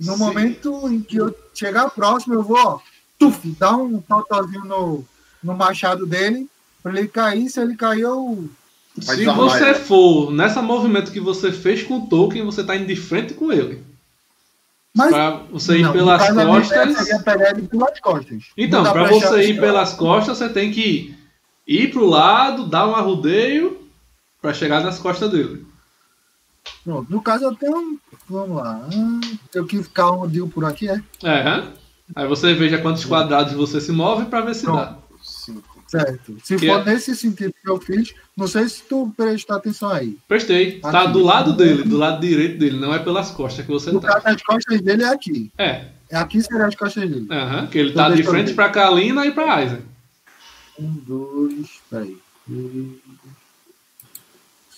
[0.00, 0.18] no Sim.
[0.18, 2.80] momento em que eu chegar próximo, eu vou, ó,
[3.16, 5.04] tuf, dar um totozinho no,
[5.40, 6.50] no machado dele,
[6.82, 7.48] pra ele cair.
[7.48, 8.50] Se ele cair, eu.
[9.00, 12.96] Se você for nessa movimento que você fez com o Tolkien, você tá indo de
[12.96, 13.91] frente com ele.
[14.94, 15.10] Mas.
[15.10, 16.96] Pra você ir não, pelas ideia costas.
[16.96, 18.42] seria pegar ele pelas costas.
[18.56, 21.14] Então, achar você ir pelas costas, você tem que
[21.66, 23.80] ir pro lado, dar um arrudeio
[24.40, 25.66] pra chegar nas costas dele.
[26.84, 27.76] Pronto, no caso eu tenho.
[27.76, 27.98] um-
[28.28, 28.86] Vamos lá.
[28.94, 29.20] Hum,
[29.54, 31.02] Eu que ficar um deal por aqui, é?
[31.22, 31.64] É?
[32.14, 34.96] Aí você veja quantos quadrados você se move pra ver se dá.
[35.92, 36.38] Certo.
[36.42, 39.90] Se Que for é- nesse sentido que eu fiz, não sei se tu prestou atenção
[39.90, 40.16] aí.
[40.26, 40.80] Prestei.
[40.80, 41.12] Tá Aqui.
[41.12, 44.22] do lado dele, do lado direito dele, não é pelas costas que você No tá.
[44.24, 45.52] as costas dele é aqui.
[45.58, 47.26] É, É aqui seriam as costas dele.
[47.30, 49.82] aham, que ele Então tá de frente pra Kalina e pra Isaac.
[50.78, 52.16] Um, dois, peraí.
[52.46, 52.86] Três,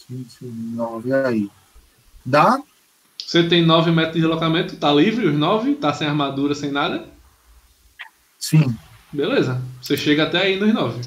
[0.09, 1.49] cinco, nove, aí.
[2.27, 2.59] Dá?
[3.25, 7.09] Você tem 9 metros de deslocamento, tá livre os 9, tá sem armadura, sem nada.
[8.39, 8.77] Sim.
[9.15, 11.03] Beleza, você chega até aí nos 9.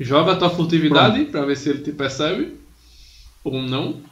[0.00, 2.58] Joga a tua furtividade pra ver se ele te percebe.
[3.44, 4.02] Ou não.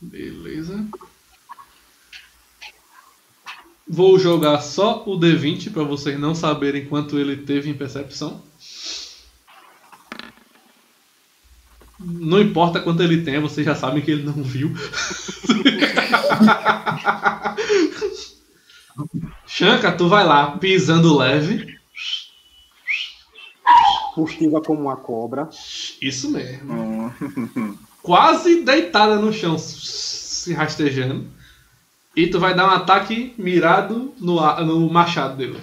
[0.00, 0.82] Beleza.
[3.86, 8.42] Vou jogar só o D20 para vocês não saberem quanto ele teve em percepção.
[12.00, 14.72] Não importa quanto ele tem, vocês já sabem que ele não viu.
[19.46, 21.76] Shanka, tu vai lá pisando leve.
[24.14, 25.48] Furtiva como uma cobra.
[26.00, 26.72] Isso mesmo.
[26.72, 27.76] Hum.
[28.02, 31.26] Quase deitada no chão, se rastejando.
[32.14, 35.60] E tu vai dar um ataque mirado no, no machado dele.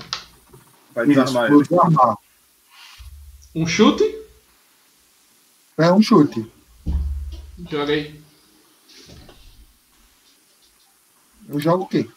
[0.93, 1.63] Vai desarmar ele.
[3.55, 4.03] Um chute.
[5.77, 6.51] É um chute.
[7.69, 8.22] Joga aí.
[11.49, 12.09] Eu jogo o quê?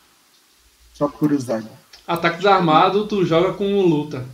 [0.95, 1.69] Só por curiosidade.
[2.07, 4.27] Ataque desarmado, tu joga com luta.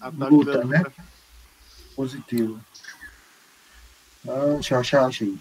[0.00, 0.82] Ataque Luta, da- né?
[1.94, 2.60] Positivo.
[4.28, 5.34] Ah, deixa eu achar, achei.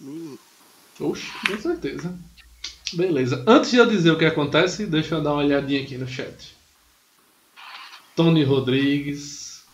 [0.00, 0.36] Hum,
[1.00, 2.16] Oxe, com certeza.
[2.92, 3.44] Beleza.
[3.46, 6.56] Antes de eu dizer o que acontece, deixa eu dar uma olhadinha aqui no chat.
[8.16, 9.64] Tony Rodrigues.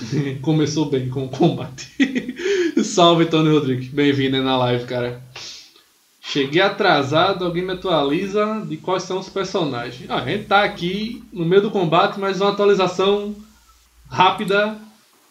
[0.42, 1.92] Começou bem com o combate.
[2.84, 3.88] Salve, Tony Rodrigues.
[3.88, 5.22] Bem-vindo aí na live, cara.
[6.20, 10.08] Cheguei atrasado, alguém me atualiza de quais são os personagens.
[10.10, 13.34] Ah, a gente tá aqui no meio do combate, mas uma atualização
[14.08, 14.78] rápida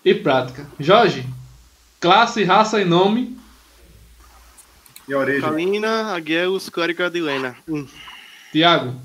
[0.04, 0.68] e prática.
[0.80, 1.26] Jorge,
[2.00, 3.38] classe, raça e nome.
[5.08, 5.42] E a origem?
[5.42, 7.56] Kalina, Agueus, Clérica de Lena.
[7.68, 7.88] Hum,
[8.52, 9.00] Tiago,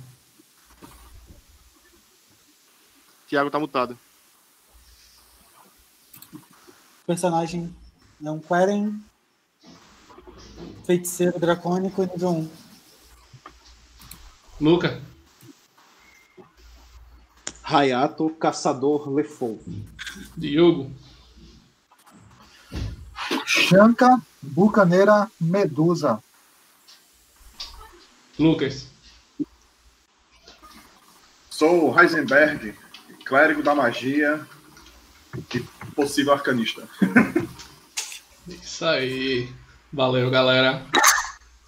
[3.29, 3.99] Thiago tá mutado.
[7.07, 7.75] Personagem
[8.25, 9.01] é um Queren,
[10.85, 12.51] feiticeiro dracônico nível 1.
[14.61, 15.01] Luca,
[17.63, 19.63] Hayato, caçador Lefou.
[20.37, 20.91] Diogo,
[23.45, 26.23] Shanka, Bucaneira, Medusa.
[28.39, 28.89] Lucas,
[31.59, 32.73] Sou o Heisenberg,
[33.25, 34.47] clérigo da magia
[35.53, 35.61] e
[35.97, 36.89] possível arcanista.
[38.49, 39.49] Isso aí.
[39.93, 40.83] Valeu, galera.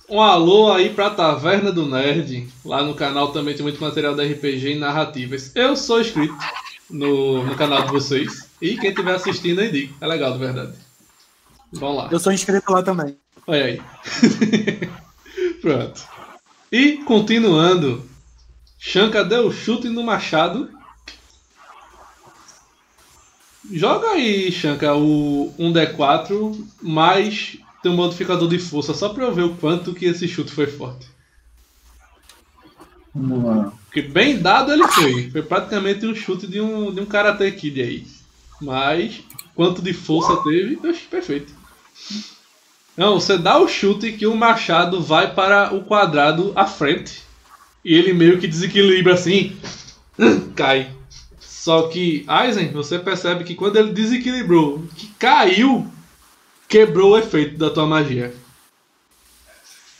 [0.08, 2.48] Um alô aí pra Taverna do Nerd.
[2.64, 5.54] Lá no canal também tem muito material da RPG e narrativas.
[5.54, 6.36] Eu sou inscrito
[6.90, 8.48] no, no canal de vocês.
[8.60, 9.90] E quem estiver assistindo aí.
[10.00, 10.74] É legal, de verdade.
[11.72, 12.08] Vamos lá.
[12.10, 13.16] Eu sou inscrito lá também.
[13.46, 13.82] Olha aí.
[15.62, 16.02] Pronto.
[16.72, 18.08] E continuando.
[18.78, 20.70] Shanka deu chute no machado.
[23.72, 29.42] Joga aí, Shanka, o 1D4 mais tem um modificador de força, só pra eu ver
[29.42, 31.06] o quanto que esse chute foi forte.
[33.14, 33.72] Vamos lá.
[33.86, 35.30] Porque bem dado ele foi.
[35.30, 38.06] Foi praticamente um chute de um, de um Karate Kid aí.
[38.60, 39.20] Mas
[39.54, 41.52] quanto de força teve, oxe, perfeito.
[42.96, 47.22] Não, você dá o chute que o machado vai para o quadrado à frente.
[47.84, 49.56] E ele meio que desequilibra assim.
[50.54, 50.94] Cai.
[51.60, 55.86] Só que, Aizen, você percebe que quando ele desequilibrou, que caiu,
[56.66, 58.34] quebrou o efeito da tua magia.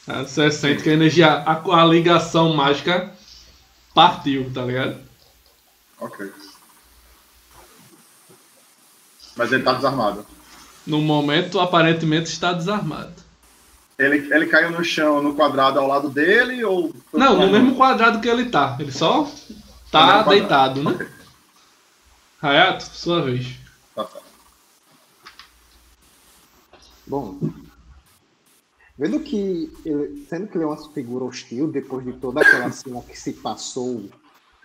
[0.07, 3.12] Você sente que a energia, a, a ligação mágica
[3.95, 5.01] partiu, tá ligado?
[5.99, 6.32] Ok.
[9.37, 10.24] Mas ele tá desarmado.
[10.87, 13.12] No momento, aparentemente está desarmado.
[13.99, 16.95] Ele, ele caiu no chão, no quadrado ao lado dele ou.
[17.12, 18.78] Não, no mesmo quadrado que ele tá.
[18.81, 19.31] Ele só
[19.91, 20.93] tá deitado, né?
[20.93, 21.20] Ok,
[22.43, 23.59] Hayato, sua vez.
[23.95, 24.09] tá.
[27.07, 27.39] Bom,
[28.97, 33.03] vendo que ele, sendo que ele é uma figura hostil depois de toda aquela cena
[33.03, 34.09] que se passou,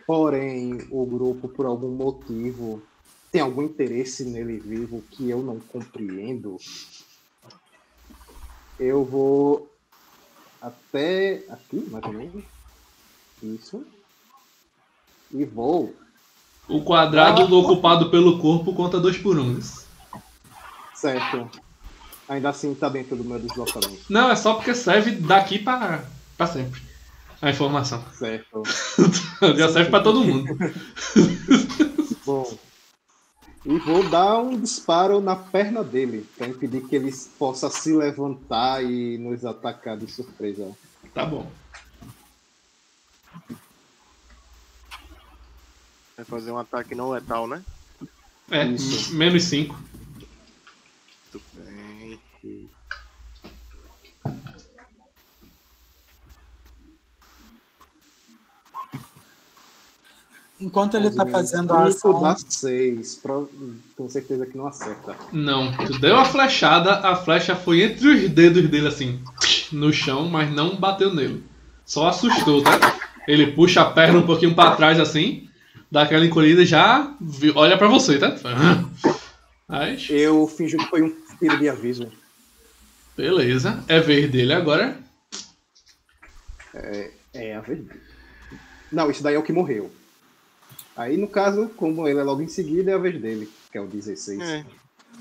[0.07, 2.81] porém o grupo por algum motivo
[3.30, 6.57] tem algum interesse nele vivo que eu não compreendo,
[8.80, 9.69] eu vou
[10.61, 12.45] até aqui, mais ou menos.
[13.43, 13.85] Isso.
[15.31, 15.93] E vou
[16.67, 19.41] O quadrado do ocupado pelo corpo conta 2 por 1.
[19.41, 19.59] Um.
[20.93, 21.49] certo.
[22.27, 24.01] Ainda assim tá dentro do meu deslocamento.
[24.09, 26.03] Não, é só porque serve daqui pra,
[26.35, 26.81] pra sempre.
[27.41, 28.03] A informação.
[28.13, 28.63] Certo.
[29.55, 30.57] Já serve pra todo mundo.
[32.25, 32.57] Bom,
[33.65, 38.83] e vou dar um disparo na perna dele, para impedir que ele possa se levantar
[38.83, 40.69] e nos atacar de surpresa.
[41.13, 41.47] Tá bom.
[46.15, 47.61] Vai fazer um ataque não letal, né?
[48.49, 48.63] É,
[49.11, 49.75] menos 5.
[51.33, 52.19] Muito bem.
[60.57, 62.49] Enquanto ele tá fazendo a Isso dá ação.
[62.49, 63.21] 6.
[63.97, 65.17] Com certeza que não acerta.
[65.33, 69.21] Não, tu deu a flechada, a flecha foi entre os dedos dele assim,
[69.71, 71.43] no chão, mas não bateu nele.
[71.85, 72.79] Só assustou, tá?
[73.27, 75.44] Ele puxa a perna um pouquinho pra trás assim,
[75.95, 78.35] dá aquela encolhida e já vi- olha pra você, tá?
[79.65, 82.11] Mas, Eu fingi que foi um tiro de aviso.
[83.15, 83.81] beleza.
[83.88, 84.97] É vez dele agora.
[87.34, 87.97] É a verdade.
[88.91, 89.89] Não, isso daí é o que morreu.
[90.97, 93.81] Aí, no caso, como ele é logo em seguida, é a vez dele, que é
[93.81, 94.41] o 16.
[94.41, 94.65] É.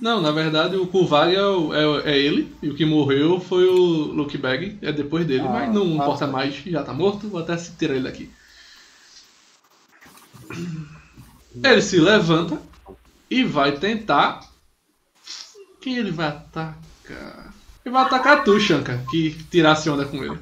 [0.01, 3.77] Não, na verdade o Kurvag é, é, é ele, e o que morreu foi o
[4.13, 6.33] Luke Bag, é depois dele, Ah, mas não ah, importa tá.
[6.33, 8.29] mais, já tá morto, vou até tirar ele daqui.
[11.63, 12.61] Ele se levanta
[13.31, 14.41] e vai tentar.
[15.81, 17.53] Quem ele vai atacar?
[17.85, 20.39] Ele vai atacar tu, Shanka, que tirasse onda com ele.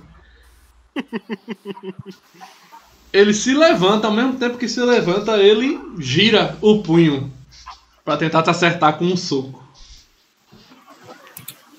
[3.13, 7.33] Ele se levanta, ao mesmo tempo que se levanta, ele gira o punho
[8.05, 9.63] pra tentar te acertar com um soco.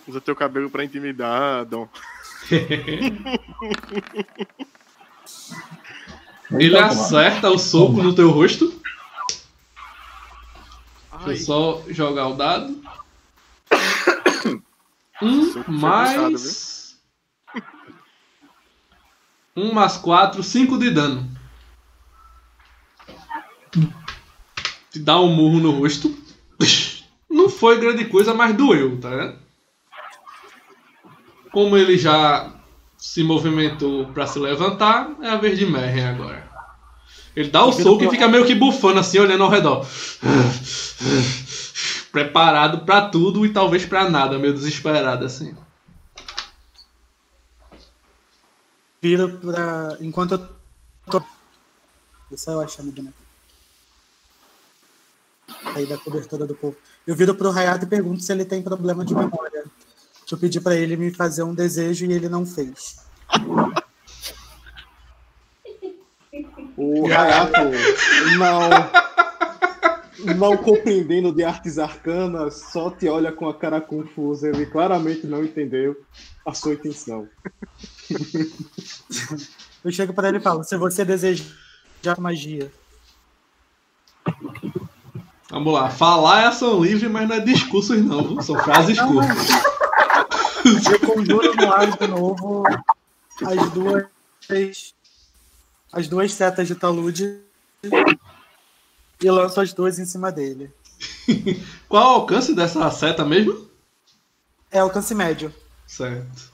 [0.07, 1.87] Usa teu cabelo pra intimidar, Dom.
[6.51, 8.69] Ele acerta o soco no teu rosto.
[11.11, 12.81] Deixa eu Ai, só jogar o dado.
[15.21, 16.97] Um foi mais.
[19.55, 21.29] Um mais quatro, cinco de dano.
[24.91, 26.15] Te dá um murro no rosto.
[27.29, 29.35] Não foi grande coisa, mas doeu, tá?
[31.51, 32.53] Como ele já
[33.03, 36.49] se movimentou pra se levantar, é a vez de Merren agora.
[37.35, 39.85] Ele dá o soco e fica meio que bufando assim, olhando ao redor.
[42.13, 45.53] Preparado pra tudo e talvez pra nada, meio desesperado assim.
[49.01, 49.97] Viro pra.
[49.99, 50.49] Enquanto eu
[51.11, 51.21] tô.
[52.31, 53.17] Isso eu achando boneco.
[55.75, 56.77] Aí da cobertura do povo.
[57.05, 59.62] Eu viro pro Hayato e pergunto se ele tem problema de memória.
[60.25, 62.97] Que eu pedi pra ele me fazer um desejo e ele não fez.
[66.75, 67.59] O Hayato
[68.37, 68.69] não,
[70.35, 74.49] não compreendendo de artes arcanas, só te olha com a cara confusa.
[74.49, 75.95] Ele claramente não entendeu
[76.45, 77.27] a sua intenção.
[79.83, 81.45] Eu chego pra ele e falo: se você desejar
[82.17, 82.71] magia.
[85.49, 89.72] Vamos lá, falar é ação livre, mas não é discursos não, são frases curtas.
[90.65, 92.63] Eu conjuro no ar de novo
[93.45, 94.93] as duas.
[95.91, 97.41] As duas setas de talude
[99.21, 100.73] e lanço as duas em cima dele.
[101.87, 103.69] Qual o alcance dessa seta mesmo?
[104.71, 105.53] É alcance médio.
[105.85, 106.51] Certo.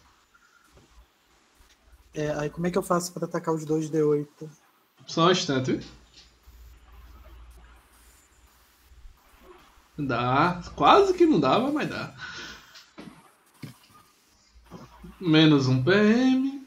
[2.13, 4.27] É, aí como é que eu faço pra atacar os dois D8?
[5.07, 5.79] Só um instante.
[9.97, 10.61] Dá.
[10.75, 12.13] Quase que não dava, mas dá.
[15.19, 16.65] Menos um PM.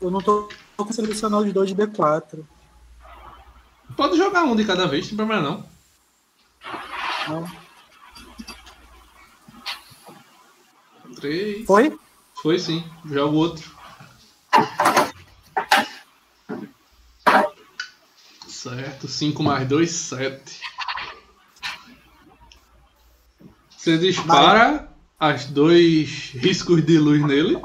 [0.00, 2.44] Eu não tô, conseguindo selecionar os dois de D4.
[3.96, 5.68] Pode jogar um de cada vez, não tem problema não.
[7.28, 7.66] Não.
[11.16, 11.66] Três.
[11.66, 11.98] Foi?
[12.42, 12.84] Foi sim.
[13.06, 13.76] Joga o outro.
[18.46, 19.08] Certo.
[19.08, 20.60] 5 mais 2, 7.
[23.86, 27.56] Você dispara as dois riscos de luz nele.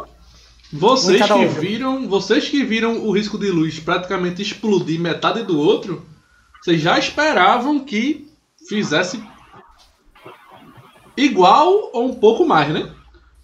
[0.71, 6.05] Vocês que viram, vocês que viram o risco de luz praticamente explodir metade do outro,
[6.61, 8.29] vocês já esperavam que
[8.69, 9.19] fizesse
[11.17, 12.91] igual ou um pouco mais, né?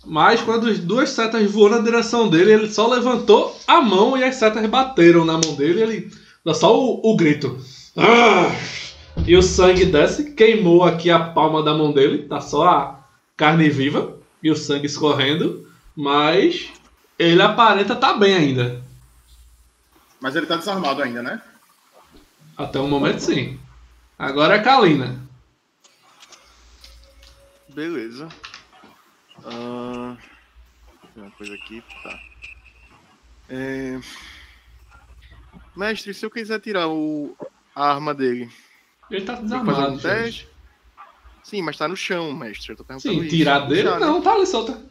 [0.06, 4.24] Mas quando as duas setas voou na direção dele, ele só levantou a mão e
[4.24, 5.82] as setas bateram na mão dele.
[5.82, 6.12] Ele
[6.46, 7.58] dá só o, o grito.
[7.98, 8.56] Ah!
[9.26, 12.28] E o sangue desce, queimou aqui a palma da mão dele.
[12.28, 13.00] Tá só a
[13.36, 15.70] carne viva e o sangue escorrendo.
[15.96, 16.72] Mas
[17.18, 18.84] ele aparenta tá bem ainda.
[20.20, 21.42] Mas ele tá desarmado ainda, né?
[22.58, 23.60] Até o momento, sim.
[24.18, 25.20] Agora é Kalina.
[27.70, 28.28] Beleza.
[29.46, 30.18] Ah,
[31.14, 32.20] tem uma coisa aqui, tá.
[33.50, 34.00] É,
[35.76, 37.38] Mestre, se eu quiser tirar o...
[37.76, 38.50] a arma dele,
[39.10, 39.94] Ele tá desarmado.
[39.94, 40.48] um teste?
[41.44, 42.72] Sim, mas tá no chão, mestre.
[42.74, 43.30] Eu tô perguntando Sim, isso.
[43.36, 43.84] tirar dele?
[43.84, 44.06] Puxar, né?
[44.06, 44.82] Não, tá ali solta.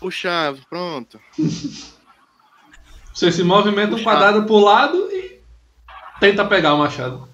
[0.00, 1.20] Puxar, pronto.
[3.12, 4.04] Você se movimenta um Puxar.
[4.12, 5.40] quadrado pro lado e
[6.18, 7.28] tenta pegar o machado.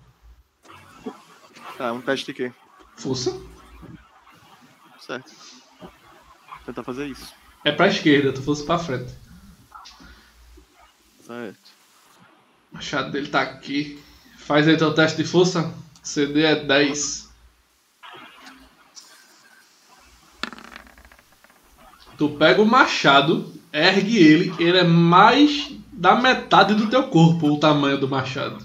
[1.79, 2.53] Tá, um teste de quê?
[2.97, 3.39] Força.
[4.99, 5.31] Certo.
[5.81, 5.91] Vou
[6.65, 7.33] tentar fazer isso.
[7.65, 9.13] É pra esquerda, tu fosse pra frente.
[11.25, 11.71] Certo.
[12.73, 14.03] O machado dele tá aqui.
[14.47, 15.75] Faz aí teu teste de força.
[16.05, 17.29] CD é 10.
[22.17, 27.59] Tu pega o machado, ergue ele, ele é mais da metade do teu corpo, o
[27.59, 28.65] tamanho do machado.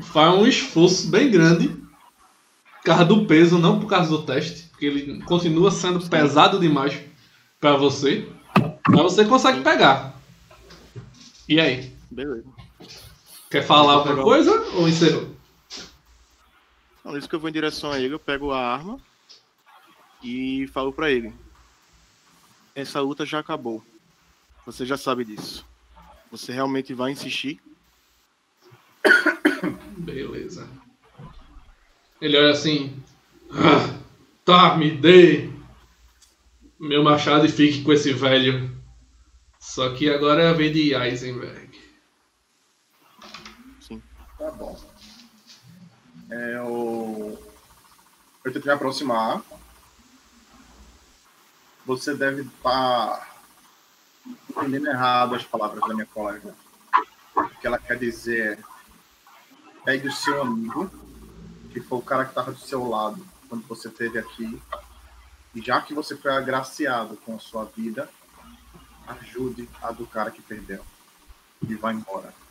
[0.00, 4.86] Faz um esforço bem grande, por causa do peso, não por causa do teste, porque
[4.86, 6.96] ele continua sendo pesado demais
[7.58, 8.28] pra você.
[8.88, 10.14] Mas você consegue pegar.
[11.48, 11.92] E aí?
[12.10, 12.53] Beleza.
[13.54, 15.28] Quer falar alguma coisa ou encerrou?
[16.98, 18.98] Então, isso que eu vou em direção a ele, eu pego a arma
[20.20, 21.32] e falo pra ele.
[22.74, 23.80] Essa luta já acabou.
[24.66, 25.64] Você já sabe disso.
[26.32, 27.60] Você realmente vai insistir?
[29.98, 30.68] Beleza.
[32.20, 33.00] Ele olha assim.
[33.52, 33.96] "Ah,
[34.44, 35.48] tá, me dê
[36.80, 38.76] meu machado e fique com esse velho.
[39.60, 41.60] Só que agora é a vez de Eisenberg.
[41.60, 41.63] Sim.
[44.44, 44.78] Tá bom.
[46.30, 47.52] É, eu...
[48.44, 49.42] eu tento me aproximar.
[51.86, 53.40] Você deve estar
[54.50, 56.54] entendendo errado as palavras da minha colega.
[57.34, 58.74] O que ela quer dizer é
[59.82, 60.90] pegue o seu amigo,
[61.72, 64.60] que foi o cara que estava do seu lado quando você esteve aqui,
[65.54, 68.10] e já que você foi agraciado com a sua vida,
[69.06, 70.84] ajude a do cara que perdeu.
[71.66, 72.43] E vai embora.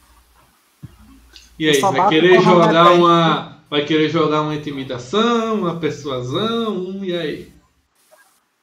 [1.64, 3.54] E aí, vai querer jogar uma.
[3.70, 7.54] Vai querer jogar uma intimidação, uma persuasão, um, e aí?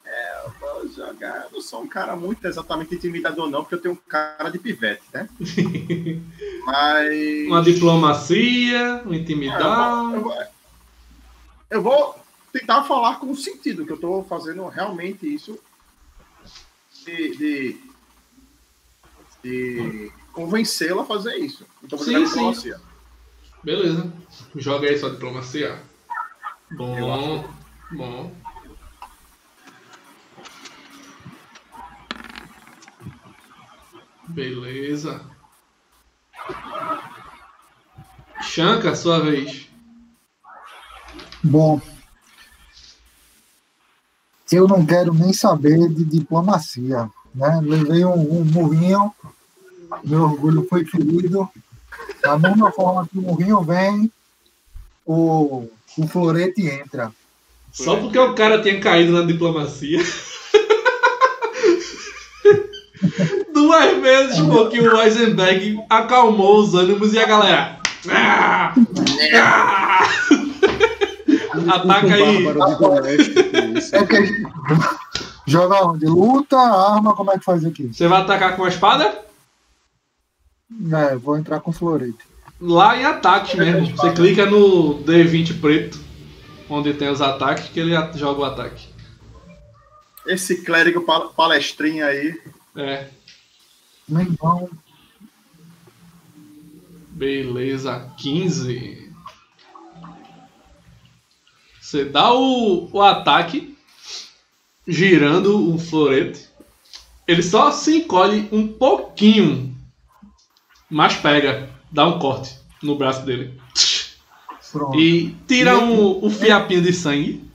[0.05, 1.45] Eu vou jogar.
[1.45, 4.59] Eu não sou um cara muito exatamente intimidador, não, porque eu tenho um cara de
[4.59, 5.27] pivete, né?
[6.67, 7.47] Mas.
[7.49, 10.11] Uma diplomacia, um Ah, eu, intimidar.
[10.13, 10.45] vou, eu vou-
[11.71, 12.21] eu vou
[12.53, 15.59] tentar falar com sentido, que eu estou fazendo realmente isso
[17.07, 17.81] de, de,
[19.43, 21.65] de convencê-la a fazer isso.
[21.83, 22.75] Então vou Sim, sim.
[23.63, 24.11] Beleza.
[24.57, 25.79] Joga aí sua diplomacia.
[26.73, 27.45] Bom,
[27.93, 28.33] bom.
[34.29, 35.21] Beleza.
[38.43, 39.69] Shanka, sua vez.
[41.43, 41.81] Bom,
[44.53, 47.11] eu não quero nem saber de diplomacia.
[47.35, 47.61] Né?
[47.63, 49.13] Levei um, um murrinho,
[50.05, 51.49] meu orgulho foi ferido.
[52.23, 54.11] Da mesma forma que o murrinho vem,
[55.07, 55.69] o,
[55.99, 57.13] o florete entra.
[57.73, 60.01] Só porque o cara tinha caído na diplomacia.
[63.53, 67.79] Duas vezes porque o Eisenberg acalmou os ânimos e a galera.
[68.09, 68.75] Ah!
[69.35, 70.09] Ah!
[71.75, 72.47] Ataca aí.
[72.47, 72.53] É.
[75.47, 76.07] Joga onde?
[76.07, 77.91] Luta, arma, como é que faz aqui?
[77.93, 79.30] Você vai atacar com a espada?
[80.93, 82.19] É, vou entrar com florete.
[82.61, 83.97] Lá em ataques mesmo.
[83.97, 85.99] Você clica no D20 preto,
[86.69, 88.89] onde tem os ataques, que ele joga o ataque.
[90.27, 92.39] Esse clérigo pal- palestrinha aí.
[92.77, 93.09] É,
[94.09, 94.71] Meu irmão,
[97.11, 98.11] beleza.
[98.19, 99.11] 15.
[101.81, 103.77] Você dá o, o ataque,
[104.87, 106.49] girando o florete.
[107.27, 109.70] Ele só se encolhe um pouquinho,
[110.91, 113.61] mas pega, dá um corte no braço dele.
[114.73, 114.99] pronto.
[114.99, 117.49] E tira um, um fiapinho de sangue.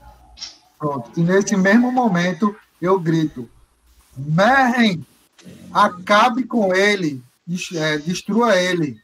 [0.78, 1.10] Pronto.
[1.16, 3.48] E nesse mesmo momento eu grito:
[4.16, 5.04] Merren,
[5.72, 7.22] acabe com ele,
[7.74, 8.98] é, destrua ele.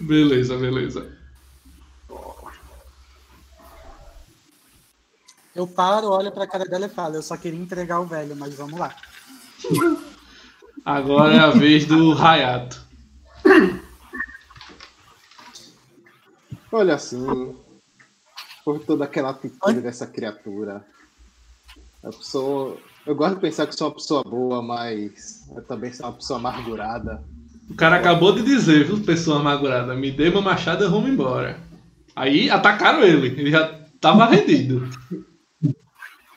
[0.00, 1.20] Beleza, beleza.
[5.54, 8.54] Eu paro, olho pra cara dela e falo, eu só queria entregar o velho, mas
[8.54, 8.94] vamos lá.
[10.84, 12.80] Agora é a vez do Hayato.
[16.72, 17.54] Olha assim,
[18.64, 20.84] por toda aquela atitude dessa criatura.
[22.02, 26.06] A pessoa, eu gosto de pensar que sou uma pessoa boa, mas eu também sou
[26.06, 27.22] uma pessoa amargurada.
[27.68, 31.60] O cara acabou de dizer, viu, pessoa amargurada, me dê meu machado e vamos embora.
[32.16, 34.88] Aí atacaram ele, ele já tava rendido.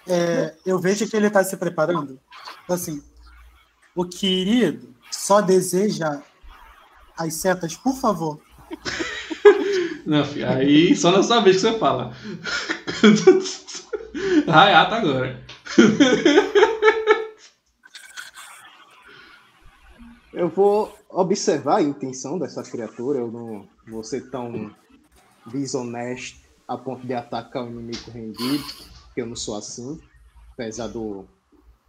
[0.07, 2.20] É, eu vejo que ele tá se preparando.
[2.70, 3.02] Assim,
[3.95, 6.22] o querido só deseja
[7.18, 8.40] as setas, por favor.
[10.06, 12.14] Não, filho, aí só na sua vez que você fala.
[14.48, 15.41] Hayato agora.
[20.34, 24.76] Eu vou observar a intenção dessa criatura, eu não vou ser tão
[25.45, 28.64] desonesto a ponto de atacar o inimigo rendido,
[29.06, 30.02] porque eu não sou assim.
[30.53, 31.24] apesar do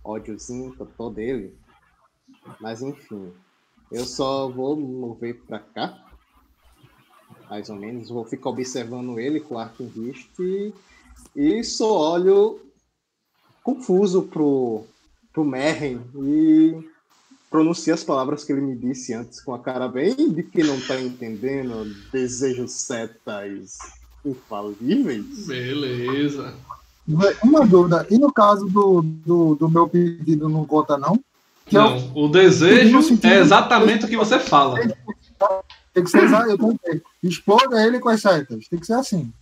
[0.05, 1.57] ódiozinho totó dele.
[2.61, 3.33] Mas enfim,
[3.91, 5.99] eu só vou mover para cá,
[7.49, 8.09] mais ou menos.
[8.09, 10.73] Vou ficar observando ele com o arco em vista e,
[11.35, 12.61] e só olho
[13.63, 14.85] confuso pro,
[15.33, 16.79] pro Merren e
[17.51, 20.81] pronuncio as palavras que ele me disse antes com a cara bem de que não
[20.81, 21.85] tá entendendo.
[22.13, 23.79] Desejos setas
[24.25, 25.47] infalíveis.
[25.47, 26.55] Beleza.
[27.43, 31.23] Uma dúvida, e no caso do, do, do meu pedido não conta, não?
[31.73, 34.79] Não, eu, o desejo é exatamente o que você fala.
[35.93, 37.03] Tem que ser eu tentei.
[37.23, 38.69] Exploda ele com as setas.
[38.69, 39.33] Tem que ser assim.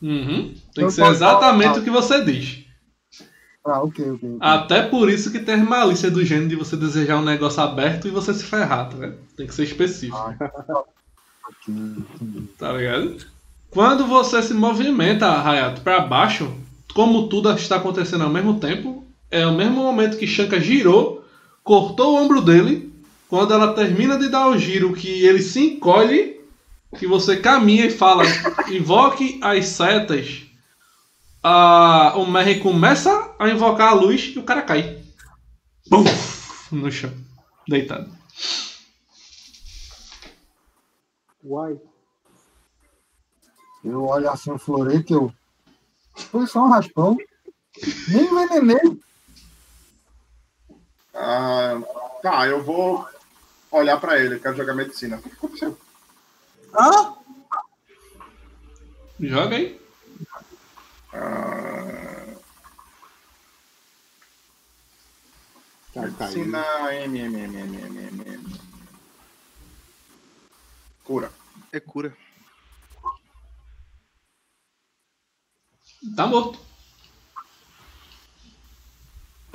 [0.00, 0.54] Uhum.
[0.74, 2.64] Tem que ser exatamente o que você diz.
[3.64, 4.36] Ah, ok, ok.
[4.40, 8.10] Até por isso que tem malícia do gênero de você desejar um negócio aberto e
[8.10, 9.12] você se ferrar, tá?
[9.36, 10.16] Tem que ser específico.
[10.16, 10.34] Ah,
[12.58, 13.16] tá ligado?
[13.70, 16.52] Quando você se movimenta, Hayato, para baixo,
[16.92, 21.21] como tudo está acontecendo ao mesmo tempo, é o mesmo momento que Shanka girou,
[21.62, 22.92] cortou o ombro dele.
[23.28, 26.40] Quando ela termina de dar o giro, que ele se encolhe,
[26.98, 28.24] que você caminha e fala,
[28.70, 30.42] invoque as setas.
[31.42, 35.02] Ah, o Merry começa a invocar a luz e o cara cai.
[35.88, 36.04] Bum!
[36.70, 37.12] No chão,
[37.66, 38.10] deitado.
[41.44, 41.78] Uai.
[43.84, 45.32] Eu olho assim o florete, eu.
[46.14, 47.16] Foi só um raspão.
[48.08, 49.00] Nem envenenei.
[51.14, 51.80] Ah,
[52.22, 53.06] tá, eu vou
[53.70, 55.16] olhar pra ele, quero jogar medicina.
[55.18, 55.78] O que aconteceu?
[56.74, 57.14] Hã?
[59.20, 59.80] Joga aí.
[61.12, 62.34] Ah,
[65.92, 66.64] Tá medicina
[66.94, 68.60] M, M, M, M, M, M, M.
[71.04, 71.30] Cura.
[71.70, 72.16] É cura.
[76.16, 76.58] Tá morto.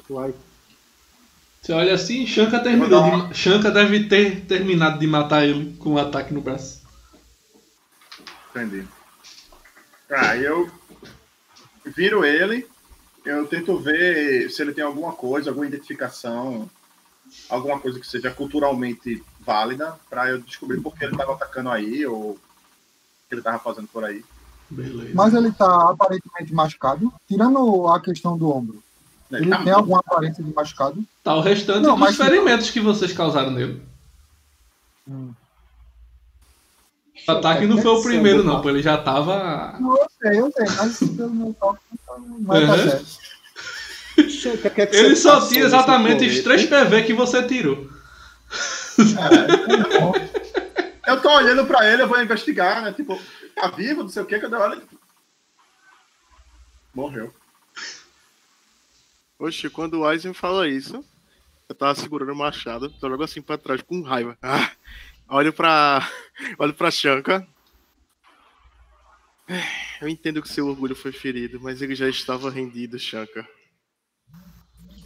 [0.09, 0.33] Uai.
[1.67, 3.27] Você olha assim, Shanka terminou.
[3.27, 6.81] De, Shanka deve ter terminado de matar ele com um ataque no braço.
[8.51, 8.87] Entendi.
[10.07, 10.71] Tá, eu
[11.85, 12.65] viro ele,
[13.25, 16.69] eu tento ver se ele tem alguma coisa, alguma identificação,
[17.49, 22.05] alguma coisa que seja culturalmente válida, pra eu descobrir por que ele tava atacando aí,
[22.05, 22.39] ou o
[23.27, 24.23] que ele tava fazendo por aí.
[24.69, 25.11] Beleza.
[25.13, 28.81] Mas ele tá aparentemente machucado, tirando a questão do ombro.
[29.31, 31.03] Ele Ele tá tem alguma aparência de machucado?
[31.23, 33.81] Tá o restante Não, dos mas- ferimentos que vocês causaram nele.
[35.07, 35.33] Hum.
[37.27, 38.69] O ataque não foi o primeiro, não, pô.
[38.69, 39.75] Ele já tava.
[39.79, 41.79] Não, eu sei, eu sei, mas pelo meu toque,
[42.41, 42.89] mas tá Uhum.
[42.89, 43.27] certo.
[44.95, 46.43] Ele só tinha exatamente os florete?
[46.43, 47.87] 3 PV que você tirou.
[51.05, 52.91] Eu tô olhando pra ele, eu vou investigar, né?
[52.93, 53.19] Tipo,
[53.55, 54.81] tá vivo, não sei o que, cada hora.
[56.93, 57.33] Morreu.
[59.39, 61.05] Oxe, quando o Aizen fala isso,
[61.69, 64.35] eu tava segurando o machado, tô logo assim pra trás com raiva.
[64.41, 64.71] Ah,
[65.29, 66.07] olho pra.
[66.57, 67.47] Olho pra Shanka.
[70.01, 73.47] Eu entendo que seu orgulho foi ferido, mas ele já estava rendido, Shanka.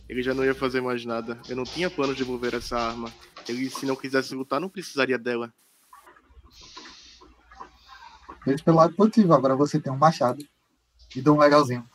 [0.08, 1.40] Ele já não ia fazer mais nada.
[1.48, 3.12] Eu não tinha plano de devolver essa arma.
[3.48, 5.54] Ele, se não quisesse lutar, não precisaria dela.
[8.46, 10.46] Veja pelo lado positivo, agora você tem um machado
[11.16, 11.88] e dá um legalzinho.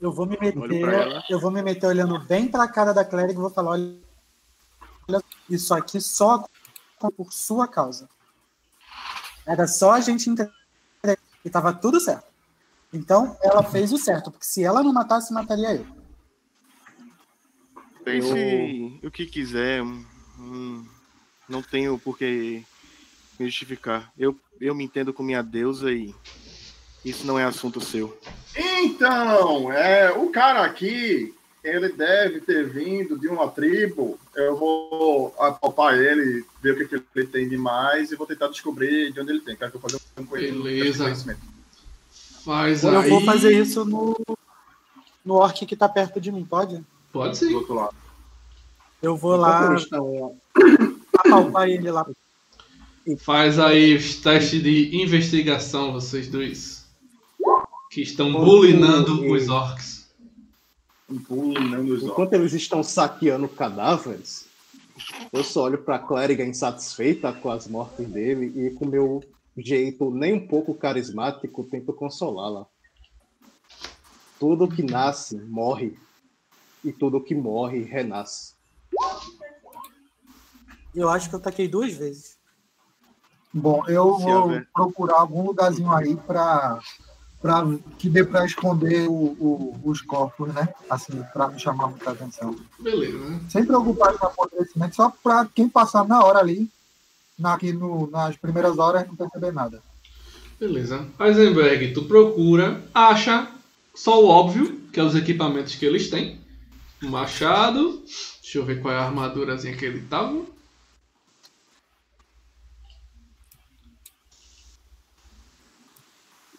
[0.00, 3.42] Eu vou me meter, eu vou me meter olhando bem pra cara da Clériga e
[3.42, 3.96] vou falar, olha,
[5.08, 6.44] olha, isso aqui só
[7.16, 8.08] por sua causa.
[9.44, 10.52] Era só a gente entender
[11.44, 12.28] e tava tudo certo.
[12.92, 15.86] Então, ela fez o certo, porque se ela não matasse, mataria eu.
[18.04, 19.82] Pense o que quiser.
[19.82, 20.86] hum,
[21.48, 22.64] não tenho por que
[23.38, 24.12] me justificar.
[24.16, 26.14] Eu, eu me entendo com minha deusa e
[27.08, 28.18] isso não é assunto seu.
[28.56, 34.18] Então, é, o cara aqui, ele deve ter vindo de uma tribo.
[34.34, 38.48] Eu vou apalpar ele, ver o que, que ele tem de mais e vou tentar
[38.48, 39.56] descobrir de onde ele tem.
[39.56, 41.04] Quero que eu faça um Beleza.
[41.04, 41.40] conhecimento.
[42.46, 43.10] Mas Eu aí.
[43.10, 44.16] vou fazer isso no,
[45.24, 46.82] no orc que tá perto de mim, pode?
[47.12, 47.54] Pode Do sim.
[47.54, 47.94] outro lado.
[49.02, 50.36] Eu vou lá Enquanto eles estão
[51.16, 52.06] apalpar ele lá.
[53.18, 56.77] Faz aí os testes de investigação, vocês dois.
[57.90, 60.08] Que estão bulinando os orcs.
[61.08, 62.02] Não nos olhos.
[62.02, 64.46] Enquanto eles estão saqueando cadáveres,
[65.32, 69.22] eu só olho pra clériga insatisfeita com as mortes dele e com meu
[69.56, 72.66] jeito nem um pouco carismático tento consolá-la.
[74.38, 75.98] Tudo que nasce morre
[76.84, 78.54] e tudo que morre renasce.
[80.94, 82.38] Eu acho que eu taquei duas vezes.
[83.52, 86.80] Bom, eu Se vou procurar algum lugarzinho aí para
[87.40, 87.64] pra,
[87.98, 90.68] que dê para esconder o, o, os corpos, né?
[90.88, 92.56] Assim, para não chamar muita atenção.
[92.78, 93.40] Beleza, né?
[93.48, 96.68] Sem preocupar com o apodrecimento, só para quem passar na hora ali,
[97.38, 99.82] na, aqui no, nas primeiras horas, não perceber nada.
[100.58, 101.06] Beleza.
[101.20, 103.48] Eisenberg, tu procura, acha
[103.94, 106.40] só o óbvio, que é os equipamentos que eles têm.
[107.00, 108.02] Machado.
[108.42, 110.42] Deixa eu ver qual é a armadurazinha que ele tava.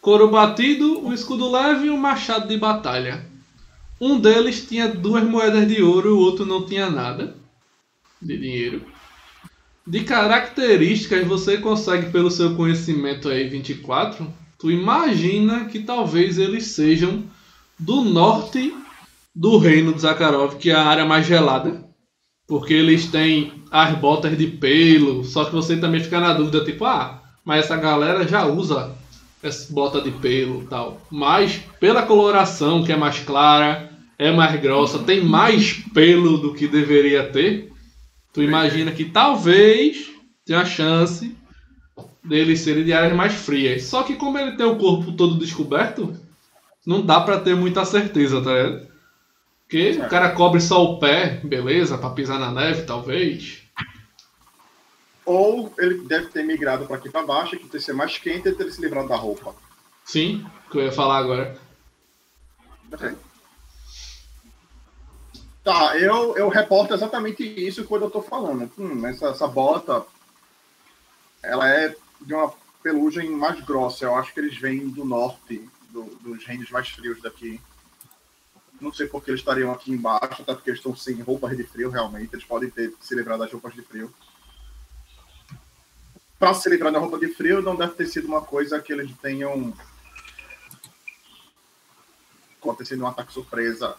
[0.10, 3.28] Couro batido, um escudo leve e um machado de batalha.
[4.02, 7.36] Um deles tinha duas moedas de ouro, o outro não tinha nada
[8.20, 8.82] de dinheiro.
[9.86, 14.28] De características, você consegue, pelo seu conhecimento aí, 24,
[14.58, 17.24] tu imagina que talvez eles sejam
[17.78, 18.74] do norte
[19.36, 21.86] do reino de Zakharov, que é a área mais gelada.
[22.48, 26.84] Porque eles têm as botas de pelo, só que você também fica na dúvida, tipo,
[26.84, 28.98] ah, mas essa galera já usa
[29.70, 31.02] bota de pelo tal.
[31.10, 36.68] Mas pela coloração, que é mais clara, é mais grossa, tem mais pelo do que
[36.68, 37.70] deveria ter,
[38.34, 40.12] tu imagina que talvez
[40.46, 41.36] tenha a chance
[42.24, 43.84] deles serem de áreas mais frias.
[43.84, 46.14] Só que como ele tem o corpo todo descoberto,
[46.86, 48.90] não dá pra ter muita certeza, tá ligado?
[49.64, 53.64] Porque o cara cobre só o pé, beleza, pra pisar na neve, talvez.
[55.30, 58.52] Ou ele deve ter migrado para aqui para baixo, que ter ser mais quente e
[58.56, 59.54] ter se livrado da roupa.
[60.04, 61.56] Sim, que eu ia falar agora.
[62.92, 63.16] Ok.
[65.64, 68.72] Tá, eu, eu reporto exatamente isso quando eu tô falando.
[68.76, 70.04] Hum, essa, essa bota,
[71.44, 72.52] ela é de uma
[72.82, 74.06] pelugem mais grossa.
[74.06, 77.62] Eu acho que eles vêm do norte, do- dos reinos mais frios daqui.
[78.82, 81.64] Não sei por que eles estariam aqui embaixo, até porque eles estão sem roupas de
[81.66, 82.34] frio, realmente.
[82.34, 84.12] Eles podem ter se livrado das roupas de frio.
[86.40, 89.12] Para se livrar da roupa de frio, não deve ter sido uma coisa que eles
[89.22, 89.74] tenham
[92.62, 93.96] acontecido um ataque surpresa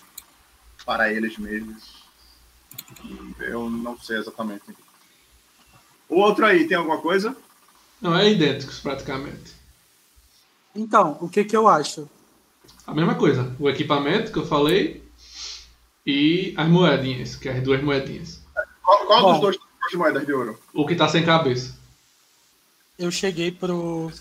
[0.86, 2.02] para eles mesmos.
[3.40, 4.64] Eu não sei exatamente.
[6.08, 7.36] O outro aí, tem alguma coisa?
[8.00, 9.52] Não, é idênticos praticamente.
[10.74, 12.08] Então, o que que eu acho?
[12.86, 13.54] A mesma coisa.
[13.60, 15.04] O equipamento que eu falei
[16.06, 18.40] e as moedinhas, que é as duas moedinhas.
[18.82, 19.32] Qual, qual Bom.
[19.32, 20.58] dos dois tem duas moedas de ouro?
[20.72, 21.79] O que tá sem cabeça.
[23.00, 24.12] Eu cheguei pro.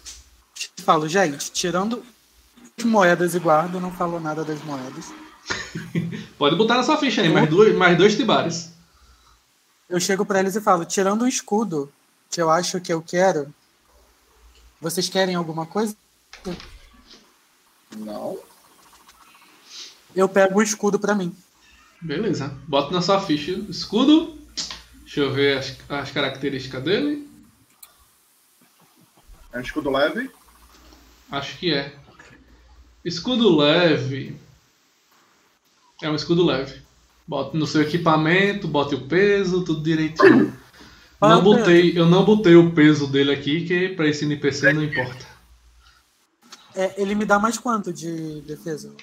[0.78, 2.02] Falo, gente, tirando
[2.78, 5.12] as moedas e guarda, não falou nada das moedas.
[6.40, 8.72] Pode botar na sua ficha aí, mais, duas, mais dois tibares.
[9.90, 11.92] Eu chego pra eles e falo, tirando o escudo,
[12.32, 13.54] que eu acho que eu quero,
[14.80, 15.94] vocês querem alguma coisa?
[17.98, 18.40] Não.
[20.16, 21.36] Eu pego o escudo pra mim.
[22.00, 22.58] Beleza.
[22.66, 23.52] Bota na sua ficha.
[23.68, 24.40] Escudo.
[25.02, 27.29] Deixa eu ver as, as características dele.
[29.52, 30.30] É um escudo leve.
[31.32, 31.96] Acho que é.
[33.04, 34.40] Escudo leve.
[36.02, 36.82] É um escudo leve.
[37.28, 40.58] Bota no seu equipamento, bote o peso, tudo direitinho.
[41.22, 44.82] Ah, Não botei, eu não botei o peso dele aqui, que pra esse NPC não
[44.82, 45.28] importa.
[46.74, 48.96] É, ele me dá mais quanto de defesa?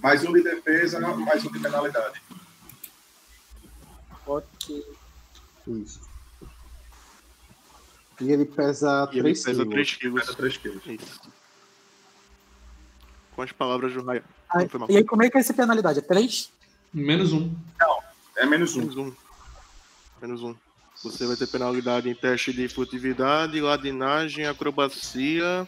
[0.00, 2.22] Mais um de defesa, mais um de penalidade.
[4.24, 4.84] Ok.
[5.66, 6.07] Isso.
[8.20, 9.72] E ele pesa E ele 3 pesa quilos.
[9.74, 10.20] 3 quilos.
[10.22, 10.86] Pesa 3 quilos.
[10.86, 11.20] Isso.
[13.34, 14.90] Com as palavras do Não foi mal.
[14.90, 16.00] e aí, como é que é essa penalidade?
[16.00, 16.50] É 3?
[16.92, 17.54] Menos um.
[18.36, 18.80] É menos um.
[18.80, 19.12] Menos um.
[20.20, 20.54] Menos um.
[21.02, 25.66] Você vai ter penalidade em teste de furtividade, ladinagem, acrobacia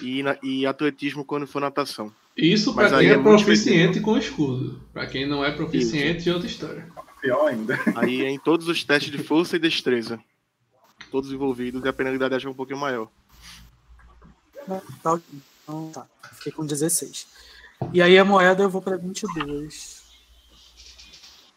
[0.00, 2.12] e, na- e atletismo quando for natação.
[2.36, 4.80] Isso pra Mas quem é, é proficiente com escudo.
[4.92, 6.86] Pra quem não é proficiente, é outra história.
[7.20, 7.78] Pior ainda.
[7.96, 10.20] Aí é em todos os testes de força e destreza.
[11.12, 13.06] Todos envolvidos e a penalidade acho que é um pouquinho maior.
[15.02, 15.20] Tá,
[15.62, 16.06] então, tá.
[16.32, 17.26] Fiquei com 16.
[17.92, 20.02] E aí a moeda eu vou pra 22.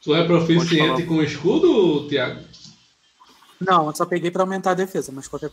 [0.04, 2.44] Tu é proficiente com escudo, Thiago?
[3.62, 5.52] Não, eu só peguei pra aumentar a defesa, mas qualquer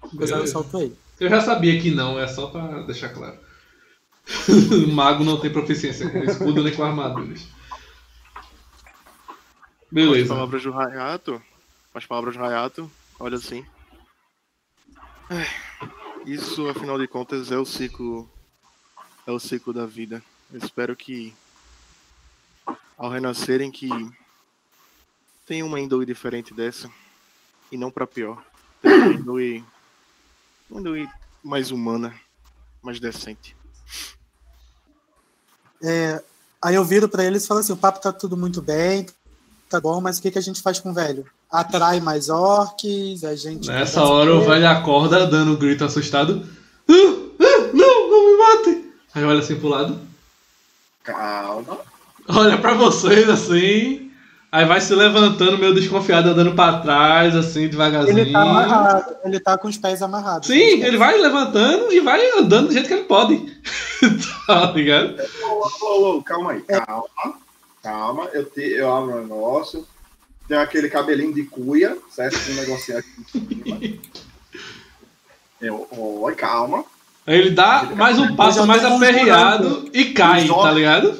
[0.00, 0.52] coisa eu Beleza.
[0.52, 0.96] solto ele.
[1.20, 3.38] Eu já sabia que não, é só pra deixar claro.
[4.48, 7.42] o mago não tem proficiência com escudo nem com armaduras.
[8.32, 10.34] Com as Beleza.
[10.34, 11.42] palavras do Rayato,
[11.94, 12.90] as palavras do Rayato,
[13.22, 13.64] olha assim.
[16.26, 18.28] Isso, afinal de contas, é o ciclo.
[19.26, 20.22] É o ciclo da vida.
[20.52, 21.32] Eu espero que
[22.98, 23.88] ao renascerem que
[25.46, 26.90] tenha uma índole diferente dessa.
[27.70, 28.44] E não pra pior.
[28.82, 29.64] Uma índole.
[30.68, 31.08] Uma índole
[31.42, 32.14] mais humana,
[32.82, 33.56] mais decente.
[35.80, 36.22] É,
[36.60, 39.06] aí eu viro pra eles e falo assim: o papo tá tudo muito bem,
[39.68, 41.24] tá bom, mas o que, que a gente faz com o velho?
[41.52, 43.68] Atrai mais orques, a gente.
[43.68, 46.42] Nessa hora o velho acorda dando um grito assustado.
[46.88, 46.92] "Ah,
[47.40, 48.84] ah, não, não me matem!
[49.14, 50.00] Aí olha assim pro lado.
[51.04, 51.78] Calma.
[52.28, 54.10] Olha pra vocês assim.
[54.50, 58.18] Aí vai se levantando, meio desconfiado, andando pra trás, assim, devagarzinho.
[58.18, 60.46] Ele tá amarrado, ele tá com os pés amarrados.
[60.46, 63.36] Sim, ele vai levantando e vai andando do jeito que ele pode.
[64.46, 65.16] tá ligado?
[65.42, 67.04] Ô, ô, ô, calma aí, calma.
[67.82, 69.86] Calma, eu, te, eu abro um negócio.
[70.48, 72.38] Tem aquele cabelinho de cuia, certo?
[72.50, 74.00] Um negocinho aqui.
[75.60, 76.84] Eu, oi, calma.
[77.24, 81.16] Aí ele dá mais um passo mais aperreado e cai, tá ligado?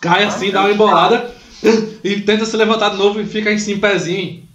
[0.00, 1.32] Cai assim, dá uma embolada
[2.02, 4.46] e tenta se levantar de novo e fica em cima, pezinho.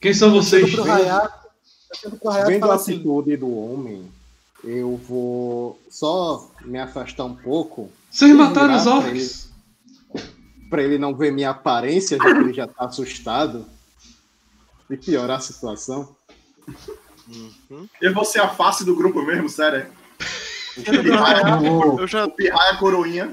[0.00, 0.74] Quem são vocês?
[2.46, 4.10] Vendo a assim, atitude do homem,
[4.64, 7.90] eu vou só me afastar um pouco.
[8.10, 9.51] Vocês mataram os orcs?
[10.72, 13.66] Pra ele não ver minha aparência, já que ele já tá assustado.
[14.88, 16.16] E piorar a situação.
[18.00, 19.86] Eu vou ser a face do grupo mesmo, sério.
[20.78, 22.24] O Ô, Eu já.
[22.24, 23.30] o pirraia coroinha.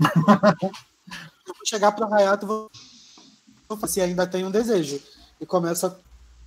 [0.00, 5.00] eu vou chegar pro Hayato e vou se ainda tem um desejo.
[5.40, 5.98] E começa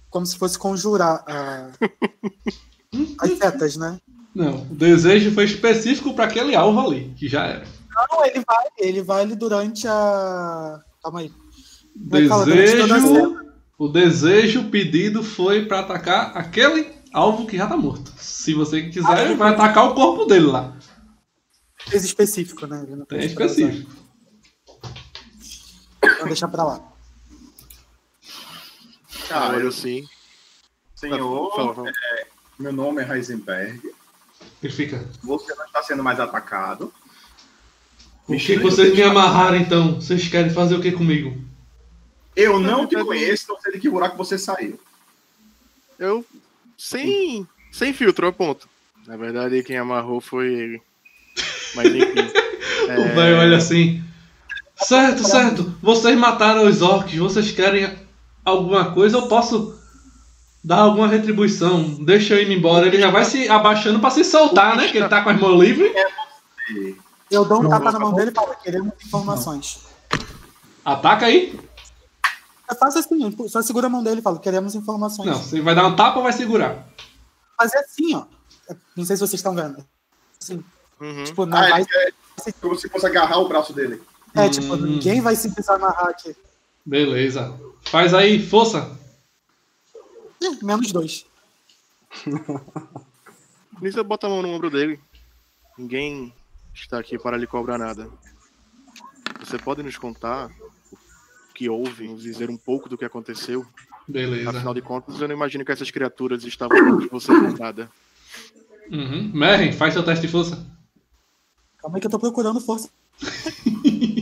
[0.10, 1.70] como se fosse conjurar a-
[3.20, 4.00] as setas, né?
[4.34, 7.81] Não, o desejo foi específico pra aquele alvo ali, que já era.
[7.94, 10.80] Não, ele vai, ele vai ali durante a.
[11.04, 11.34] Calma aí.
[12.28, 12.46] Fala?
[12.46, 13.42] Desejo.
[13.78, 18.14] O desejo pedido foi pra atacar aquele alvo que já tá morto.
[18.18, 20.78] Se você quiser, vai atacar o corpo dele lá.
[21.90, 22.84] Fez específico, né?
[22.84, 23.92] Ele não Tem específico.
[26.04, 26.94] Então deixa pra lá.
[29.32, 30.06] Ah, olho sim.
[30.94, 32.28] Senhor, é,
[32.60, 33.82] meu nome é Heisenberg.
[34.62, 35.10] Ele fica.
[35.24, 36.94] Você não está sendo mais atacado.
[38.28, 39.96] O que vocês me amarraram então?
[39.96, 41.36] Vocês querem fazer o que comigo?
[42.36, 44.80] Eu não te conheço, não sei de que buraco você saiu.
[46.00, 46.26] Eu.
[46.78, 47.46] Sem.
[47.72, 48.68] Sem filtro, é ponto.
[49.06, 50.82] Na verdade, quem amarrou foi ele.
[51.76, 52.32] Mas enfim.
[52.82, 54.04] O velho olha assim.
[54.76, 55.74] Certo, certo.
[55.82, 57.16] Vocês mataram os orcs.
[57.16, 57.90] Vocês querem
[58.44, 59.18] alguma coisa?
[59.18, 59.80] Eu posso
[60.64, 62.04] dar alguma retribuição.
[62.04, 62.88] Deixa eu ir embora.
[62.88, 64.90] Ele já vai se abaixando pra se soltar, né?
[64.90, 65.92] Que ele tá com as mãos livres.
[67.32, 68.18] Eu dou um Não, tapa não, na mão não.
[68.18, 69.80] dele e falo, queremos informações.
[70.84, 71.58] Ataca aí.
[72.70, 75.28] Eu faço assim, eu só segura a mão dele e falo, queremos informações.
[75.30, 76.88] Não, você vai dar um tapa ou vai segurar?
[77.58, 78.26] Fazer assim, ó.
[78.96, 79.84] Não sei se vocês estão vendo.
[80.42, 80.64] Assim,
[81.00, 81.24] Uhum.
[81.24, 81.86] tipo, não Ah, vai.
[81.86, 82.14] quer
[82.62, 84.02] como se fosse agarrar o braço dele.
[84.36, 84.78] É, tipo, Hum.
[84.78, 86.36] ninguém vai se precisar amarrar aqui.
[86.86, 87.58] Beleza.
[87.84, 88.98] Faz aí, força.
[90.42, 91.26] Ih, menos dois.
[93.82, 95.00] Nisso bota a mão no ombro dele.
[95.78, 96.34] Ninguém
[96.74, 98.10] está aqui para lhe cobrar nada.
[99.40, 100.50] Você pode nos contar
[100.92, 103.66] o que houve, nos dizer um pouco do que aconteceu?
[104.08, 104.50] Beleza.
[104.50, 107.90] Afinal de contas, eu não imagino que essas criaturas estavam contra você por nada.
[108.90, 109.32] Uhum.
[109.34, 110.66] Merren, faz seu teste de força.
[111.78, 112.90] Calma aí que eu tô procurando força.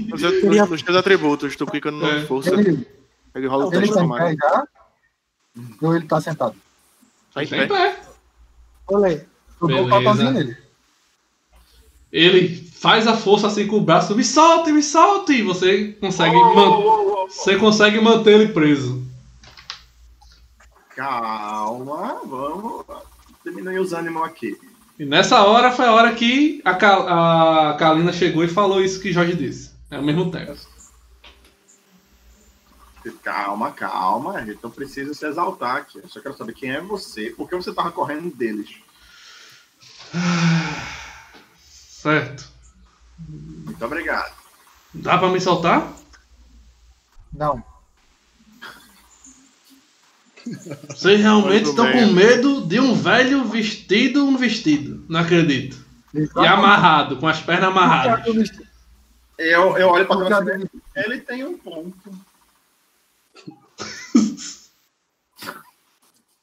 [0.10, 2.26] Nos, nos, nos teus atributos, tu clica no É.
[2.26, 2.86] força, Ele,
[3.34, 4.34] ele rola o teste tá normal.
[4.34, 4.68] já?
[5.82, 6.56] Ou ele tá sentado?
[7.34, 7.68] Tá em Tá pé.
[7.68, 8.02] pé.
[8.88, 9.22] Olê.
[9.62, 10.58] Eu um papelzinho nele.
[12.12, 16.36] Ele faz a força assim com o braço, me solte, me solte, e você consegue,
[16.36, 19.04] Ô, man- ô, ô, você consegue manter ele preso.
[20.96, 22.86] Calma, vamos
[23.46, 24.58] diminuir os ânimos aqui.
[24.98, 29.00] E nessa hora foi a hora que a, Ka- a Kalina chegou e falou isso
[29.00, 29.72] que Jorge disse.
[29.90, 30.58] É ao mesmo tempo.
[33.24, 36.00] Calma, calma, a gente não precisa se exaltar aqui.
[36.00, 38.70] Eu só quero saber quem é você, por que você tava correndo deles.
[42.02, 42.48] Certo.
[43.28, 44.34] Muito obrigado.
[44.94, 45.92] Dá pra me soltar?
[47.34, 47.62] Não.
[50.88, 55.06] Vocês realmente estão com medo de um velho vestido um vestido.
[55.10, 55.86] Não acredito.
[56.14, 58.26] Ele E amarrado, com as pernas amarradas.
[59.38, 62.12] Eu, eu olho para e ele tem um ponto.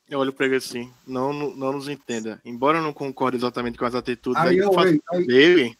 [0.08, 2.40] Eu olho pra ele assim, não, não, nos entenda.
[2.44, 5.78] Embora eu não concorde exatamente com as atitudes Aí eu fa- olho, aí- dele,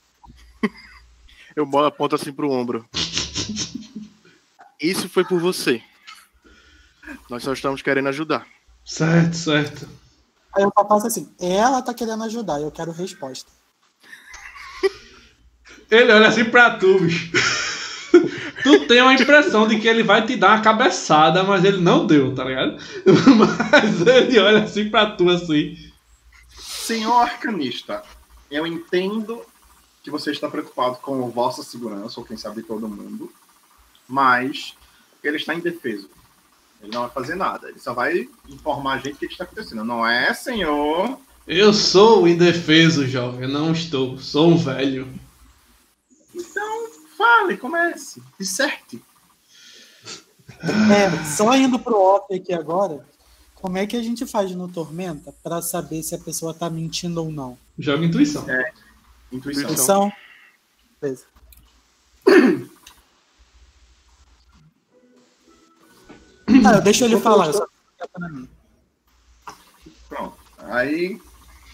[1.55, 2.85] eu boto a ponta assim pro ombro.
[4.81, 5.81] Isso foi por você.
[7.31, 8.47] Nós só estamos querendo ajudar.
[8.85, 9.89] Certo, certo.
[10.55, 13.51] Aí eu faço assim, ela tá querendo ajudar, eu quero resposta.
[15.91, 17.31] Ele olha assim pra tu, bicho.
[18.63, 22.07] tu tem uma impressão de que ele vai te dar uma cabeçada, mas ele não
[22.07, 22.77] deu, tá ligado?
[23.37, 25.77] Mas ele olha assim pra tu assim.
[26.59, 28.03] Senhor arcanista,
[28.51, 29.43] eu entendo
[30.03, 33.33] que você está preocupado com a vossa segurança, ou quem sabe todo mundo,
[34.07, 34.77] mas
[35.23, 36.09] ele está indefeso.
[36.81, 37.69] Ele não vai fazer nada.
[37.69, 39.85] Ele só vai informar a gente o que está acontecendo.
[39.85, 41.19] Não é, senhor?
[41.47, 43.43] Eu sou o indefeso, jovem.
[43.43, 44.19] Eu não estou.
[44.19, 45.09] Sou um velho.
[46.35, 46.87] Então,
[47.17, 48.23] fale, comece.
[48.39, 49.03] Disserte.
[50.63, 53.05] É, só indo pro off aqui agora,
[53.55, 57.23] como é que a gente faz no Tormenta pra saber se a pessoa tá mentindo
[57.23, 57.59] ou não?
[57.79, 58.45] Joga intuição.
[59.33, 59.63] Intuição.
[59.65, 60.13] Intuição?
[61.01, 61.25] Beleza.
[66.65, 67.53] Ah, deixa ele falar.
[67.53, 67.67] só-
[70.09, 70.37] Pronto.
[70.59, 71.21] Aí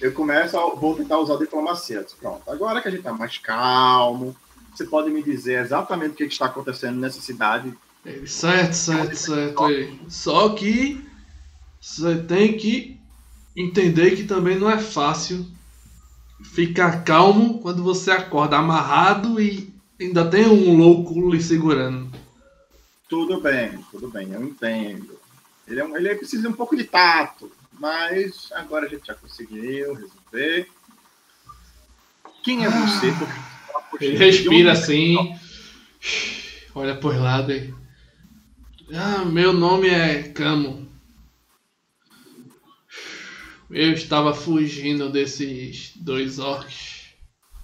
[0.00, 2.04] eu começo, a, vou tentar usar a diplomacia.
[2.18, 2.50] Pronto.
[2.50, 4.34] Agora que a gente tá mais calmo,
[4.74, 7.72] você pode me dizer exatamente o que está acontecendo nessa cidade?
[8.04, 9.62] Ele, Certo, certo, certo.
[10.08, 11.04] Só que
[11.80, 12.98] você tem que
[13.56, 15.46] entender que também não é fácil
[16.42, 22.10] ficar calmo quando você acorda amarrado e ainda tem um louco lhe segurando.
[23.08, 25.18] Tudo bem, tudo bem, eu entendo.
[25.68, 29.14] Ele, é um- ele precisa de um pouco de tato, mas agora a gente já
[29.14, 30.66] conseguiu resolver.
[32.42, 33.12] Quem é você?
[33.12, 33.40] Porque-
[34.00, 35.16] Ele respira assim,
[36.74, 37.72] olha por lado e.
[38.94, 40.86] Ah, meu nome é Camo.
[43.70, 47.06] Eu estava fugindo desses dois orcs.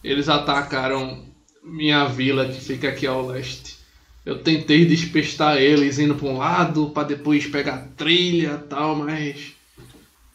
[0.02, 1.26] Eles atacaram
[1.62, 3.76] minha vila que fica aqui ao leste.
[4.24, 9.52] Eu tentei despistar eles indo para um lado para depois pegar trilha e tal, mas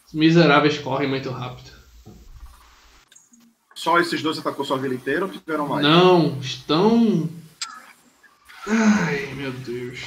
[0.07, 1.72] os miseráveis correm muito rápido.
[3.83, 5.85] Só esses dois atacou sua vila inteira ou tiveram mais?
[5.85, 7.29] Não, estão.
[8.65, 9.99] Ai, meu Deus.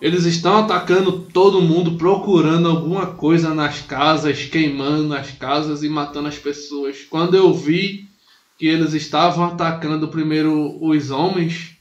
[0.00, 6.28] Eles estão atacando todo mundo, procurando alguma coisa nas casas, queimando as casas e matando
[6.28, 6.98] as pessoas.
[7.10, 8.08] Quando eu vi
[8.56, 11.74] que eles estavam atacando primeiro os homens,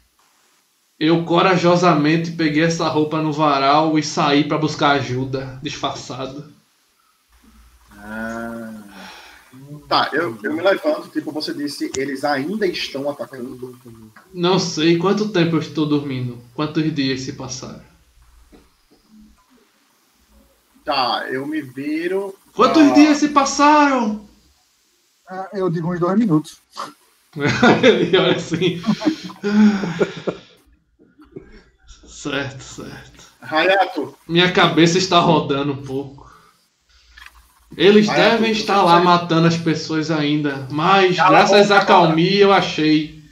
[1.00, 6.52] eu corajosamente peguei essa roupa no varal e saí para buscar ajuda, disfarçado.
[7.95, 8.68] Ah.
[9.90, 13.76] Tá, eu, eu me levanto, tipo, você disse, eles ainda estão atacando.
[14.32, 17.82] Não sei quanto tempo eu estou dormindo, quantos dias se passaram.
[20.85, 22.35] Tá, eu me viro.
[22.53, 22.93] Quantos Ah.
[22.93, 24.30] dias se passaram?
[25.27, 26.58] Ah, Eu digo uns dois minutos.
[27.84, 28.80] Ele olha assim.
[32.08, 33.24] certo, certo.
[33.42, 36.28] Hayato, Minha cabeça está rodando um pouco.
[37.80, 42.51] Eles devem estar lá matando as pessoas ainda, mas Cala a graças à calmia eu
[42.51, 43.24] achei.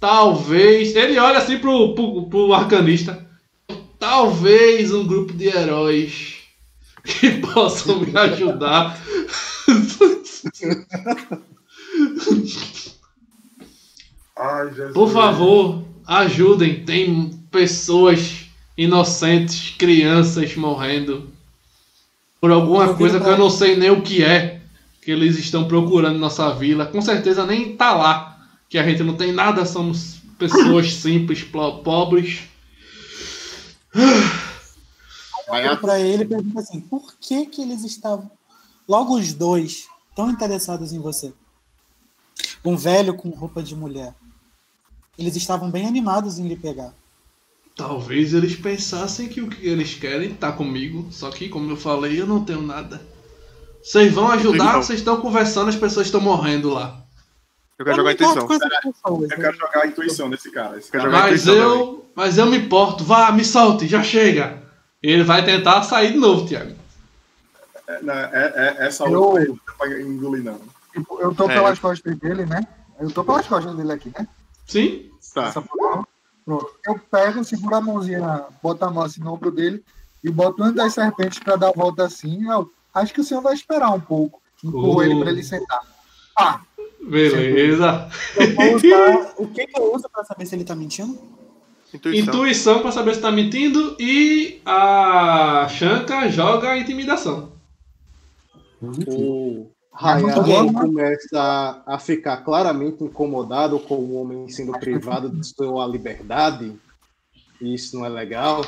[0.00, 0.96] Talvez.
[0.96, 3.22] Ele olha assim pro, pro, pro arcanista.
[3.98, 6.36] Talvez um grupo de heróis
[7.04, 8.98] que possam me ajudar.
[14.38, 14.70] Ai.
[14.94, 16.82] Por favor, ajudem.
[16.82, 21.30] Tem pessoas inocentes, crianças morrendo
[22.42, 24.60] por alguma coisa que eu não sei nem o que é
[25.00, 26.86] que eles estão procurando nossa vila.
[26.86, 32.40] Com certeza nem tá lá, que a gente não tem nada, somos pessoas simples, pobres.
[35.48, 38.28] Olha pra ele pergunta assim: por que que eles estavam,
[38.88, 41.32] logo os dois, tão interessados em você?
[42.64, 44.16] Um velho com roupa de mulher.
[45.16, 46.92] Eles estavam bem animados em lhe pegar.
[47.74, 52.20] Talvez eles pensassem que o que eles querem tá comigo, só que como eu falei,
[52.20, 53.00] eu não tenho nada.
[53.82, 57.00] Vocês vão ajudar, vocês estão conversando, as pessoas estão morrendo lá.
[57.78, 59.14] Eu quero Eu jogar não importo intuição.
[59.22, 59.36] Eu né?
[59.36, 60.78] quero jogar a intuição desse cara.
[60.78, 63.02] Esse cara jogar Mas eu, mas eu me importo.
[63.02, 64.62] Vá, me solte, já chega.
[65.02, 66.74] Ele vai tentar sair de novo, Thiago.
[67.88, 70.60] é, não, é, é, essa Eu- outra pra engolir, não.
[71.18, 71.54] Eu tô É.
[71.54, 72.60] pelas costas dele, né?
[73.00, 74.28] Eu tô pelas costas dele aqui, né?
[74.66, 75.10] Sim?
[75.34, 75.48] Tá.
[75.48, 75.64] Essa.
[76.44, 76.70] Pronto.
[76.86, 79.82] Eu pego, seguro a mãozinha, boto a mão assim no ombro dele
[80.22, 82.48] e boto uma das serpentes pra dar a volta assim.
[82.50, 84.40] Eu acho que o senhor vai esperar um pouco.
[84.62, 85.02] Empurro Uh.
[85.02, 85.80] ele pra ele sentar.
[86.38, 86.60] Ah,
[87.02, 88.08] Beleza.
[88.36, 89.34] Eu vou usar.
[89.36, 91.18] O que, que eu uso pra saber se ele tá mentindo?
[91.92, 92.34] Intuição.
[92.34, 97.52] Intuição pra saber se tá mentindo e a Shanka joga intimidação.
[98.80, 100.80] O Hayato bom, né?
[100.80, 101.40] começa
[101.86, 106.72] a, a ficar claramente incomodado com o homem sendo privado de sua liberdade.
[107.60, 108.64] E isso não é legal.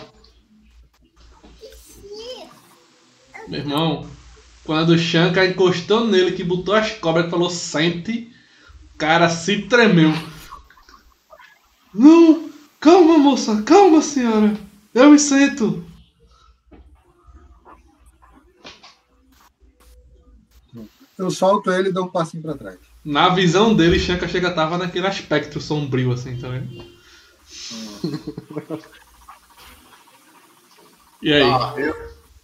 [3.49, 4.07] Meu irmão,
[4.65, 8.31] quando o Shanka encostou nele, que botou as cobras e falou sente,
[8.95, 10.13] o cara se tremeu.
[11.93, 14.55] Não, calma moça, calma senhora,
[14.95, 15.85] eu me sento.
[21.19, 22.77] Eu solto ele e dou um passinho pra trás.
[23.05, 26.85] Na visão dele, Shanka chega tava naquele aspecto sombrio assim, tá vendo?
[31.23, 31.43] e aí?
[31.43, 31.95] Ah, eu,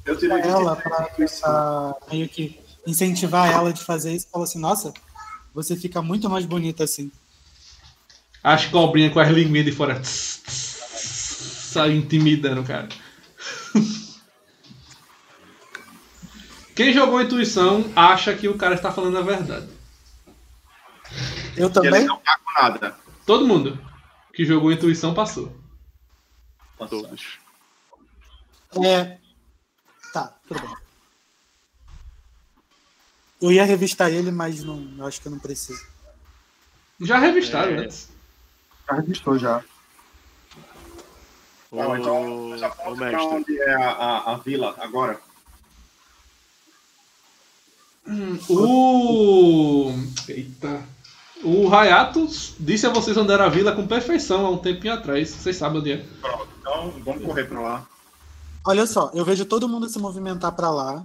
[0.04, 4.28] eu tirei Pra ela, 23 pra tentar meio que incentivar ela de fazer isso.
[4.30, 4.92] Fala assim, nossa,
[5.54, 7.10] você fica muito mais bonita assim.
[8.42, 10.00] As cobrinhas com as linguinhas de fora.
[10.04, 12.88] Sai intimidando, cara.
[16.80, 19.68] Quem jogou intuição acha que o cara está falando a verdade.
[21.54, 22.04] Eu ele também?
[22.06, 22.96] não tá com nada.
[23.26, 23.78] Todo mundo
[24.32, 25.54] que jogou intuição passou.
[26.78, 27.38] Todos.
[28.82, 29.18] É.
[30.10, 30.76] Tá, tudo bem.
[33.42, 35.86] Eu ia revistar ele, mas não, eu acho que eu não preciso.
[36.98, 37.76] Já revistaram É.
[37.80, 38.08] antes.
[38.88, 39.62] Já registrou já.
[41.70, 43.16] Ô, Tá, então, já pra mestre.
[43.26, 45.20] onde é a, a, a vila agora.
[48.48, 49.92] O.
[50.28, 50.82] Eita.
[51.42, 55.30] O Hayato disse a vocês onde era a vila com perfeição há um tempinho atrás.
[55.30, 56.04] Vocês sabem onde é.
[56.20, 57.88] Pronto, então vamos correr pra lá.
[58.64, 61.04] Olha só, eu vejo todo mundo se movimentar pra lá.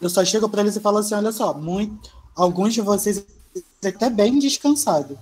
[0.00, 3.24] Eu só chego pra eles e falo assim: olha só, muito, alguns de vocês
[3.84, 5.18] até bem descansado.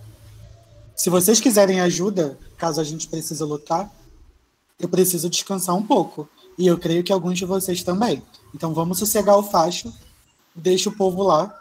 [0.94, 3.90] Se vocês quiserem ajuda, caso a gente precise lutar,
[4.78, 6.28] eu preciso descansar um pouco.
[6.58, 8.22] E eu creio que alguns de vocês também.
[8.54, 9.92] Então vamos sossegar o facho,
[10.58, 11.54] deixa o povo lá,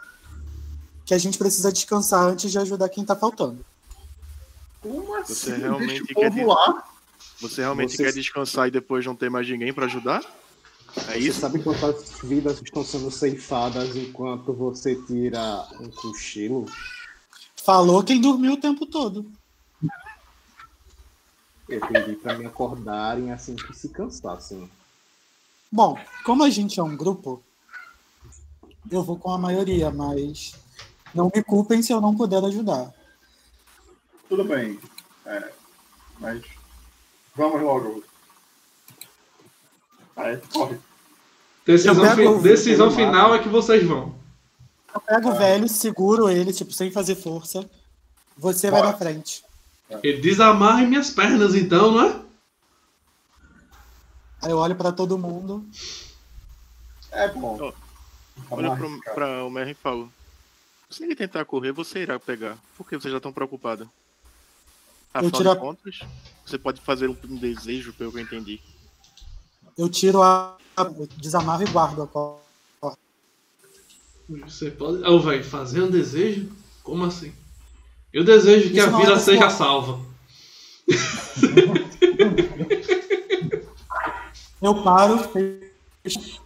[1.06, 3.64] que a gente precisa descansar antes de ajudar quem tá faltando.
[4.82, 5.34] Como assim?
[5.34, 6.84] Você realmente Deixa o quer povo de- lá?
[7.40, 10.22] Você realmente Vocês- quer descansar e depois não ter mais ninguém pra ajudar?
[10.96, 11.40] É Você isso?
[11.40, 16.66] sabe quantas vidas estão sendo ceifadas enquanto você tira um cochilo?
[17.64, 19.30] Falou quem dormiu o tempo todo.
[21.68, 24.68] Eu pedi pra me acordarem assim que se cansassem.
[25.70, 27.42] Bom, como a gente é um grupo,
[28.90, 30.54] eu vou com a maioria, mas
[31.14, 32.92] não me culpem se eu não puder ajudar.
[34.28, 34.78] Tudo bem.
[35.26, 35.50] É,
[36.18, 36.42] mas
[37.34, 38.04] vamos logo.
[40.16, 40.78] Aí, corre.
[41.64, 44.14] Decisão, fi- o- final é que vocês vão.
[44.94, 47.68] Eu pego o velho, seguro ele, tipo, sem fazer força.
[48.36, 48.92] Você vai Bora.
[48.92, 49.44] na frente.
[50.02, 52.20] Ele desamarre minhas pernas, então, não é?
[54.42, 55.64] Aí eu olho pra todo mundo.
[57.10, 57.56] É bom.
[57.56, 57.74] Vamos
[58.50, 59.14] Olha pro, cara.
[59.14, 60.08] pra o Merry e fala.
[60.90, 62.56] Se ele tentar correr, você irá pegar.
[62.76, 63.86] Por que vocês já estão preocupados?
[65.14, 66.00] Eu Afinal tiro de contas,
[66.44, 68.60] você pode fazer um, um desejo, pelo que eu entendi.
[69.76, 70.56] Eu tiro a.
[70.76, 72.42] eu desamarro e guardo a corda.
[74.28, 75.02] Você pode.
[75.04, 76.50] Ô, velho, fazer um desejo?
[76.82, 77.32] Como assim?
[78.12, 80.00] Eu desejo que Isso a é vila da seja salva.
[84.60, 86.40] Eu paro, fecho.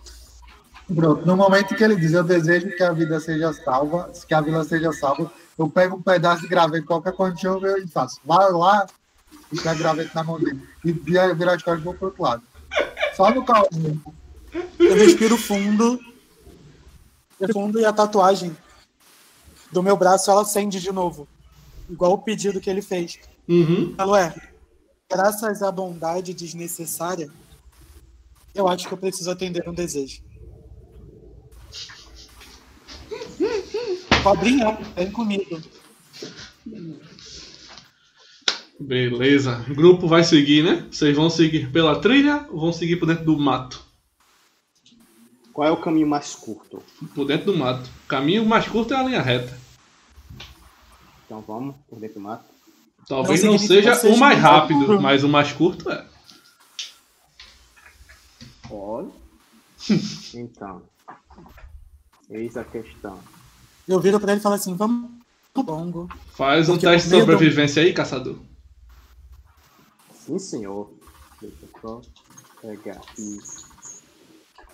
[0.95, 4.41] Pronto, no momento que ele diz eu desejo que a vida seja salva, que a
[4.41, 8.21] vila seja salva, eu pego um pedaço de graveto, qualquer coisa de chão e faço.
[8.25, 8.87] Vai lá
[9.53, 10.61] e pego o graveto na mão dele.
[10.85, 12.43] E vira, vira as costas e vou pro outro lado.
[13.15, 13.69] Só no carro.
[14.79, 16.01] eu respiro fundo.
[17.53, 18.57] Fundo e a tatuagem
[19.71, 21.27] do meu braço ela acende de novo.
[21.89, 23.19] Igual o pedido que ele fez.
[23.49, 23.95] Uhum.
[23.97, 24.35] Falo, é,
[25.11, 27.29] graças à bondade desnecessária,
[28.55, 30.23] eu acho que eu preciso atender um desejo.
[34.23, 35.61] Cobrinha, vem comigo.
[38.79, 39.65] Beleza.
[39.71, 40.87] O grupo vai seguir, né?
[40.91, 43.83] Vocês vão seguir pela trilha ou vão seguir por dentro do mato?
[45.53, 46.83] Qual é o caminho mais curto?
[47.15, 47.89] Por dentro do mato.
[48.05, 49.59] O caminho mais curto é a linha reta.
[51.27, 52.45] Então vamos por dentro do mato.
[53.09, 55.01] Talvez Não seja o mais mais rápido, rápido.
[55.01, 56.07] mas o mais curto é.
[58.71, 59.11] Olha.
[60.35, 60.83] Então.
[62.31, 63.19] Eis a questão.
[63.87, 65.11] Eu viro pra ele e falo assim, vamos
[65.53, 66.09] pro longo.
[66.35, 68.37] Faz um teste de sobrevivência aí, caçador.
[70.15, 70.93] Sim, senhor.
[71.41, 72.01] Deixa eu só
[72.61, 73.39] pegar aqui.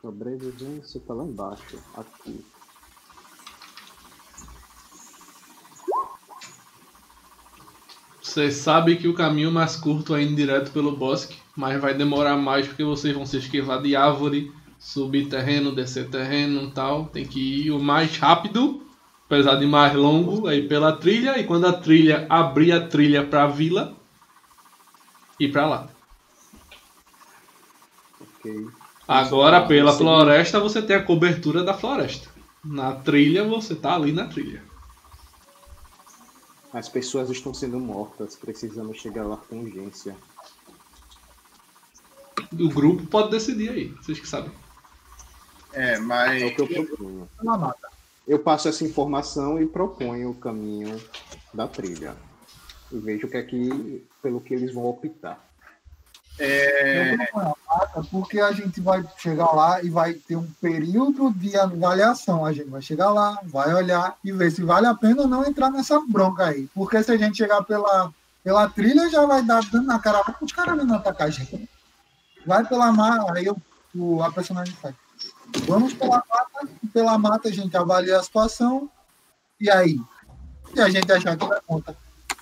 [0.00, 1.78] Sobrevivência tá lá embaixo.
[1.96, 2.44] Aqui.
[8.22, 12.36] Você sabe que o caminho mais curto é indo direto pelo bosque, mas vai demorar
[12.36, 17.06] mais porque vocês vão se esquivar de árvore, subir terreno, descer terreno e tal.
[17.06, 18.86] Tem que ir o mais rápido,
[19.28, 21.38] apesar de mais longo, aí pela trilha.
[21.38, 23.94] E quando a trilha abrir a trilha pra vila,
[25.38, 25.88] ir pra lá.
[28.20, 28.66] Ok.
[29.06, 29.98] Agora, pela Sim.
[29.98, 32.28] floresta, você tem a cobertura da floresta.
[32.64, 34.62] Na trilha, você tá ali na trilha.
[36.72, 38.34] As pessoas estão sendo mortas.
[38.36, 40.16] Precisamos chegar lá com urgência.
[42.52, 44.50] O grupo pode decidir aí, vocês que sabem.
[45.72, 46.42] É, É mas.
[46.42, 47.28] o que eu proponho.
[47.42, 47.87] Na mata.
[48.28, 51.00] Eu passo essa informação e proponho o caminho
[51.54, 52.14] da trilha.
[52.92, 55.42] E vejo o que é que, pelo que eles vão optar.
[56.38, 60.46] É, Eu proponho a mata porque a gente vai chegar lá e vai ter um
[60.60, 62.44] período de avaliação.
[62.44, 65.46] A gente vai chegar lá, vai olhar e ver se vale a pena ou não
[65.46, 66.68] entrar nessa bronca aí.
[66.74, 68.12] Porque se a gente chegar pela,
[68.44, 71.68] pela trilha, já vai dar dando na cara os caras não atacar a gente.
[72.46, 73.56] Vai pela mata, aí eu,
[73.96, 74.94] o, a personagem faz.
[75.66, 78.90] Vamos pela mata, pela mata a gente avalia a situação.
[79.60, 79.98] E aí?
[80.74, 81.96] Se a gente achar que dá conta,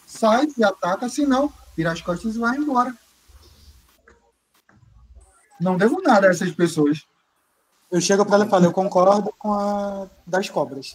[0.06, 2.94] sai e ataca, se não, vira as costas e vai embora.
[5.60, 7.06] Não devo nada a essas pessoas.
[7.90, 10.94] Eu chego pra ela e falo, eu concordo com a das cobras.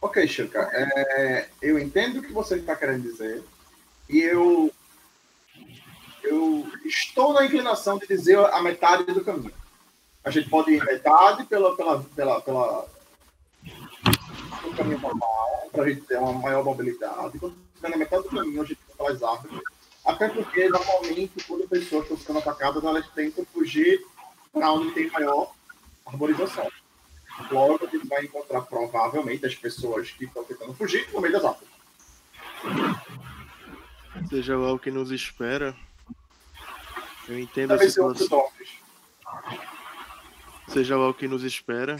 [0.00, 0.70] Ok, Chuka.
[0.72, 3.42] É, eu entendo o que você está querendo dizer.
[4.08, 4.72] E eu,
[6.22, 9.63] eu estou na inclinação de dizer a metade do caminho.
[10.24, 12.88] A gente pode ir metade pela, pela, pela, pela
[14.62, 17.38] pelo caminho normal, para a gente ter uma maior mobilidade.
[17.38, 19.60] Quando estiver na metade do caminho, a gente vai pelas árvores.
[20.04, 24.04] Até porque, normalmente, quando pessoas estão sendo atacadas, elas tentam fugir
[24.52, 25.52] para onde tem maior
[26.06, 26.70] arborização.
[27.50, 31.44] Logo, a gente vai encontrar provavelmente as pessoas que estão tentando fugir no meio das
[31.44, 31.74] árvores.
[34.28, 35.74] Seja lá o que nos espera.
[37.26, 38.52] Eu entendo a ser outros situação.
[40.68, 41.96] Seja lá o que nos espera.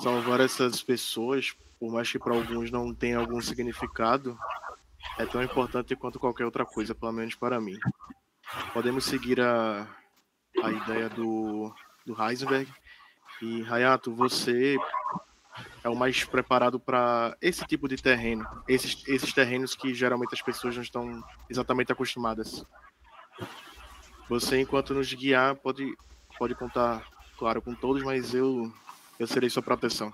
[0.00, 4.38] Salvar essas pessoas, por mais que para alguns não tenha algum significado,
[5.18, 7.78] é tão importante quanto qualquer outra coisa, pelo menos para mim.
[8.72, 9.86] Podemos seguir a,
[10.62, 11.74] a ideia do,
[12.06, 12.72] do Heisenberg.
[13.42, 14.76] E, Hayato, você
[15.82, 18.46] é o mais preparado para esse tipo de terreno.
[18.68, 22.64] Esses, esses terrenos que geralmente as pessoas não estão exatamente acostumadas.
[24.28, 25.96] Você, enquanto nos guiar, pode,
[26.38, 27.04] pode contar,
[27.40, 28.70] claro, com todos, mas eu,
[29.18, 30.12] eu serei sua proteção.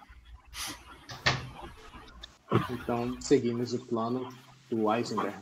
[2.70, 4.28] Então, seguimos o plano
[4.70, 5.36] do Eisenberg.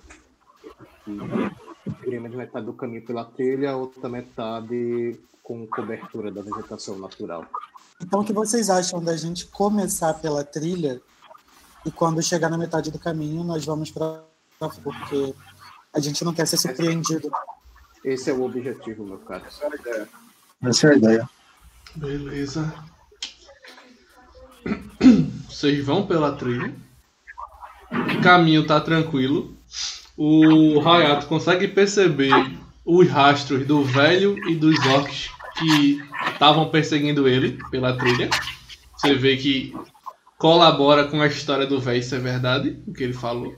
[1.07, 7.47] E iremos metade do caminho pela trilha, outra metade com cobertura da vegetação natural.
[8.01, 11.03] Então, o que vocês acham da gente começar pela trilha
[11.85, 14.25] e quando chegar na metade do caminho, nós vamos para
[14.83, 15.35] porque
[15.93, 17.31] a gente não quer ser surpreendido.
[18.03, 19.45] Esse é o objetivo, meu caro.
[19.47, 20.09] Essa é a ideia.
[20.63, 21.31] Essa é a ideia.
[21.97, 22.75] Beleza.
[25.49, 26.75] Vocês vão pela trilha.
[27.91, 29.57] O caminho tá tranquilo.
[30.17, 32.33] O Hayato consegue perceber
[32.85, 38.29] os rastros do velho e dos orcs que estavam perseguindo ele pela trilha.
[38.97, 39.75] Você vê que
[40.39, 43.55] colabora com a história do velho, isso é verdade, o que ele falou.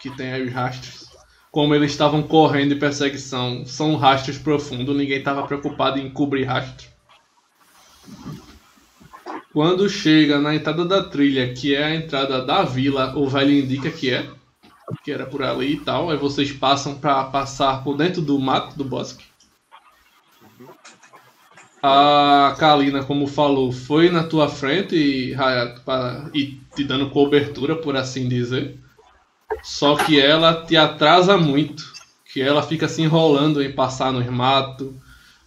[0.00, 1.06] Que tem aí os rastros.
[1.50, 6.95] Como eles estavam correndo em perseguição, são rastros profundos, ninguém estava preocupado em cobrir rastro.
[9.52, 13.90] Quando chega na entrada da trilha, que é a entrada da vila, o velho indica
[13.90, 14.28] que é,
[15.02, 16.10] que era por ali e tal.
[16.10, 19.24] Aí vocês passam para passar por dentro do mato, do bosque.
[21.82, 27.96] A Kalina, como falou, foi na tua frente, Hayato, para e te dando cobertura, por
[27.96, 28.78] assim dizer.
[29.62, 31.84] Só que ela te atrasa muito,
[32.32, 34.92] que ela fica se enrolando em passar nos matos,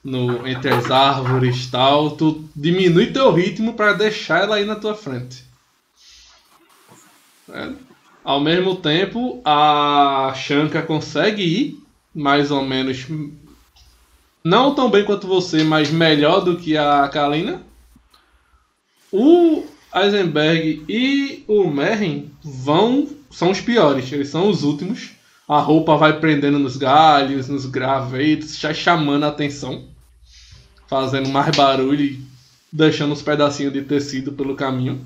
[0.03, 2.11] no, entre as árvores e tal.
[2.11, 5.43] Tu diminui teu ritmo para deixar ela aí na tua frente.
[7.49, 7.71] É.
[8.23, 13.07] Ao mesmo tempo, a Shanka consegue ir, mais ou menos,
[14.43, 17.63] não tão bem quanto você, mas melhor do que a Kalina.
[19.11, 25.11] O Eisenberg e o Merrin vão, são os piores, eles são os últimos.
[25.49, 29.87] A roupa vai prendendo nos galhos, nos gravetos, já chamando a atenção,
[30.87, 32.23] fazendo mais barulho e
[32.71, 35.03] deixando uns pedacinhos de tecido pelo caminho.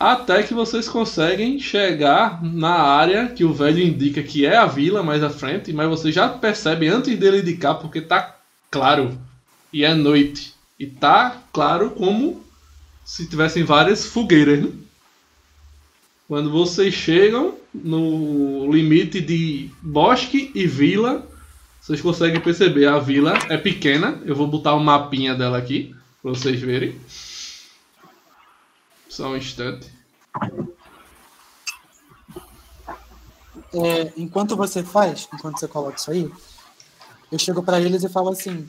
[0.00, 5.02] Até que vocês conseguem chegar na área que o velho indica que é a vila
[5.02, 8.36] mais à frente, mas você já percebe antes dele indicar porque tá
[8.70, 9.20] claro
[9.70, 10.54] e é noite.
[10.78, 12.42] E tá claro como
[13.04, 14.62] se tivessem várias fogueiras.
[14.62, 14.70] Né?
[16.28, 21.26] Quando vocês chegam no limite de bosque e vila,
[21.80, 24.20] vocês conseguem perceber a vila é pequena.
[24.26, 27.00] Eu vou botar um mapinha dela aqui para vocês verem.
[29.08, 29.90] Só um instante.
[33.72, 36.30] É, enquanto você faz, enquanto você coloca isso aí,
[37.32, 38.68] eu chego para eles e falo assim: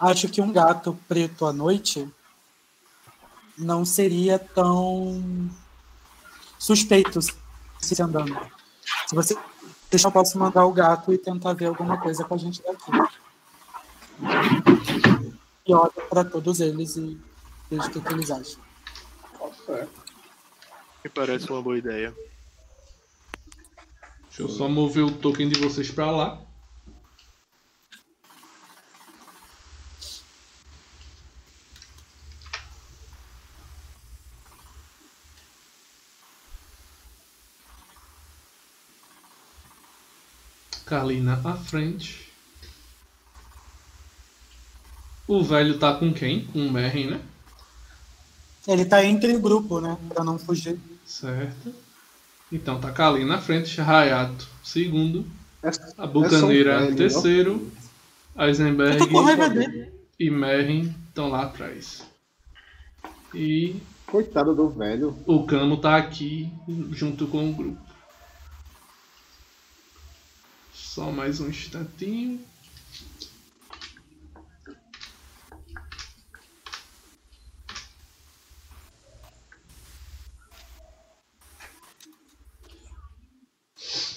[0.00, 2.08] acho que um gato preto à noite
[3.56, 5.48] não seria tão
[6.66, 8.36] suspeito se andando.
[9.06, 9.38] Se você
[9.88, 12.90] deixar, eu posso mandar o gato e tentar ver alguma coisa com a gente daqui.
[15.64, 17.20] E olha para todos eles e
[17.70, 18.60] vejo o que, que eles acham.
[21.04, 22.12] Me parece uma boa ideia.
[24.24, 26.40] Deixa eu só mover o token de vocês pra lá.
[40.86, 42.32] Carlina à frente.
[45.28, 46.46] O velho tá com quem?
[46.46, 47.20] Com o Merrin, né?
[48.66, 49.98] Ele tá entre o grupo, né?
[50.08, 50.78] Pra não fugir.
[51.04, 51.74] Certo.
[52.50, 55.26] Então tá Kalina na frente, Hayato segundo,
[55.62, 57.72] É, a Bucaneira é um velho, terceiro,
[58.38, 62.04] Eisenberg e Merrin estão lá atrás.
[63.34, 63.76] E.
[64.06, 65.16] Coitado do velho.
[65.26, 66.48] o Camo tá aqui
[66.92, 67.85] junto com o grupo.
[70.96, 72.40] Só mais um instantinho.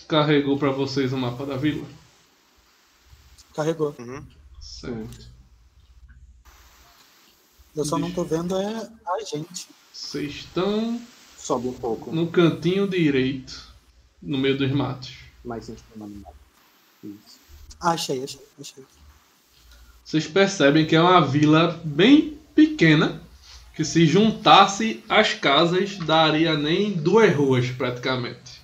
[0.08, 1.85] Carregou pra vocês o mapa da vila?
[3.53, 3.93] Carregou.
[3.99, 4.25] Uhum.
[4.61, 5.27] Certo.
[7.75, 9.67] Eu só não tô vendo é a gente.
[9.91, 11.06] Vocês estão
[11.38, 12.16] Sobe um pouco.
[12.16, 13.67] no cantinho direito,
[14.22, 15.17] no meio dos matos.
[15.43, 16.38] Mais do mapa.
[17.03, 17.39] Isso.
[17.79, 18.83] Achei, achei, achei.
[20.03, 23.21] Vocês percebem que é uma vila bem pequena,
[23.75, 28.59] que se juntasse as casas daria nem duas ruas praticamente.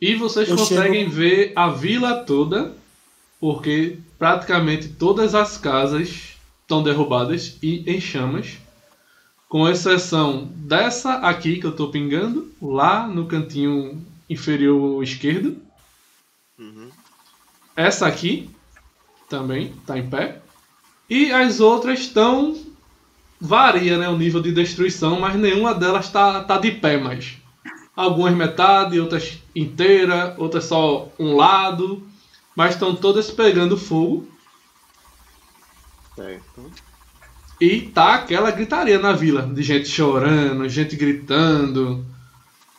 [0.00, 2.74] E vocês Eu conseguem ver a vila toda,
[3.40, 8.58] porque praticamente todas as casas estão derrubadas e em chamas,
[9.48, 15.60] com exceção dessa aqui que eu estou pingando, lá no cantinho inferior esquerdo.
[16.58, 16.90] Uhum.
[17.74, 18.50] Essa aqui
[19.28, 20.40] também está em pé.
[21.08, 22.64] E as outras estão.
[23.38, 27.36] Varia né, o nível de destruição, mas nenhuma delas está tá de pé mais.
[27.94, 32.06] Algumas metade, outras inteira, outras só um lado.
[32.54, 34.26] Mas estão todas pegando fogo.
[36.14, 36.72] Certo.
[37.60, 42.04] E tá aquela gritaria na vila, de gente chorando, gente gritando,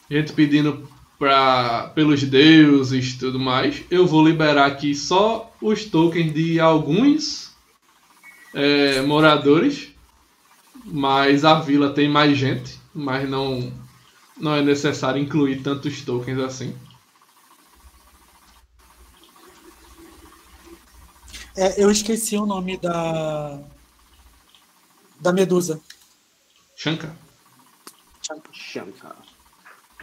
[0.09, 3.83] gente pedindo pra, pelos deuses e tudo mais.
[3.89, 7.51] Eu vou liberar aqui só os tokens de alguns
[8.53, 9.89] é, moradores,
[10.85, 13.71] mas a vila tem mais gente, mas não,
[14.37, 16.75] não é necessário incluir tantos tokens assim.
[21.55, 23.59] É, eu esqueci o nome da.
[25.19, 25.81] Da Medusa.
[26.75, 27.15] Shankar,
[28.53, 29.15] Shankar.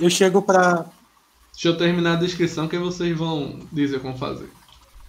[0.00, 0.86] Eu chego pra.
[1.55, 4.50] Deixa eu terminar a descrição que vocês vão dizer como fazer.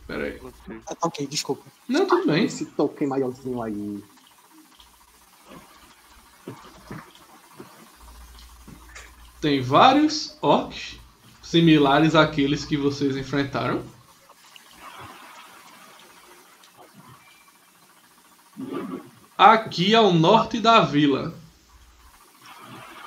[0.07, 0.39] Pera aí.
[0.39, 0.81] Ok.
[0.85, 1.63] Ah, tá, ok, desculpa.
[1.89, 2.45] Não, tudo bem.
[2.45, 4.03] Esse token maiorzinho aí.
[9.41, 10.99] Tem vários orcs
[11.41, 13.83] similares àqueles que vocês enfrentaram.
[19.37, 21.35] Aqui ao norte da vila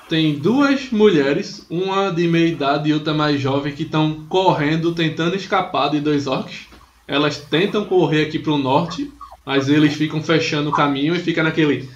[0.09, 5.35] tem duas mulheres, uma de meia idade e outra mais jovem, que estão correndo, tentando
[5.35, 6.67] escapar de dois orcs.
[7.07, 9.13] Elas tentam correr aqui para o norte,
[9.45, 11.87] mas eles ficam fechando o caminho e fica naquele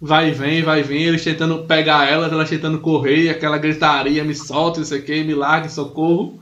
[0.00, 4.22] vai e vem, vai e vem, eles tentando pegar elas, elas tentando correr, aquela gritaria,
[4.22, 6.40] me solta, isso aqui, me largue, socorro.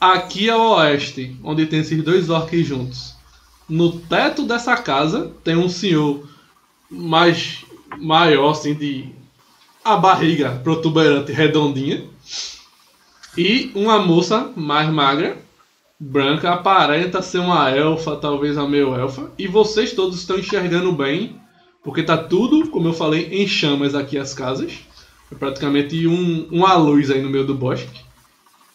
[0.00, 3.14] Aqui ao oeste, onde tem esses dois orcs juntos.
[3.68, 6.26] No teto dessa casa tem um senhor
[6.90, 7.64] mais
[7.98, 9.21] maior, assim, de
[9.84, 12.04] a barriga protuberante, redondinha.
[13.36, 15.38] E uma moça mais magra,
[15.98, 19.30] branca, aparenta ser uma elfa, talvez a meio elfa.
[19.38, 21.36] E vocês todos estão enxergando bem,
[21.82, 24.72] porque tá tudo, como eu falei, em chamas aqui as casas.
[25.30, 28.00] É praticamente um, uma luz aí no meio do bosque.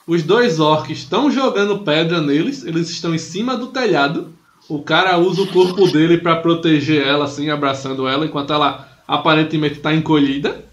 [0.08, 4.34] Os dois orcs estão jogando pedra neles, eles estão em cima do telhado.
[4.68, 9.76] O cara usa o corpo dele para proteger ela, assim, abraçando ela, enquanto ela aparentemente
[9.76, 10.67] está encolhida.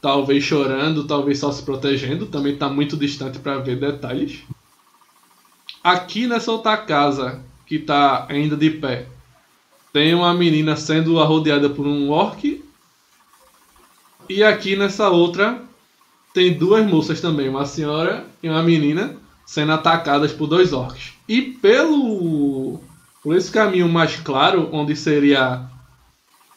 [0.00, 2.26] Talvez chorando, talvez só se protegendo.
[2.26, 4.40] Também está muito distante para ver detalhes.
[5.82, 9.06] Aqui nessa outra casa, que está ainda de pé,
[9.92, 12.62] tem uma menina sendo arrodeada por um orc.
[14.28, 15.62] E aqui nessa outra
[16.34, 21.14] tem duas moças também, uma senhora e uma menina, sendo atacadas por dois orcs.
[21.28, 22.80] E pelo
[23.22, 25.68] por esse caminho mais claro, onde seria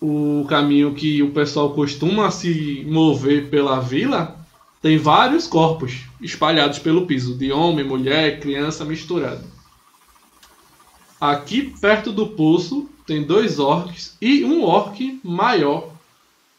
[0.01, 4.35] o caminho que o pessoal costuma se mover pela vila,
[4.81, 9.43] tem vários corpos espalhados pelo piso, de homem, mulher, criança misturado.
[11.19, 15.91] Aqui perto do poço tem dois orcs e um orc maior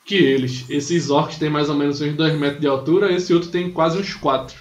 [0.04, 0.64] que eles.
[0.70, 3.98] Esses orcs têm mais ou menos uns 2 metros de altura, esse outro tem quase
[3.98, 4.56] uns 4.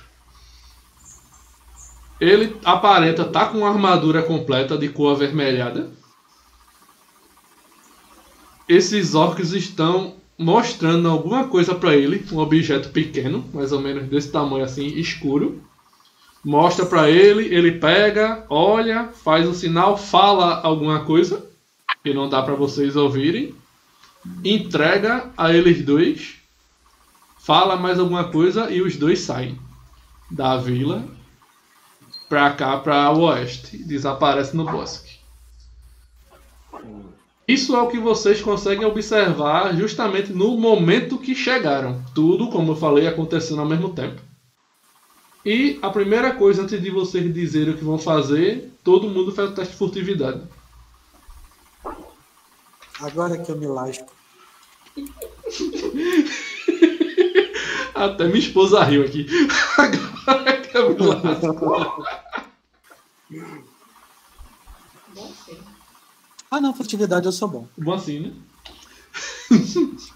[2.20, 5.92] Ele aparenta estar tá com uma armadura completa de cor avermelhada.
[8.72, 14.32] Esses orcs estão mostrando alguma coisa para ele, um objeto pequeno, mais ou menos desse
[14.32, 15.62] tamanho assim, escuro.
[16.42, 21.46] Mostra para ele, ele pega, olha, faz o sinal, fala alguma coisa
[22.02, 23.54] que não dá para vocês ouvirem,
[24.42, 26.38] entrega a eles dois,
[27.40, 29.60] fala mais alguma coisa e os dois saem
[30.30, 31.04] da vila
[32.30, 35.20] para cá, para o oeste, desaparece no bosque.
[37.52, 42.02] Isso é o que vocês conseguem observar justamente no momento que chegaram.
[42.16, 44.22] Tudo, como eu falei, acontecendo ao mesmo tempo.
[45.46, 49.50] E a primeira coisa, antes de vocês dizerem o que vão fazer, todo mundo faz
[49.50, 50.44] o teste de furtividade.
[53.02, 54.14] Agora que eu me lasco.
[57.94, 59.28] Até minha esposa riu aqui.
[59.78, 62.06] Agora que eu me lasco.
[66.52, 67.68] Ah, não, furtividade eu sou bom.
[67.78, 68.34] Bom assim, né?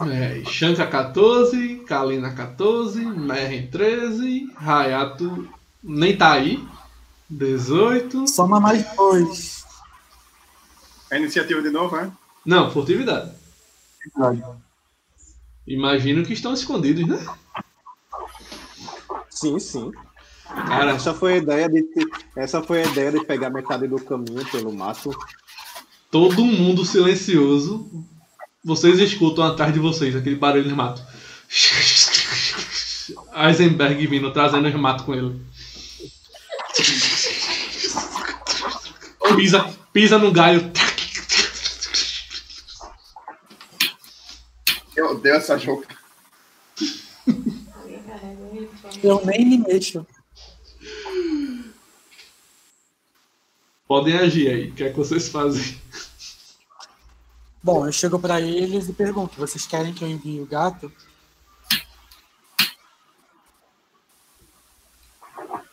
[0.00, 5.48] É, Shanka 14, Kalina 14, Merren 13, Hayato
[5.82, 6.62] nem tá aí.
[7.30, 8.26] 18.
[8.28, 9.64] Soma mais dois.
[11.10, 12.10] A iniciativa de novo, é?
[12.44, 13.32] Não, furtividade.
[15.66, 17.24] Imagino que estão escondidos, né?
[19.30, 19.92] Sim, sim.
[20.46, 21.84] Cara, Essa foi a ideia de
[22.36, 25.10] essa foi a ideia de pegar metade do caminho pelo mato.
[26.10, 27.88] todo mundo silencioso.
[28.64, 31.02] Vocês escutam atrás de vocês aquele barulho de mato.
[33.34, 35.40] Eisenberg vindo, trazendo os matos com ele.
[39.36, 40.72] Pisa, pisa no galho.
[44.96, 45.84] Eu odeio essa jogo.
[49.02, 50.06] Eu nem me mexo.
[53.86, 54.70] Podem agir aí.
[54.70, 55.78] O que é que vocês fazem?
[57.62, 60.90] Bom, eu chego pra eles e pergunto: vocês querem que eu envie o gato?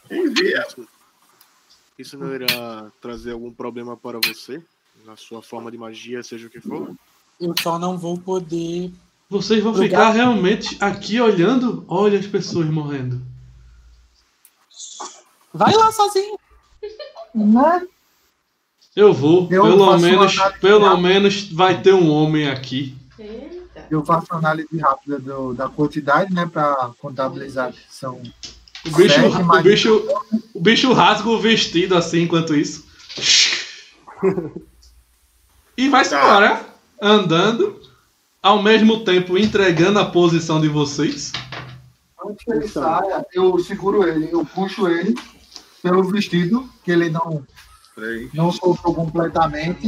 [0.09, 0.67] Envia.
[1.97, 4.61] Isso não irá trazer algum problema para você?
[5.05, 6.93] Na sua forma de magia, seja o que for?
[7.39, 8.91] Eu só não vou poder.
[9.29, 10.15] Vocês vão ficar gato.
[10.15, 11.85] realmente aqui olhando?
[11.87, 13.21] Olha as pessoas morrendo.
[15.53, 16.37] Vai lá sozinho.
[17.33, 17.87] Né?
[18.95, 19.47] Eu vou.
[19.49, 21.01] Eu pelo menos, pelo rápida.
[21.01, 22.95] menos vai ter um homem aqui.
[23.17, 23.85] Eita.
[23.89, 28.21] Eu faço análise rápida do- da quantidade, né, para contabilizar que são
[28.85, 30.07] O bicho, Sete o bicho,
[30.55, 32.85] o bicho rasga o vestido assim enquanto isso.
[35.77, 36.65] E vai se embora,
[37.01, 37.79] andando,
[38.41, 41.31] ao mesmo tempo entregando a posição de vocês.
[42.25, 45.15] Antes que ele saia, eu seguro ele, eu puxo ele
[45.81, 47.43] pelo vestido, que ele não.
[48.33, 49.87] Não soltou completamente.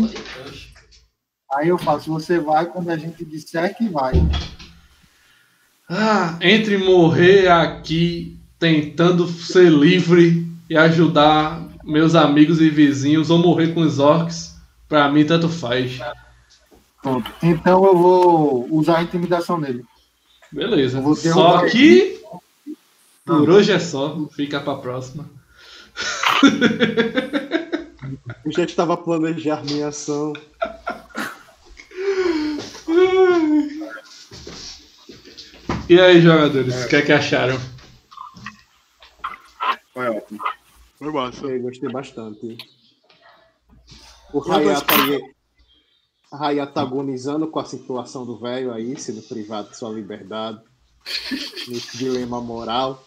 [1.53, 4.13] Aí eu faço, você vai quando a gente disser que vai.
[5.89, 13.73] Ah, entre morrer aqui tentando ser livre e ajudar meus amigos e vizinhos ou morrer
[13.73, 14.55] com os orcs,
[14.87, 15.99] pra mim tanto faz.
[17.01, 17.29] Pronto.
[17.43, 19.83] Então eu vou usar a intimidação nele.
[20.51, 21.01] Beleza.
[21.15, 22.21] Só que
[23.25, 24.27] por hoje é só.
[24.35, 25.29] Fica pra próxima.
[28.45, 30.33] Eu já estava planejando minha ação.
[35.89, 37.59] E aí, jogadores, o que é que acharam?
[39.93, 40.39] Foi ótimo.
[40.97, 41.45] Foi massa.
[41.45, 42.57] Eu gostei bastante.
[44.33, 44.93] O Hayato.
[46.31, 50.61] Hayato agonizando com a situação do velho aí, sendo privado de sua liberdade.
[51.67, 53.05] Nesse dilema moral.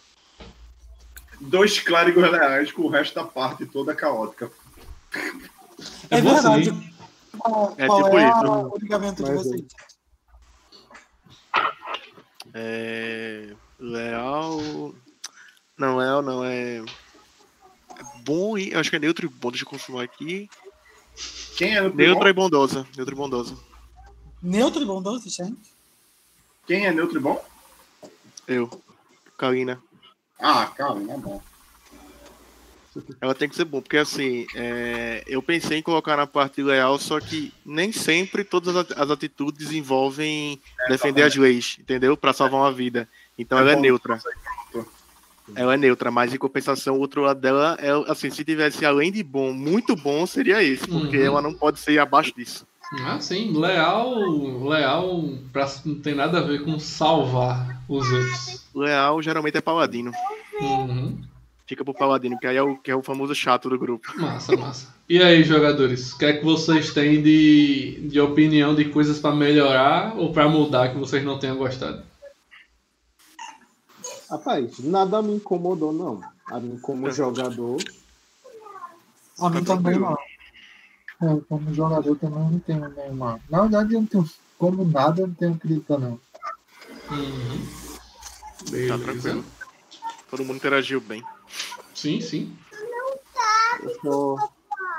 [1.39, 4.51] Dois clérigos reais com o resto da parte toda caótica.
[6.09, 6.69] É, bom verdade.
[6.69, 6.93] assim.
[7.37, 8.37] Qual, É qual tipo é isso.
[8.37, 9.63] a- o ligamento de Mas, vocês?
[12.53, 13.53] É.
[13.79, 14.93] Leal.
[15.77, 16.77] Não, leal não, é.
[16.79, 16.83] é
[18.23, 18.73] Bom e.
[18.73, 19.51] Acho que é neutro e bom.
[19.51, 20.49] Deixa eu confirmar aqui.
[21.55, 22.87] Quem é neutro Neutra e bondosa.
[22.95, 23.57] Neutra e bondosa.
[24.41, 25.75] Neutro e bondoso, gente?
[26.65, 27.43] Quem é neutro e bom?
[28.47, 28.69] Eu.
[29.37, 29.81] Kalina.
[30.39, 31.41] Ah, calma, não é bom.
[33.19, 36.99] Ela tem que ser bom, porque assim, é, eu pensei em colocar na parte leal,
[36.99, 42.15] só que nem sempre todas as ati- as atitudes envolvem defender as leis, entendeu?
[42.15, 43.07] Pra salvar uma vida.
[43.37, 44.19] Então É ela é neutra.
[45.55, 49.11] Ela é neutra, mas em compensação, o outro lado dela é assim, se tivesse além
[49.11, 51.23] de bom, muito bom, seria esse, porque Uhum.
[51.23, 52.67] ela não pode ser abaixo disso.
[53.03, 54.13] Ah, sim, leal,
[54.67, 58.66] leal pra, não tem nada a ver com salvar os outros.
[58.79, 60.11] Leal geralmente é paladino.
[60.61, 61.21] Uhum.
[61.65, 64.09] Fica pro paladino, que aí é o, que é o famoso chato do grupo.
[64.15, 64.95] Massa, massa.
[65.09, 69.35] E aí, jogadores, o que é que vocês têm de, de opinião de coisas pra
[69.35, 72.03] melhorar ou pra mudar que vocês não tenham gostado?
[74.29, 76.21] Rapaz, nada me incomodou, não.
[76.49, 77.77] A mim, como jogador,
[79.39, 80.17] A mim também não.
[81.21, 83.39] É, como jogador também não tenho nenhuma.
[83.49, 86.19] Na verdade, eu não tenho como nada, eu não tenho crítica, não.
[87.09, 87.86] Uhum.
[88.67, 88.97] Tá Beleza.
[88.99, 89.45] tranquilo.
[90.29, 91.23] Todo mundo interagiu bem.
[91.93, 92.53] Sim, sim.
[93.81, 94.39] eu tô,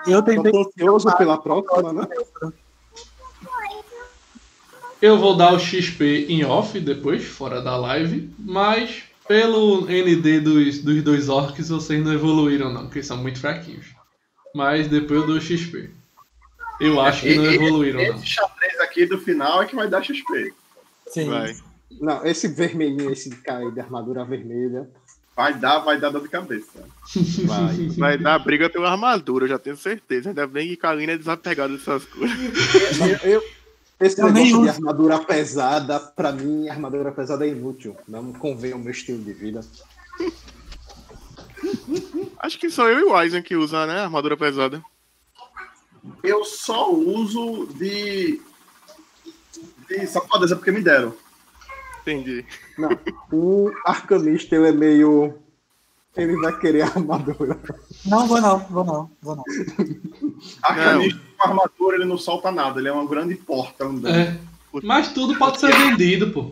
[0.07, 0.51] Eu eu tentei.
[0.51, 2.07] tô ansioso pela próxima, né?
[5.01, 10.79] Eu vou dar o XP em off depois, fora da live, mas pelo ND dos,
[10.81, 13.87] dos dois orcs vocês não evoluíram não, porque são muito fraquinhos.
[14.55, 15.91] Mas depois eu dou o XP.
[16.81, 18.15] Eu acho que não E- e- evoluíram não.
[18.17, 20.53] Esse xadrez aqui do final é que vai dar XP.
[21.09, 21.29] Sim.
[21.29, 21.55] Vai.
[22.01, 24.89] Não, esse vermelhinho, esse cara aí de armadura vermelha,
[25.35, 26.85] Vai dar, vai dar dor de cabeça.
[27.47, 27.87] vai.
[27.97, 30.31] Vai dar briga pela armadura, eu já tenho certeza.
[30.31, 32.37] Ainda bem que Kalina é desapegada dessas coisas.
[33.23, 33.41] Eu,
[34.01, 34.69] esse Eu negócio de uso.
[34.71, 37.97] armadura pesada, pra mim, armadura pesada é inútil.
[38.09, 39.61] Não convém ao meu estilo de vida.
[42.39, 44.01] Acho que só eu e o Aizen que usam, né?
[44.01, 44.83] Armadura pesada.
[46.23, 48.41] Eu só uso de.
[49.89, 51.15] de safadeza porque me deram.
[52.11, 52.45] Entendi.
[52.79, 52.91] Não,
[53.33, 55.35] o arcanista, ele é meio...
[56.17, 57.57] Ele vai querer armadura.
[58.05, 59.45] Não, vou não, vou não, vou não.
[60.63, 64.17] Arcanista com armadura, ele não solta nada, ele é uma grande porta andando.
[64.17, 64.37] É.
[64.83, 66.51] Mas tudo pode ser vendido, pô.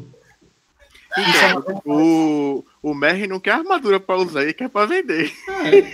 [1.18, 5.32] Então, o, o Merry não quer armadura pra usar, ele quer pra vender.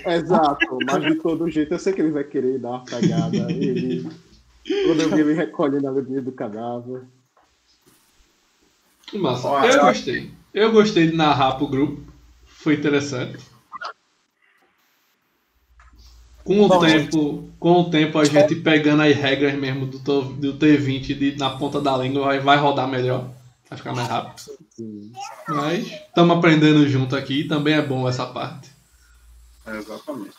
[0.04, 3.36] Exato, mas de todo jeito eu sei que ele vai querer dar uma cagada.
[3.36, 4.06] Ele...
[4.86, 7.04] Quando eu vi ele recolhendo a bebida do cadáver.
[9.18, 9.48] Massa.
[9.48, 10.30] Olha, Eu gostei.
[10.54, 12.02] Eu gostei de narrar pro grupo.
[12.46, 13.38] Foi interessante.
[16.44, 20.54] Com o Bom, tempo, com o tempo a gente pegando as regras mesmo do, do
[20.58, 23.30] T20 de- na ponta da língua vai, vai rodar melhor.
[23.70, 24.42] Vai ficar mais rápido.
[25.48, 28.70] Mas estamos aprendendo junto aqui, também é bom essa parte.
[29.64, 30.34] É, exatamente.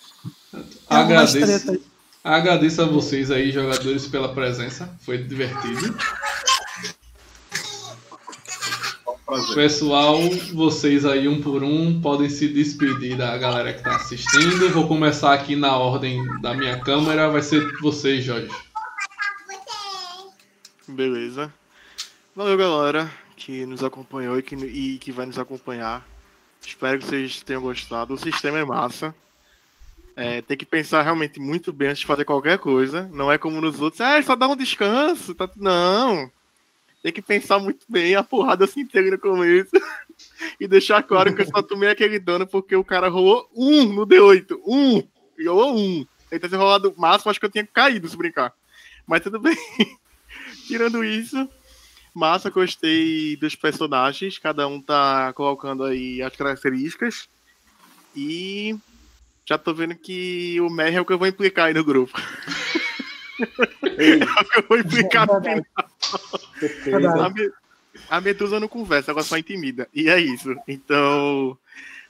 [0.90, 1.80] Agradeço,
[2.22, 4.94] agradeço a vocês aí, jogadores, pela presença.
[5.02, 5.96] Foi divertido.
[9.34, 9.56] Prazer.
[9.56, 10.20] Pessoal,
[10.54, 14.70] vocês aí um por um podem se despedir da galera que está assistindo.
[14.70, 17.32] Vou começar aqui na ordem da minha câmera.
[17.32, 18.48] Vai ser vocês, Jorge.
[20.88, 21.52] Beleza.
[22.36, 26.08] Valeu, galera, que nos acompanhou e que, e que vai nos acompanhar.
[26.64, 28.14] Espero que vocês tenham gostado.
[28.14, 29.16] O sistema é massa.
[30.16, 33.10] É, tem que pensar realmente muito bem antes de fazer qualquer coisa.
[33.12, 34.00] Não é como nos outros.
[34.00, 35.34] Ah, só dá um descanso.
[35.34, 35.50] Tá...
[35.56, 36.32] Não.
[37.04, 38.16] Tem que pensar muito bem.
[38.16, 39.72] A porrada se integra no começo.
[40.58, 44.08] e deixar claro que eu só tomei aquele dano porque o cara rolou um no
[44.08, 44.58] D8.
[44.66, 45.04] Um.
[45.46, 46.06] Rolou um.
[46.32, 48.54] Ele ter rolado o máximo, acho que eu tinha caído se brincar.
[49.06, 49.58] Mas tudo bem.
[50.66, 51.48] Tirando isso,
[52.16, 54.40] massa, gostei dos personagens.
[54.40, 57.28] Cada um tá colocando aí as características.
[58.16, 58.76] E
[59.46, 62.18] já tô vendo que o Merry é o que eu vou implicar aí no grupo.
[63.40, 67.22] é eu vou implicar no final.
[67.22, 67.52] A, Me-
[68.10, 69.88] a Medusa não conversa, ela só intimida.
[69.94, 70.56] E é isso.
[70.68, 71.58] Então,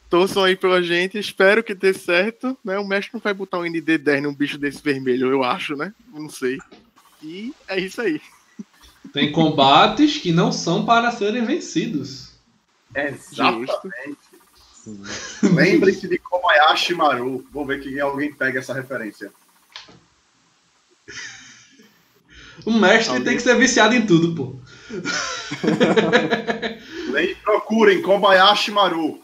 [0.09, 1.17] torçam aí pela gente.
[1.17, 2.57] Espero que dê certo.
[2.63, 2.77] Né?
[2.77, 5.93] O mestre não vai botar um ND10 num bicho desse vermelho, eu acho, né?
[6.13, 6.57] Não sei.
[7.21, 8.21] E é isso aí.
[9.11, 12.33] Tem combates que não são para serem vencidos.
[12.95, 14.17] Exatamente.
[14.73, 15.01] Sim.
[15.53, 17.45] Lembre-se de Kobayashi Maru.
[17.51, 19.31] Vou ver que alguém pega essa referência.
[22.65, 24.55] O mestre Alguém- tem que ser viciado em tudo, pô.
[27.11, 29.19] Lem- Procurem Kobayashi Maru.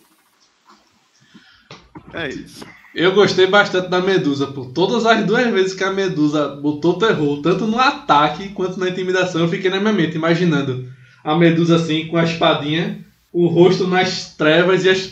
[2.14, 2.66] É isso.
[2.96, 4.66] Eu gostei bastante da Medusa, pô.
[4.66, 9.42] Todas as duas vezes que a Medusa botou terror, tanto no ataque quanto na intimidação,
[9.42, 10.90] eu fiquei na minha mente imaginando
[11.24, 15.08] a Medusa assim, com a espadinha, o rosto nas trevas e as